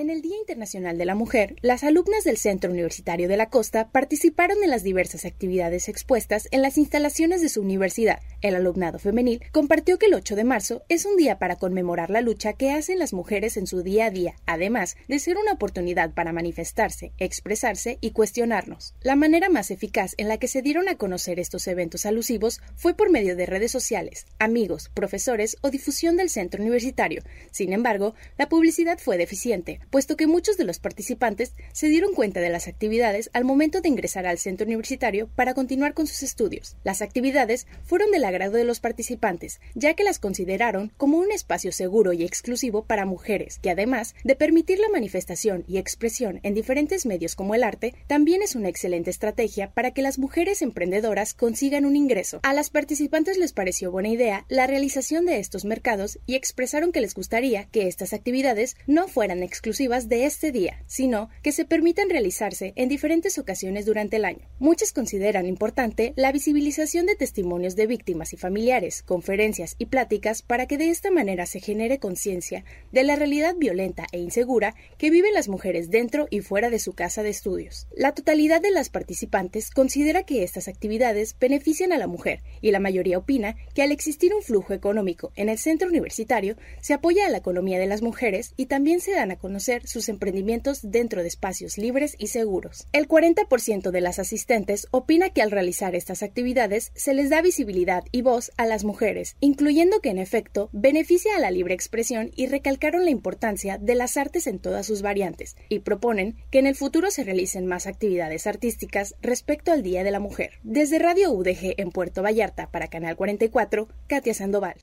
En 0.00 0.08
el 0.08 0.22
Día 0.22 0.38
Internacional 0.38 0.96
de 0.96 1.04
la 1.04 1.14
Mujer, 1.14 1.56
las 1.60 1.84
alumnas 1.84 2.24
del 2.24 2.38
Centro 2.38 2.70
Universitario 2.70 3.28
de 3.28 3.36
la 3.36 3.50
Costa 3.50 3.90
participaron 3.90 4.56
en 4.64 4.70
las 4.70 4.82
diversas 4.82 5.26
actividades 5.26 5.90
expuestas 5.90 6.48
en 6.52 6.62
las 6.62 6.78
instalaciones 6.78 7.42
de 7.42 7.50
su 7.50 7.60
universidad. 7.60 8.20
El 8.40 8.54
alumnado 8.54 8.98
femenil 8.98 9.42
compartió 9.52 9.98
que 9.98 10.06
el 10.06 10.14
8 10.14 10.36
de 10.36 10.44
marzo 10.44 10.84
es 10.88 11.04
un 11.04 11.18
día 11.18 11.38
para 11.38 11.56
conmemorar 11.56 12.08
la 12.08 12.22
lucha 12.22 12.54
que 12.54 12.70
hacen 12.70 12.98
las 12.98 13.12
mujeres 13.12 13.58
en 13.58 13.66
su 13.66 13.82
día 13.82 14.06
a 14.06 14.10
día, 14.10 14.36
además 14.46 14.96
de 15.06 15.18
ser 15.18 15.36
una 15.36 15.52
oportunidad 15.52 16.14
para 16.14 16.32
manifestarse, 16.32 17.12
expresarse 17.18 17.98
y 18.00 18.12
cuestionarnos. 18.12 18.94
La 19.02 19.16
manera 19.16 19.50
más 19.50 19.70
eficaz 19.70 20.14
en 20.16 20.28
la 20.28 20.38
que 20.38 20.48
se 20.48 20.62
dieron 20.62 20.88
a 20.88 20.94
conocer 20.94 21.38
estos 21.38 21.68
eventos 21.68 22.06
alusivos 22.06 22.62
fue 22.74 22.94
por 22.94 23.10
medio 23.10 23.36
de 23.36 23.44
redes 23.44 23.70
sociales, 23.70 24.24
amigos, 24.38 24.90
profesores 24.94 25.58
o 25.60 25.68
difusión 25.68 26.16
del 26.16 26.30
centro 26.30 26.62
universitario. 26.62 27.22
Sin 27.50 27.74
embargo, 27.74 28.14
la 28.38 28.48
publicidad 28.48 28.98
fue 28.98 29.18
deficiente 29.18 29.78
puesto 29.90 30.16
que 30.16 30.26
muchos 30.26 30.56
de 30.56 30.64
los 30.64 30.78
participantes 30.78 31.52
se 31.72 31.88
dieron 31.88 32.14
cuenta 32.14 32.40
de 32.40 32.48
las 32.48 32.68
actividades 32.68 33.28
al 33.32 33.44
momento 33.44 33.80
de 33.80 33.88
ingresar 33.88 34.26
al 34.26 34.38
centro 34.38 34.64
universitario 34.64 35.28
para 35.34 35.54
continuar 35.54 35.94
con 35.94 36.06
sus 36.06 36.22
estudios. 36.22 36.76
Las 36.84 37.02
actividades 37.02 37.66
fueron 37.84 38.10
del 38.12 38.24
agrado 38.24 38.56
de 38.56 38.64
los 38.64 38.80
participantes, 38.80 39.60
ya 39.74 39.94
que 39.94 40.04
las 40.04 40.18
consideraron 40.18 40.92
como 40.96 41.18
un 41.18 41.32
espacio 41.32 41.72
seguro 41.72 42.12
y 42.12 42.22
exclusivo 42.22 42.84
para 42.84 43.04
mujeres, 43.04 43.58
que 43.58 43.70
además 43.70 44.14
de 44.22 44.36
permitir 44.36 44.78
la 44.78 44.88
manifestación 44.88 45.64
y 45.66 45.78
expresión 45.78 46.38
en 46.44 46.54
diferentes 46.54 47.04
medios 47.04 47.34
como 47.34 47.54
el 47.54 47.64
arte, 47.64 47.94
también 48.06 48.42
es 48.42 48.54
una 48.54 48.68
excelente 48.68 49.10
estrategia 49.10 49.72
para 49.72 49.90
que 49.90 50.02
las 50.02 50.18
mujeres 50.18 50.62
emprendedoras 50.62 51.34
consigan 51.34 51.84
un 51.84 51.96
ingreso. 51.96 52.40
A 52.44 52.54
las 52.54 52.70
participantes 52.70 53.38
les 53.38 53.52
pareció 53.52 53.90
buena 53.90 54.08
idea 54.08 54.44
la 54.48 54.68
realización 54.68 55.26
de 55.26 55.40
estos 55.40 55.64
mercados 55.64 56.20
y 56.26 56.36
expresaron 56.36 56.92
que 56.92 57.00
les 57.00 57.14
gustaría 57.14 57.64
que 57.66 57.88
estas 57.88 58.12
actividades 58.12 58.76
no 58.86 59.08
fueran 59.08 59.42
exclusivas 59.42 59.79
de 59.80 60.26
este 60.26 60.52
día, 60.52 60.82
sino 60.86 61.30
que 61.42 61.52
se 61.52 61.64
permitan 61.64 62.10
realizarse 62.10 62.74
en 62.76 62.90
diferentes 62.90 63.38
ocasiones 63.38 63.86
durante 63.86 64.16
el 64.16 64.26
año. 64.26 64.46
Muchos 64.58 64.92
consideran 64.92 65.46
importante 65.46 66.12
la 66.16 66.32
visibilización 66.32 67.06
de 67.06 67.14
testimonios 67.14 67.76
de 67.76 67.86
víctimas 67.86 68.34
y 68.34 68.36
familiares, 68.36 69.02
conferencias 69.02 69.76
y 69.78 69.86
pláticas 69.86 70.42
para 70.42 70.66
que 70.66 70.76
de 70.76 70.90
esta 70.90 71.10
manera 71.10 71.46
se 71.46 71.60
genere 71.60 71.98
conciencia 71.98 72.62
de 72.92 73.04
la 73.04 73.16
realidad 73.16 73.54
violenta 73.56 74.06
e 74.12 74.18
insegura 74.18 74.74
que 74.98 75.08
viven 75.08 75.32
las 75.32 75.48
mujeres 75.48 75.88
dentro 75.88 76.26
y 76.28 76.40
fuera 76.40 76.68
de 76.68 76.78
su 76.78 76.92
casa 76.92 77.22
de 77.22 77.30
estudios. 77.30 77.86
La 77.96 78.12
totalidad 78.12 78.60
de 78.60 78.72
las 78.72 78.90
participantes 78.90 79.70
considera 79.70 80.24
que 80.24 80.42
estas 80.42 80.68
actividades 80.68 81.34
benefician 81.40 81.94
a 81.94 81.98
la 81.98 82.06
mujer 82.06 82.42
y 82.60 82.70
la 82.70 82.80
mayoría 82.80 83.16
opina 83.16 83.56
que 83.74 83.80
al 83.80 83.92
existir 83.92 84.34
un 84.34 84.42
flujo 84.42 84.74
económico 84.74 85.32
en 85.36 85.48
el 85.48 85.56
centro 85.56 85.88
universitario 85.88 86.56
se 86.82 86.92
apoya 86.92 87.24
a 87.24 87.30
la 87.30 87.38
economía 87.38 87.78
de 87.78 87.86
las 87.86 88.02
mujeres 88.02 88.52
y 88.58 88.66
también 88.66 89.00
se 89.00 89.12
dan 89.12 89.30
a 89.30 89.38
conocer 89.38 89.69
sus 89.84 90.08
emprendimientos 90.08 90.80
dentro 90.82 91.22
de 91.22 91.28
espacios 91.28 91.78
libres 91.78 92.16
y 92.18 92.26
seguros. 92.26 92.86
El 92.92 93.08
40% 93.08 93.90
de 93.90 94.00
las 94.00 94.18
asistentes 94.18 94.88
opina 94.90 95.30
que 95.30 95.42
al 95.42 95.50
realizar 95.50 95.94
estas 95.94 96.22
actividades 96.22 96.92
se 96.94 97.14
les 97.14 97.30
da 97.30 97.42
visibilidad 97.42 98.04
y 98.12 98.22
voz 98.22 98.52
a 98.56 98.66
las 98.66 98.84
mujeres, 98.84 99.36
incluyendo 99.40 100.00
que 100.00 100.10
en 100.10 100.18
efecto 100.18 100.68
beneficia 100.72 101.36
a 101.36 101.40
la 101.40 101.50
libre 101.50 101.74
expresión 101.74 102.30
y 102.34 102.46
recalcaron 102.46 103.04
la 103.04 103.10
importancia 103.10 103.78
de 103.78 103.94
las 103.94 104.16
artes 104.16 104.46
en 104.46 104.58
todas 104.58 104.86
sus 104.86 105.02
variantes 105.02 105.56
y 105.68 105.80
proponen 105.80 106.36
que 106.50 106.58
en 106.58 106.66
el 106.66 106.74
futuro 106.74 107.10
se 107.10 107.24
realicen 107.24 107.66
más 107.66 107.86
actividades 107.86 108.46
artísticas 108.46 109.14
respecto 109.22 109.72
al 109.72 109.82
Día 109.82 110.04
de 110.04 110.10
la 110.10 110.20
Mujer. 110.20 110.58
Desde 110.62 110.98
Radio 110.98 111.32
UDG 111.32 111.74
en 111.76 111.90
Puerto 111.90 112.22
Vallarta 112.22 112.70
para 112.70 112.88
Canal 112.88 113.16
44, 113.16 113.88
Katia 114.06 114.34
Sandoval. 114.34 114.76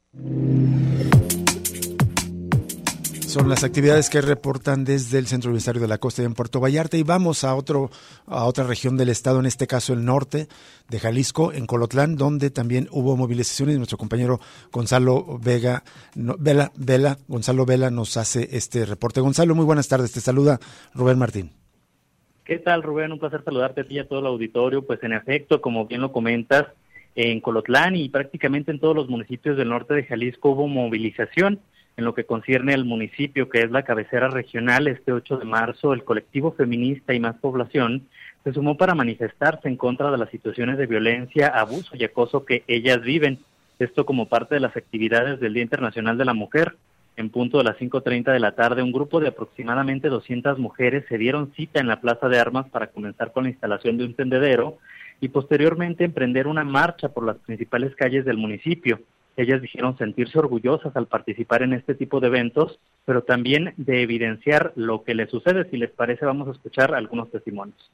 Son 3.38 3.50
las 3.50 3.64
actividades 3.64 4.10
que 4.10 4.20
reportan 4.20 4.84
desde 4.84 5.20
el 5.20 5.28
Centro 5.28 5.52
Universitario 5.52 5.80
de 5.80 5.88
la 5.88 6.00
Costa 6.00 6.24
en 6.24 6.34
Puerto 6.34 6.60
Vallarta 6.60 6.98
y 6.98 7.04
vamos 7.04 7.44
a 7.44 7.54
otro 7.54 7.92
a 8.26 8.46
otra 8.46 8.64
región 8.64 8.98
del 8.98 9.10
estado, 9.10 9.40
en 9.40 9.46
este 9.46 9.68
caso 9.68 9.94
el 9.94 10.04
norte 10.06 10.48
de 10.90 11.00
Jalisco, 11.00 11.54
en 11.54 11.68
Colotlán, 11.68 12.16
donde 12.16 12.50
también 12.50 12.88
hubo 12.90 13.16
movilizaciones. 13.16 13.78
Nuestro 13.78 14.00
compañero 14.00 14.40
Gonzalo 14.72 15.38
Vega, 15.38 15.84
Vela, 16.16 17.18
Gonzalo 17.28 17.68
Vela 17.68 17.92
nos 17.92 18.18
hace 18.18 18.58
este 18.58 18.88
reporte. 18.88 19.22
Gonzalo, 19.22 19.54
muy 19.54 19.66
buenas 19.66 19.88
tardes. 19.88 20.12
Te 20.14 20.20
saluda 20.20 20.58
Rubén 20.96 21.20
Martín. 21.20 21.52
¿Qué 22.44 22.58
tal, 22.58 22.82
Rubén? 22.82 23.12
Un 23.12 23.20
placer 23.20 23.44
saludarte 23.46 23.82
a 23.82 23.84
ti 23.84 23.98
y 23.98 24.00
a 24.00 24.08
todo 24.08 24.22
el 24.22 24.26
auditorio. 24.26 24.82
Pues 24.82 25.04
en 25.04 25.14
efecto, 25.14 25.62
como 25.62 25.86
bien 25.86 26.02
lo 26.02 26.12
comentas, 26.12 26.66
en 27.14 27.40
Colotlán 27.42 27.98
y 27.98 28.10
prácticamente 28.10 28.72
en 28.72 28.80
todos 28.80 28.96
los 28.96 29.08
municipios 29.08 29.58
del 29.58 29.70
norte 29.70 29.94
de 29.94 30.06
Jalisco 30.06 30.50
hubo 30.50 30.68
movilización 30.68 31.60
en 31.98 32.06
lo 32.06 32.14
que 32.14 32.26
concierne 32.26 32.76
al 32.76 32.86
municipio, 32.86 33.50
que 33.50 33.64
es 33.64 33.72
la 33.72 33.82
cabecera 33.82 34.30
regional, 34.30 34.88
este 34.88 35.12
8 35.12 35.38
de 35.38 35.46
marzo, 35.46 35.94
el 35.94 36.04
colectivo 36.04 36.52
feminista 36.52 37.16
y 37.16 37.20
más 37.20 37.36
población 37.38 38.08
se 38.44 38.54
sumó 38.54 38.78
para 38.78 38.94
manifestarse 38.94 39.68
en 39.68 39.78
contra 39.78 40.12
de 40.12 40.18
las 40.20 40.30
situaciones 40.30 40.78
de 40.78 40.86
violencia, 40.86 41.48
abuso 41.48 41.96
y 41.96 42.04
acoso 42.04 42.46
que 42.46 42.64
ellas 42.68 43.02
viven. 43.02 43.40
Esto 43.80 44.06
como 44.06 44.28
parte 44.28 44.56
de 44.56 44.62
las 44.62 44.78
actividades 44.78 45.40
del 45.40 45.56
Día 45.56 45.64
Internacional 45.64 46.20
de 46.20 46.26
la 46.26 46.36
Mujer. 46.36 46.76
En 47.18 47.32
punto 47.32 47.58
de 47.58 47.64
las 47.64 47.78
5.30 47.78 48.32
de 48.32 48.40
la 48.40 48.54
tarde, 48.54 48.84
un 48.84 48.92
grupo 48.92 49.20
de 49.20 49.30
aproximadamente 49.30 50.08
200 50.08 50.60
mujeres 50.60 51.04
se 51.10 51.18
dieron 51.18 51.52
cita 51.56 51.80
en 51.80 51.88
la 51.88 52.00
Plaza 52.00 52.30
de 52.30 52.40
Armas 52.40 52.70
para 52.70 52.88
comenzar 52.88 53.32
con 53.32 53.46
la 53.46 53.50
instalación 53.50 53.98
de 53.98 54.06
un 54.06 54.14
tendedero 54.14 54.78
y 55.20 55.30
posteriormente 55.30 56.04
emprender 56.04 56.46
una 56.46 56.64
marcha 56.64 57.10
por 57.10 57.26
las 57.26 57.38
principales 57.38 57.96
calles 57.96 58.24
del 58.24 58.38
municipio. 58.38 59.02
Ellas 59.38 59.62
dijeron 59.62 59.96
sentirse 59.98 60.40
orgullosas 60.40 60.96
al 60.96 61.06
participar 61.06 61.62
en 61.62 61.74
este 61.74 61.94
tipo 61.94 62.20
de 62.20 62.28
eventos, 62.28 62.80
pero 63.06 63.22
también 63.22 63.76
de 63.78 64.02
evidenciar 64.02 64.74
lo 64.76 65.04
que 65.04 65.14
les 65.14 65.30
sucede. 65.30 65.70
Si 65.70 65.78
les 65.78 65.92
parece, 65.92 66.26
vamos 66.26 66.48
a 66.48 66.52
escuchar 66.52 66.96
algunos 66.96 67.30
testimonios. 67.30 67.92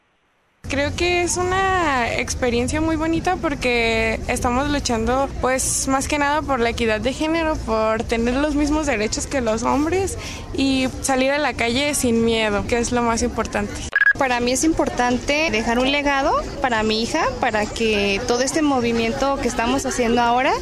Creo 0.73 0.95
que 0.95 1.21
es 1.21 1.37
una 1.37 2.11
experiencia 2.15 2.81
muy 2.81 2.95
bonita 2.95 3.35
porque 3.35 4.19
estamos 4.27 4.71
luchando 4.71 5.29
pues 5.39 5.87
más 5.87 6.07
que 6.07 6.17
nada 6.17 6.41
por 6.41 6.59
la 6.59 6.69
equidad 6.71 6.99
de 6.99 7.13
género, 7.13 7.55
por 7.57 8.01
tener 8.01 8.33
los 8.33 8.55
mismos 8.55 8.87
derechos 8.87 9.27
que 9.27 9.39
los 9.39 9.61
hombres 9.61 10.17
y 10.55 10.87
salir 11.01 11.29
a 11.29 11.37
la 11.37 11.53
calle 11.53 11.93
sin 11.93 12.25
miedo, 12.25 12.65
que 12.65 12.79
es 12.79 12.91
lo 12.91 13.03
más 13.03 13.21
importante. 13.21 13.71
Para 14.17 14.39
mí 14.39 14.51
es 14.51 14.63
importante 14.63 15.49
dejar 15.51 15.77
un 15.77 15.91
legado 15.91 16.33
para 16.59 16.81
mi 16.81 17.03
hija, 17.03 17.23
para 17.39 17.67
que 17.67 18.19
todo 18.27 18.41
este 18.41 18.63
movimiento 18.63 19.37
que 19.37 19.47
estamos 19.47 19.85
haciendo 19.85 20.21
ahora 20.21 20.53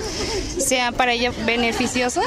sea 0.58 0.92
para 0.92 1.14
ella 1.14 1.32
beneficioso, 1.46 2.22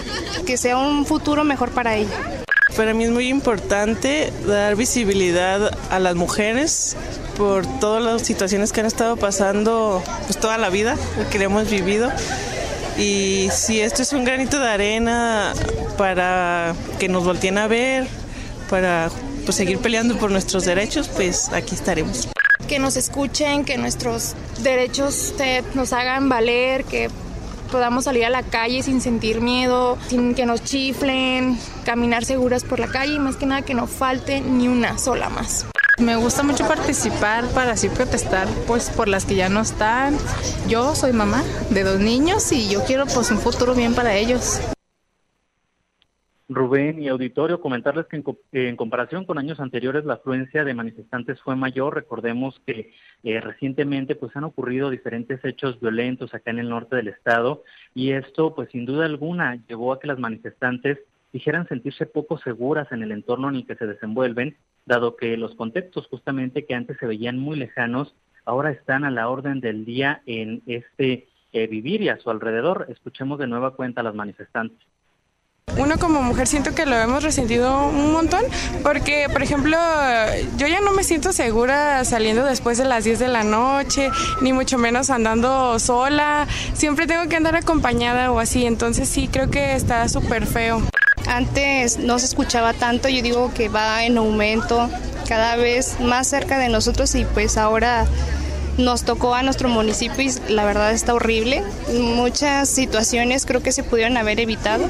que 0.46 0.56
sea 0.56 0.78
un 0.78 1.04
futuro 1.04 1.44
mejor 1.44 1.70
para 1.70 1.96
ella. 1.96 2.43
Para 2.76 2.92
mí 2.92 3.04
es 3.04 3.10
muy 3.10 3.28
importante 3.28 4.32
dar 4.46 4.74
visibilidad 4.74 5.70
a 5.90 5.98
las 6.00 6.16
mujeres 6.16 6.96
por 7.36 7.66
todas 7.78 8.02
las 8.02 8.22
situaciones 8.22 8.72
que 8.72 8.80
han 8.80 8.86
estado 8.86 9.16
pasando 9.16 10.02
pues 10.26 10.38
toda 10.40 10.58
la 10.58 10.70
vida, 10.70 10.96
que 11.30 11.42
hemos 11.42 11.70
vivido. 11.70 12.10
Y 12.98 13.48
si 13.52 13.80
esto 13.80 14.02
es 14.02 14.12
un 14.12 14.24
granito 14.24 14.58
de 14.58 14.68
arena 14.68 15.52
para 15.96 16.74
que 16.98 17.08
nos 17.08 17.24
volteen 17.24 17.58
a 17.58 17.68
ver, 17.68 18.08
para 18.68 19.08
pues, 19.44 19.56
seguir 19.56 19.78
peleando 19.78 20.16
por 20.16 20.32
nuestros 20.32 20.64
derechos, 20.64 21.08
pues 21.08 21.50
aquí 21.52 21.76
estaremos. 21.76 22.28
Que 22.66 22.80
nos 22.80 22.96
escuchen, 22.96 23.64
que 23.64 23.78
nuestros 23.78 24.34
derechos 24.62 25.32
nos 25.74 25.92
hagan 25.92 26.28
valer, 26.28 26.84
que 26.84 27.08
podamos 27.74 28.04
salir 28.04 28.24
a 28.24 28.30
la 28.30 28.44
calle 28.44 28.84
sin 28.84 29.00
sentir 29.00 29.40
miedo, 29.40 29.98
sin 30.06 30.36
que 30.36 30.46
nos 30.46 30.62
chiflen, 30.62 31.58
caminar 31.84 32.24
seguras 32.24 32.62
por 32.62 32.78
la 32.78 32.86
calle 32.86 33.14
y 33.14 33.18
más 33.18 33.34
que 33.34 33.46
nada 33.46 33.62
que 33.62 33.74
no 33.74 33.88
falte 33.88 34.40
ni 34.40 34.68
una 34.68 34.96
sola 34.96 35.28
más. 35.28 35.66
Me 35.98 36.14
gusta 36.14 36.44
mucho 36.44 36.68
participar 36.68 37.48
para 37.48 37.72
así 37.72 37.88
protestar 37.88 38.46
pues 38.68 38.90
por 38.90 39.08
las 39.08 39.24
que 39.24 39.34
ya 39.34 39.48
no 39.48 39.60
están. 39.60 40.16
Yo 40.68 40.94
soy 40.94 41.12
mamá 41.12 41.42
de 41.70 41.82
dos 41.82 41.98
niños 41.98 42.52
y 42.52 42.68
yo 42.68 42.84
quiero 42.84 43.06
pues 43.06 43.32
un 43.32 43.40
futuro 43.40 43.74
bien 43.74 43.92
para 43.92 44.14
ellos. 44.14 44.60
Rubén 46.48 47.02
y 47.02 47.08
auditorio, 47.08 47.60
comentarles 47.60 48.06
que 48.06 48.22
en, 48.52 48.76
comparación 48.76 49.24
con 49.24 49.38
años 49.38 49.60
anteriores 49.60 50.04
la 50.04 50.14
afluencia 50.14 50.62
de 50.62 50.74
manifestantes 50.74 51.40
fue 51.40 51.56
mayor. 51.56 51.94
Recordemos 51.94 52.60
que 52.66 52.92
eh, 53.22 53.40
recientemente 53.40 54.14
pues 54.14 54.36
han 54.36 54.44
ocurrido 54.44 54.90
diferentes 54.90 55.42
hechos 55.42 55.80
violentos 55.80 56.34
acá 56.34 56.50
en 56.50 56.58
el 56.58 56.68
norte 56.68 56.96
del 56.96 57.08
estado 57.08 57.64
y 57.94 58.12
esto 58.12 58.54
pues 58.54 58.68
sin 58.70 58.84
duda 58.84 59.06
alguna 59.06 59.56
llevó 59.68 59.94
a 59.94 60.00
que 60.00 60.06
las 60.06 60.18
manifestantes 60.18 60.98
dijeran 61.32 61.66
sentirse 61.66 62.04
poco 62.04 62.36
seguras 62.38 62.92
en 62.92 63.02
el 63.02 63.12
entorno 63.12 63.48
en 63.48 63.56
el 63.56 63.66
que 63.66 63.76
se 63.76 63.86
desenvuelven, 63.86 64.56
dado 64.84 65.16
que 65.16 65.38
los 65.38 65.54
contextos 65.54 66.06
justamente 66.08 66.66
que 66.66 66.74
antes 66.74 66.98
se 66.98 67.06
veían 67.06 67.38
muy 67.38 67.56
lejanos 67.56 68.14
ahora 68.44 68.70
están 68.70 69.04
a 69.04 69.10
la 69.10 69.30
orden 69.30 69.60
del 69.60 69.86
día 69.86 70.22
en 70.26 70.62
este 70.66 71.26
eh, 71.52 71.66
vivir 71.66 72.02
y 72.02 72.10
a 72.10 72.18
su 72.18 72.30
alrededor. 72.30 72.86
Escuchemos 72.90 73.38
de 73.38 73.46
nueva 73.46 73.74
cuenta 73.74 74.02
a 74.02 74.04
las 74.04 74.14
manifestantes. 74.14 74.78
Uno 75.76 75.98
como 75.98 76.22
mujer 76.22 76.46
siento 76.46 76.74
que 76.74 76.86
lo 76.86 76.96
hemos 76.96 77.24
resentido 77.24 77.88
un 77.88 78.12
montón 78.12 78.42
porque, 78.82 79.26
por 79.30 79.42
ejemplo, 79.42 79.76
yo 80.56 80.68
ya 80.68 80.80
no 80.80 80.92
me 80.92 81.02
siento 81.02 81.32
segura 81.32 82.04
saliendo 82.04 82.44
después 82.44 82.78
de 82.78 82.84
las 82.84 83.04
10 83.04 83.18
de 83.18 83.28
la 83.28 83.42
noche, 83.42 84.10
ni 84.40 84.52
mucho 84.52 84.78
menos 84.78 85.10
andando 85.10 85.78
sola. 85.80 86.46
Siempre 86.74 87.06
tengo 87.06 87.28
que 87.28 87.36
andar 87.36 87.56
acompañada 87.56 88.30
o 88.30 88.38
así, 88.38 88.66
entonces 88.66 89.08
sí 89.08 89.28
creo 89.28 89.50
que 89.50 89.74
está 89.74 90.08
súper 90.08 90.46
feo. 90.46 90.80
Antes 91.26 91.98
no 91.98 92.18
se 92.20 92.26
escuchaba 92.26 92.72
tanto, 92.72 93.08
yo 93.08 93.22
digo 93.22 93.52
que 93.52 93.68
va 93.68 94.04
en 94.04 94.16
aumento 94.16 94.88
cada 95.28 95.56
vez 95.56 95.98
más 95.98 96.28
cerca 96.28 96.58
de 96.58 96.68
nosotros 96.68 97.14
y 97.16 97.24
pues 97.24 97.56
ahora 97.56 98.06
nos 98.78 99.04
tocó 99.04 99.34
a 99.34 99.42
nuestro 99.42 99.68
municipio 99.68 100.22
y 100.24 100.52
la 100.52 100.64
verdad 100.64 100.92
está 100.92 101.14
horrible. 101.14 101.62
Muchas 101.92 102.68
situaciones 102.68 103.46
creo 103.46 103.62
que 103.62 103.72
se 103.72 103.82
pudieron 103.82 104.16
haber 104.16 104.40
evitado 104.40 104.84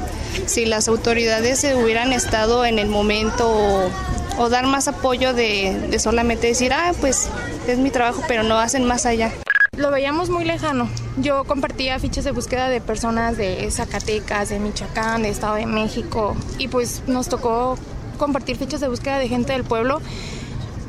si 0.45 0.65
las 0.65 0.87
autoridades 0.87 1.65
hubieran 1.75 2.13
estado 2.13 2.65
en 2.65 2.79
el 2.79 2.87
momento 2.87 3.89
o, 4.37 4.49
dar 4.49 4.67
más 4.67 4.87
apoyo 4.87 5.33
de, 5.33 5.87
de 5.89 5.99
solamente 5.99 6.47
decir, 6.47 6.73
ah, 6.73 6.93
pues 6.99 7.29
es 7.67 7.77
mi 7.77 7.89
trabajo, 7.89 8.21
pero 8.27 8.43
no 8.43 8.59
hacen 8.59 8.85
más 8.85 9.05
allá. 9.05 9.31
Lo 9.77 9.91
veíamos 9.91 10.29
muy 10.29 10.45
lejano. 10.45 10.87
Yo 11.17 11.43
compartía 11.43 11.99
fichas 11.99 12.23
de 12.23 12.31
búsqueda 12.31 12.69
de 12.69 12.79
personas 12.79 13.37
de 13.37 13.69
Zacatecas, 13.71 14.49
de 14.49 14.59
Michoacán, 14.59 15.23
de 15.23 15.29
Estado 15.29 15.55
de 15.55 15.65
México 15.65 16.35
y 16.57 16.69
pues 16.69 17.03
nos 17.07 17.27
tocó 17.27 17.77
compartir 18.17 18.55
fichas 18.55 18.79
de 18.79 18.87
búsqueda 18.87 19.19
de 19.19 19.27
gente 19.27 19.51
del 19.51 19.65
pueblo 19.65 20.01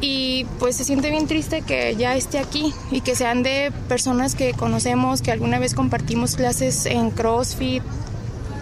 y 0.00 0.44
pues 0.58 0.76
se 0.76 0.84
siente 0.84 1.10
bien 1.10 1.26
triste 1.26 1.62
que 1.62 1.96
ya 1.96 2.16
esté 2.16 2.38
aquí 2.38 2.74
y 2.90 3.00
que 3.00 3.14
sean 3.16 3.42
de 3.42 3.72
personas 3.88 4.34
que 4.34 4.52
conocemos, 4.52 5.22
que 5.22 5.32
alguna 5.32 5.58
vez 5.58 5.74
compartimos 5.74 6.36
clases 6.36 6.86
en 6.86 7.10
CrossFit, 7.10 7.82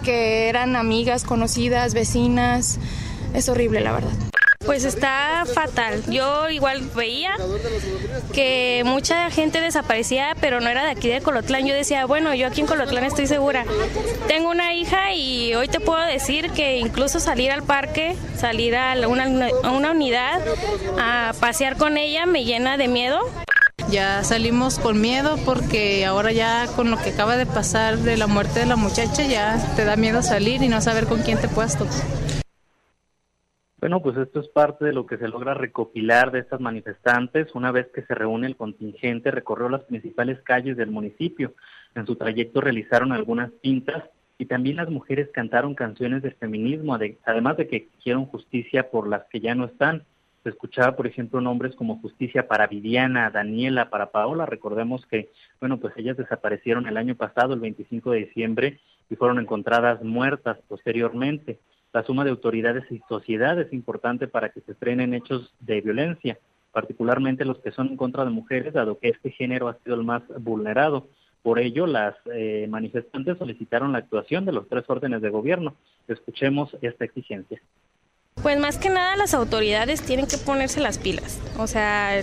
que 0.03 0.47
eran 0.49 0.75
amigas, 0.75 1.23
conocidas, 1.23 1.93
vecinas. 1.93 2.79
Es 3.33 3.49
horrible, 3.49 3.81
la 3.81 3.91
verdad. 3.91 4.34
Pues 4.65 4.83
está 4.83 5.43
fatal. 5.53 6.03
Yo 6.07 6.49
igual 6.49 6.81
veía 6.95 7.35
que 8.33 8.83
mucha 8.85 9.29
gente 9.29 9.61
desaparecía, 9.61 10.35
pero 10.41 10.59
no 10.59 10.69
era 10.69 10.83
de 10.83 10.91
aquí 10.91 11.07
de 11.07 11.21
Colotlán. 11.21 11.65
Yo 11.65 11.73
decía, 11.73 12.05
bueno, 12.05 12.33
yo 12.33 12.47
aquí 12.47 12.61
en 12.61 12.67
Colotlán 12.67 13.03
estoy 13.03 13.27
segura. 13.27 13.65
Tengo 14.27 14.49
una 14.49 14.73
hija 14.73 15.13
y 15.13 15.53
hoy 15.55 15.67
te 15.67 15.79
puedo 15.79 16.01
decir 16.05 16.51
que 16.51 16.77
incluso 16.77 17.19
salir 17.19 17.51
al 17.51 17.63
parque, 17.63 18.15
salir 18.37 18.75
a 18.75 18.95
una, 19.07 19.49
a 19.63 19.71
una 19.71 19.91
unidad, 19.91 20.41
a 20.99 21.33
pasear 21.39 21.77
con 21.77 21.97
ella 21.97 22.25
me 22.25 22.43
llena 22.43 22.77
de 22.77 22.87
miedo. 22.87 23.19
Ya 23.89 24.23
salimos 24.23 24.79
con 24.79 24.99
miedo 24.99 25.37
porque 25.45 26.05
ahora 26.05 26.31
ya 26.31 26.67
con 26.75 26.89
lo 26.89 26.97
que 26.97 27.11
acaba 27.11 27.37
de 27.37 27.45
pasar 27.45 27.99
de 27.99 28.17
la 28.17 28.25
muerte 28.25 28.61
de 28.61 28.65
la 28.65 28.75
muchacha 28.75 29.23
ya 29.23 29.57
te 29.75 29.85
da 29.85 29.95
miedo 29.95 30.23
salir 30.23 30.63
y 30.63 30.67
no 30.67 30.81
saber 30.81 31.05
con 31.05 31.21
quién 31.21 31.39
te 31.39 31.47
puedas. 31.47 31.77
Bueno, 33.85 34.01
pues 34.01 34.17
esto 34.17 34.39
es 34.39 34.47
parte 34.47 34.83
de 34.83 34.93
lo 34.93 35.05
que 35.05 35.19
se 35.19 35.27
logra 35.27 35.53
recopilar 35.53 36.31
de 36.31 36.39
estas 36.39 36.59
manifestantes. 36.59 37.53
Una 37.53 37.71
vez 37.71 37.85
que 37.93 38.01
se 38.01 38.15
reúne 38.15 38.47
el 38.47 38.55
contingente, 38.55 39.29
recorrió 39.29 39.69
las 39.69 39.83
principales 39.83 40.41
calles 40.41 40.75
del 40.75 40.89
municipio. 40.89 41.53
En 41.93 42.07
su 42.07 42.15
trayecto 42.15 42.61
realizaron 42.61 43.11
algunas 43.11 43.51
pintas 43.61 44.03
y 44.39 44.47
también 44.47 44.77
las 44.77 44.89
mujeres 44.89 45.29
cantaron 45.31 45.75
canciones 45.75 46.23
de 46.23 46.31
feminismo, 46.31 46.97
además 47.25 47.57
de 47.57 47.67
que 47.67 47.75
exigieron 47.75 48.25
justicia 48.25 48.89
por 48.89 49.07
las 49.07 49.25
que 49.25 49.39
ya 49.39 49.53
no 49.53 49.65
están. 49.65 50.01
Se 50.41 50.49
escuchaba, 50.49 50.95
por 50.95 51.05
ejemplo, 51.05 51.39
nombres 51.39 51.75
como 51.75 51.99
justicia 51.99 52.47
para 52.47 52.65
Viviana, 52.65 53.29
Daniela, 53.29 53.91
para 53.91 54.09
Paola. 54.09 54.47
Recordemos 54.47 55.05
que, 55.05 55.29
bueno, 55.59 55.77
pues 55.77 55.93
ellas 55.97 56.17
desaparecieron 56.17 56.87
el 56.87 56.97
año 56.97 57.13
pasado, 57.13 57.53
el 57.53 57.59
25 57.59 58.09
de 58.09 58.25
diciembre, 58.25 58.79
y 59.11 59.15
fueron 59.15 59.37
encontradas 59.37 60.01
muertas 60.01 60.57
posteriormente. 60.67 61.59
La 61.95 62.03
suma 62.03 62.25
de 62.25 62.29
autoridades 62.31 62.83
y 62.91 63.01
sociedad 63.07 63.57
es 63.57 63.71
importante 63.71 64.27
para 64.27 64.49
que 64.49 64.59
se 64.59 64.75
frenen 64.75 65.13
hechos 65.13 65.53
de 65.61 65.79
violencia, 65.79 66.37
particularmente 66.73 67.45
los 67.45 67.59
que 67.59 67.71
son 67.71 67.87
en 67.87 67.95
contra 67.95 68.25
de 68.25 68.31
mujeres, 68.31 68.73
dado 68.73 68.99
que 68.99 69.07
este 69.07 69.31
género 69.31 69.69
ha 69.69 69.77
sido 69.81 69.95
el 69.95 70.03
más 70.03 70.21
vulnerado. 70.39 71.07
Por 71.41 71.57
ello, 71.57 71.87
las 71.87 72.13
eh, 72.33 72.67
manifestantes 72.69 73.37
solicitaron 73.37 73.93
la 73.93 73.99
actuación 73.99 74.43
de 74.43 74.51
los 74.51 74.67
tres 74.67 74.83
órdenes 74.89 75.21
de 75.21 75.29
gobierno. 75.29 75.73
Escuchemos 76.09 76.75
esta 76.81 77.05
exigencia. 77.05 77.61
Pues 78.43 78.59
más 78.59 78.77
que 78.77 78.89
nada 78.89 79.15
las 79.15 79.33
autoridades 79.33 80.01
tienen 80.01 80.27
que 80.27 80.37
ponerse 80.37 80.81
las 80.81 80.97
pilas. 80.97 81.39
O 81.57 81.65
sea, 81.65 82.21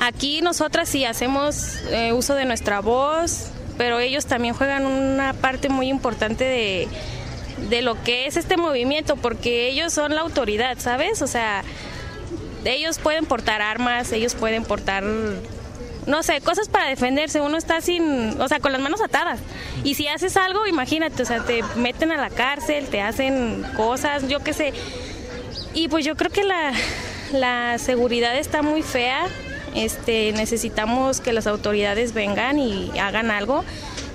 aquí 0.00 0.40
nosotras 0.40 0.88
sí 0.88 1.04
hacemos 1.04 1.84
eh, 1.92 2.12
uso 2.12 2.34
de 2.34 2.46
nuestra 2.46 2.80
voz, 2.80 3.52
pero 3.78 4.00
ellos 4.00 4.26
también 4.26 4.54
juegan 4.54 4.86
una 4.86 5.34
parte 5.34 5.68
muy 5.68 5.86
importante 5.86 6.42
de, 6.42 6.88
de 7.68 7.82
lo 7.82 8.02
que 8.02 8.26
es 8.26 8.36
este 8.36 8.56
movimiento, 8.56 9.16
porque 9.16 9.68
ellos 9.68 9.92
son 9.92 10.14
la 10.14 10.22
autoridad, 10.22 10.78
¿sabes? 10.78 11.22
O 11.22 11.26
sea, 11.26 11.62
ellos 12.64 12.98
pueden 12.98 13.26
portar 13.26 13.62
armas, 13.62 14.12
ellos 14.12 14.34
pueden 14.34 14.64
portar 14.64 15.04
no 16.08 16.22
sé, 16.22 16.40
cosas 16.40 16.70
para 16.70 16.88
defenderse, 16.88 17.42
uno 17.42 17.58
está 17.58 17.82
sin, 17.82 18.40
o 18.40 18.48
sea, 18.48 18.60
con 18.60 18.72
las 18.72 18.80
manos 18.80 19.02
atadas. 19.02 19.40
Y 19.84 19.94
si 19.94 20.08
haces 20.08 20.38
algo, 20.38 20.66
imagínate, 20.66 21.22
o 21.22 21.26
sea, 21.26 21.44
te 21.44 21.62
meten 21.76 22.10
a 22.10 22.16
la 22.16 22.30
cárcel, 22.30 22.86
te 22.86 23.02
hacen 23.02 23.62
cosas, 23.76 24.26
yo 24.26 24.40
qué 24.40 24.54
sé. 24.54 24.72
Y 25.74 25.88
pues 25.88 26.06
yo 26.06 26.16
creo 26.16 26.30
que 26.30 26.44
la, 26.44 26.72
la 27.32 27.76
seguridad 27.76 28.36
está 28.38 28.62
muy 28.62 28.82
fea. 28.82 29.26
Este, 29.74 30.32
necesitamos 30.32 31.20
que 31.20 31.34
las 31.34 31.46
autoridades 31.46 32.14
vengan 32.14 32.58
y 32.58 32.90
hagan 32.98 33.30
algo, 33.30 33.64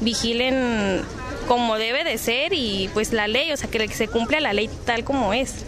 vigilen 0.02 1.04
como 1.48 1.78
debe 1.78 2.04
de 2.04 2.18
ser 2.18 2.54
y 2.54 2.90
pues 2.94 3.14
la 3.14 3.28
ley, 3.28 3.52
o 3.52 3.58
sea, 3.58 3.70
que 3.70 3.88
se 3.90 4.08
cumpla 4.08 4.40
la 4.40 4.54
ley 4.54 4.70
tal 4.86 5.04
como 5.04 5.34
es. 5.34 5.66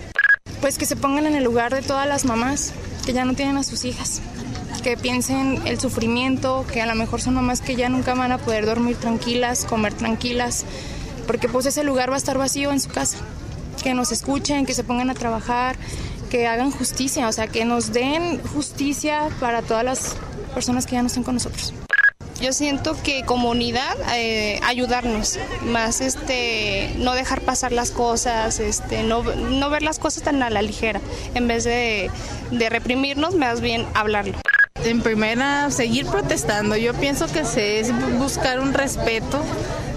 Pues 0.61 0.77
que 0.77 0.85
se 0.85 0.95
pongan 0.95 1.27
en 1.27 1.35
el 1.35 1.43
lugar 1.43 1.73
de 1.73 1.81
todas 1.81 2.07
las 2.07 2.25
mamás 2.25 2.73
que 3.05 3.13
ya 3.13 3.25
no 3.25 3.33
tienen 3.33 3.57
a 3.57 3.63
sus 3.63 3.85
hijas 3.85 4.21
que 4.85 4.97
piensen 4.97 5.63
el 5.65 5.79
sufrimiento, 5.79 6.63
que 6.71 6.79
a 6.79 6.85
lo 6.85 6.93
mejor 6.93 7.19
son 7.19 7.33
mamás 7.33 7.59
que 7.59 7.75
ya 7.75 7.89
nunca 7.89 8.13
van 8.13 8.31
a 8.31 8.37
poder 8.37 8.67
dormir 8.67 8.95
tranquilas, 8.97 9.65
comer 9.65 9.95
tranquilas, 9.95 10.63
porque 11.25 11.49
pues 11.49 11.65
ese 11.65 11.83
lugar 11.83 12.11
va 12.11 12.13
a 12.13 12.17
estar 12.17 12.37
vacío 12.37 12.71
en 12.71 12.79
su 12.79 12.91
casa. 12.91 13.17
Que 13.81 13.95
nos 13.95 14.11
escuchen, 14.11 14.67
que 14.67 14.75
se 14.75 14.83
pongan 14.83 15.09
a 15.09 15.15
trabajar, 15.15 15.75
que 16.29 16.45
hagan 16.45 16.69
justicia, 16.69 17.27
o 17.27 17.31
sea, 17.31 17.47
que 17.47 17.65
nos 17.65 17.93
den 17.93 18.39
justicia 18.53 19.29
para 19.39 19.63
todas 19.63 19.83
las 19.83 20.15
personas 20.53 20.85
que 20.85 20.91
ya 20.91 21.01
no 21.01 21.07
están 21.07 21.23
con 21.23 21.33
nosotros. 21.33 21.73
Yo 22.45 22.53
siento 22.53 22.95
que 23.01 23.23
comunidad 23.23 23.97
eh, 24.13 24.59
ayudarnos, 24.63 25.39
más 25.63 25.99
este 25.99 26.91
no 26.99 27.15
dejar 27.15 27.41
pasar 27.41 27.71
las 27.71 27.89
cosas, 27.89 28.59
este 28.59 29.01
no, 29.01 29.23
no 29.23 29.71
ver 29.71 29.81
las 29.81 29.97
cosas 29.97 30.21
tan 30.21 30.43
a 30.43 30.51
la 30.51 30.61
ligera, 30.61 31.01
en 31.33 31.47
vez 31.47 31.63
de, 31.63 32.11
de 32.51 32.69
reprimirnos, 32.69 33.33
más 33.33 33.61
bien 33.61 33.87
hablarlo 33.95 34.37
en 34.83 35.01
primera, 35.01 35.71
seguir 35.71 36.05
protestando. 36.05 36.77
Yo 36.77 36.93
pienso 36.93 37.25
que 37.25 37.45
se 37.45 37.79
es 37.79 37.91
buscar 38.19 38.59
un 38.59 38.75
respeto 38.75 39.41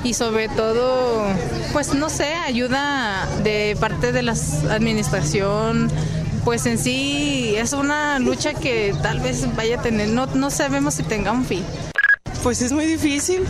y 0.03 0.15
sobre 0.15 0.49
todo, 0.49 1.27
pues 1.75 1.93
no 1.93 2.09
sé, 2.09 2.33
ayuda 2.33 3.29
de 3.45 3.77
parte 3.79 4.11
de 4.11 4.23
la 4.23 4.33
administración. 4.71 5.91
Pues 6.47 6.65
en 6.65 6.79
sí 6.79 7.57
es 7.59 7.75
una 7.75 8.19
lucha 8.19 8.55
que 8.55 8.95
tal 9.03 9.21
vez 9.21 9.55
vaya 9.55 9.81
a 9.81 9.83
tener, 9.83 10.09
no, 10.09 10.25
no 10.25 10.49
sabemos 10.49 10.95
si 10.95 11.03
tenga 11.03 11.31
un 11.31 11.45
fin. 11.45 11.63
Pues 12.43 12.63
es 12.63 12.73
muy 12.73 12.87
difícil, 12.87 13.43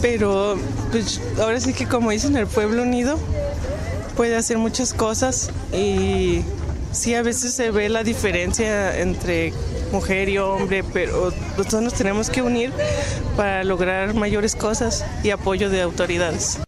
pero 0.00 0.56
pues 0.90 1.20
ahora 1.40 1.60
sí 1.60 1.74
que 1.74 1.86
como 1.86 2.10
dicen, 2.10 2.36
el 2.36 2.46
pueblo 2.46 2.82
unido 2.82 3.18
puede 4.16 4.36
hacer 4.36 4.56
muchas 4.58 4.94
cosas 4.94 5.52
y 5.72 6.42
sí 6.92 7.14
a 7.14 7.22
veces 7.22 7.52
se 7.52 7.70
ve 7.70 7.88
la 7.88 8.02
diferencia 8.02 8.98
entre 9.00 9.52
mujer 9.92 10.28
y 10.28 10.38
hombre, 10.38 10.84
pero 10.92 11.30
nosotros 11.56 11.82
nos 11.82 11.94
tenemos 11.94 12.30
que 12.30 12.42
unir 12.42 12.70
para 13.36 13.64
lograr 13.64 14.14
mayores 14.14 14.56
cosas 14.56 15.04
y 15.22 15.30
apoyo 15.30 15.68
de 15.68 15.82
autoridades. 15.82 16.62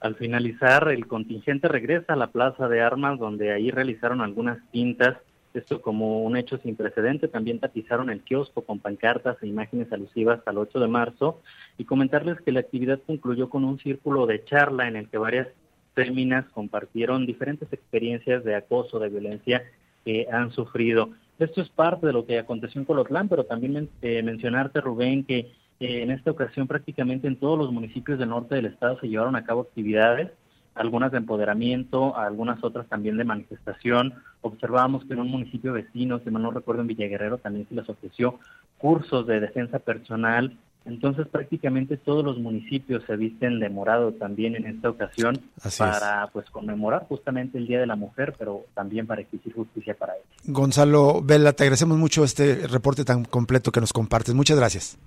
Al 0.00 0.14
finalizar, 0.14 0.88
el 0.88 1.06
contingente 1.06 1.66
regresa 1.68 2.12
a 2.12 2.16
la 2.16 2.28
Plaza 2.28 2.68
de 2.68 2.80
Armas, 2.80 3.18
donde 3.18 3.52
ahí 3.52 3.70
realizaron 3.70 4.20
algunas 4.20 4.58
pintas. 4.70 5.16
Esto 5.58 5.82
como 5.82 6.22
un 6.22 6.36
hecho 6.36 6.58
sin 6.58 6.76
precedente. 6.76 7.28
También 7.28 7.58
tapizaron 7.60 8.10
el 8.10 8.22
kiosco 8.22 8.62
con 8.62 8.78
pancartas 8.78 9.36
e 9.42 9.46
imágenes 9.46 9.92
alusivas 9.92 10.40
al 10.46 10.58
8 10.58 10.80
de 10.80 10.88
marzo. 10.88 11.40
Y 11.76 11.84
comentarles 11.84 12.40
que 12.40 12.52
la 12.52 12.60
actividad 12.60 13.00
concluyó 13.06 13.48
con 13.50 13.64
un 13.64 13.78
círculo 13.78 14.26
de 14.26 14.44
charla 14.44 14.88
en 14.88 14.96
el 14.96 15.08
que 15.08 15.18
varias 15.18 15.48
féminas 15.94 16.44
compartieron 16.50 17.26
diferentes 17.26 17.72
experiencias 17.72 18.44
de 18.44 18.54
acoso, 18.54 18.98
de 18.98 19.08
violencia 19.08 19.64
que 20.04 20.28
han 20.30 20.52
sufrido. 20.52 21.10
Esto 21.38 21.60
es 21.60 21.68
parte 21.68 22.06
de 22.06 22.12
lo 22.12 22.24
que 22.24 22.38
aconteció 22.38 22.80
en 22.80 22.84
Colotlán, 22.84 23.28
pero 23.28 23.44
también 23.44 23.88
eh, 24.02 24.22
mencionarte, 24.22 24.80
Rubén, 24.80 25.24
que 25.24 25.38
eh, 25.80 26.02
en 26.02 26.10
esta 26.10 26.30
ocasión 26.30 26.66
prácticamente 26.66 27.28
en 27.28 27.36
todos 27.36 27.58
los 27.58 27.72
municipios 27.72 28.18
del 28.18 28.30
norte 28.30 28.56
del 28.56 28.66
estado 28.66 28.98
se 29.00 29.08
llevaron 29.08 29.36
a 29.36 29.44
cabo 29.44 29.62
actividades, 29.62 30.30
algunas 30.78 31.12
de 31.12 31.18
empoderamiento, 31.18 32.16
algunas 32.16 32.62
otras 32.62 32.86
también 32.88 33.16
de 33.16 33.24
manifestación. 33.24 34.14
Observábamos 34.40 35.04
que 35.04 35.14
en 35.14 35.20
un 35.20 35.30
municipio 35.30 35.72
vecino, 35.72 36.20
si 36.20 36.30
mal 36.30 36.42
no 36.42 36.50
recuerdo 36.50 36.82
en 36.82 36.88
Villaguerrero, 36.88 37.38
también 37.38 37.66
se 37.68 37.74
les 37.74 37.88
ofreció 37.88 38.38
cursos 38.78 39.26
de 39.26 39.40
defensa 39.40 39.78
personal 39.78 40.56
entonces 40.88 41.26
prácticamente 41.28 41.98
todos 41.98 42.24
los 42.24 42.38
municipios 42.38 43.04
se 43.06 43.14
visten 43.16 43.60
de 43.60 43.68
morado 43.68 44.12
también 44.12 44.56
en 44.56 44.66
esta 44.66 44.88
ocasión 44.88 45.38
para 45.76 46.28
pues 46.32 46.48
conmemorar 46.50 47.06
justamente 47.06 47.58
el 47.58 47.66
Día 47.66 47.78
de 47.78 47.86
la 47.86 47.94
Mujer, 47.94 48.34
pero 48.38 48.64
también 48.74 49.06
para 49.06 49.20
exigir 49.20 49.52
justicia 49.52 49.94
para 49.94 50.14
ellos. 50.14 50.26
Gonzalo 50.44 51.20
Vela, 51.22 51.52
te 51.52 51.64
agradecemos 51.64 51.98
mucho 51.98 52.24
este 52.24 52.66
reporte 52.66 53.04
tan 53.04 53.24
completo 53.24 53.70
que 53.70 53.80
nos 53.80 53.92
compartes. 53.92 54.34
Muchas 54.34 54.56
gracias. 54.56 54.98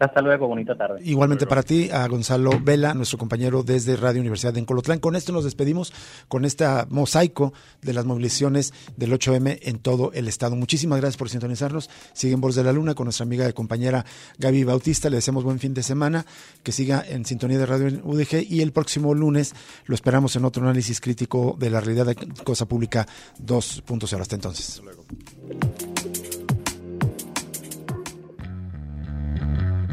Hasta 0.00 0.22
luego, 0.22 0.48
bonita 0.48 0.74
tarde. 0.74 1.00
Igualmente 1.04 1.46
para 1.46 1.62
ti, 1.62 1.90
a 1.90 2.08
Gonzalo 2.08 2.52
Vela, 2.62 2.94
nuestro 2.94 3.18
compañero 3.18 3.62
desde 3.62 3.96
Radio 3.96 4.22
Universidad 4.22 4.54
de 4.54 4.60
Encolotlán. 4.60 4.98
Con 4.98 5.14
esto 5.14 5.30
nos 5.30 5.44
despedimos 5.44 5.92
con 6.26 6.46
este 6.46 6.64
mosaico 6.88 7.52
de 7.82 7.92
las 7.92 8.06
movilizaciones 8.06 8.72
del 8.96 9.12
8M 9.12 9.58
en 9.60 9.78
todo 9.78 10.10
el 10.14 10.26
estado. 10.26 10.56
Muchísimas 10.56 11.00
gracias 11.00 11.18
por 11.18 11.28
sintonizarnos. 11.28 11.90
Sigue 12.14 12.32
en 12.32 12.40
Voz 12.40 12.54
de 12.54 12.64
la 12.64 12.72
Luna 12.72 12.94
con 12.94 13.04
nuestra 13.04 13.24
amiga 13.24 13.46
y 13.46 13.52
compañera 13.52 14.06
Gaby 14.38 14.64
Bautista. 14.64 15.10
Le 15.10 15.16
deseamos 15.16 15.44
buen 15.44 15.58
fin 15.58 15.74
de 15.74 15.82
semana, 15.82 16.24
que 16.62 16.72
siga 16.72 17.04
en 17.06 17.26
sintonía 17.26 17.58
de 17.58 17.66
Radio 17.66 18.00
UDG 18.02 18.46
y 18.48 18.62
el 18.62 18.72
próximo 18.72 19.12
lunes 19.12 19.54
lo 19.84 19.94
esperamos 19.94 20.34
en 20.34 20.46
otro 20.46 20.62
análisis 20.62 20.98
crítico 20.98 21.56
de 21.58 21.68
la 21.68 21.80
realidad 21.80 22.06
de 22.06 22.16
Cosa 22.42 22.64
Pública 22.64 23.06
2.0. 23.38 24.18
Hasta 24.18 24.34
entonces. 24.34 24.80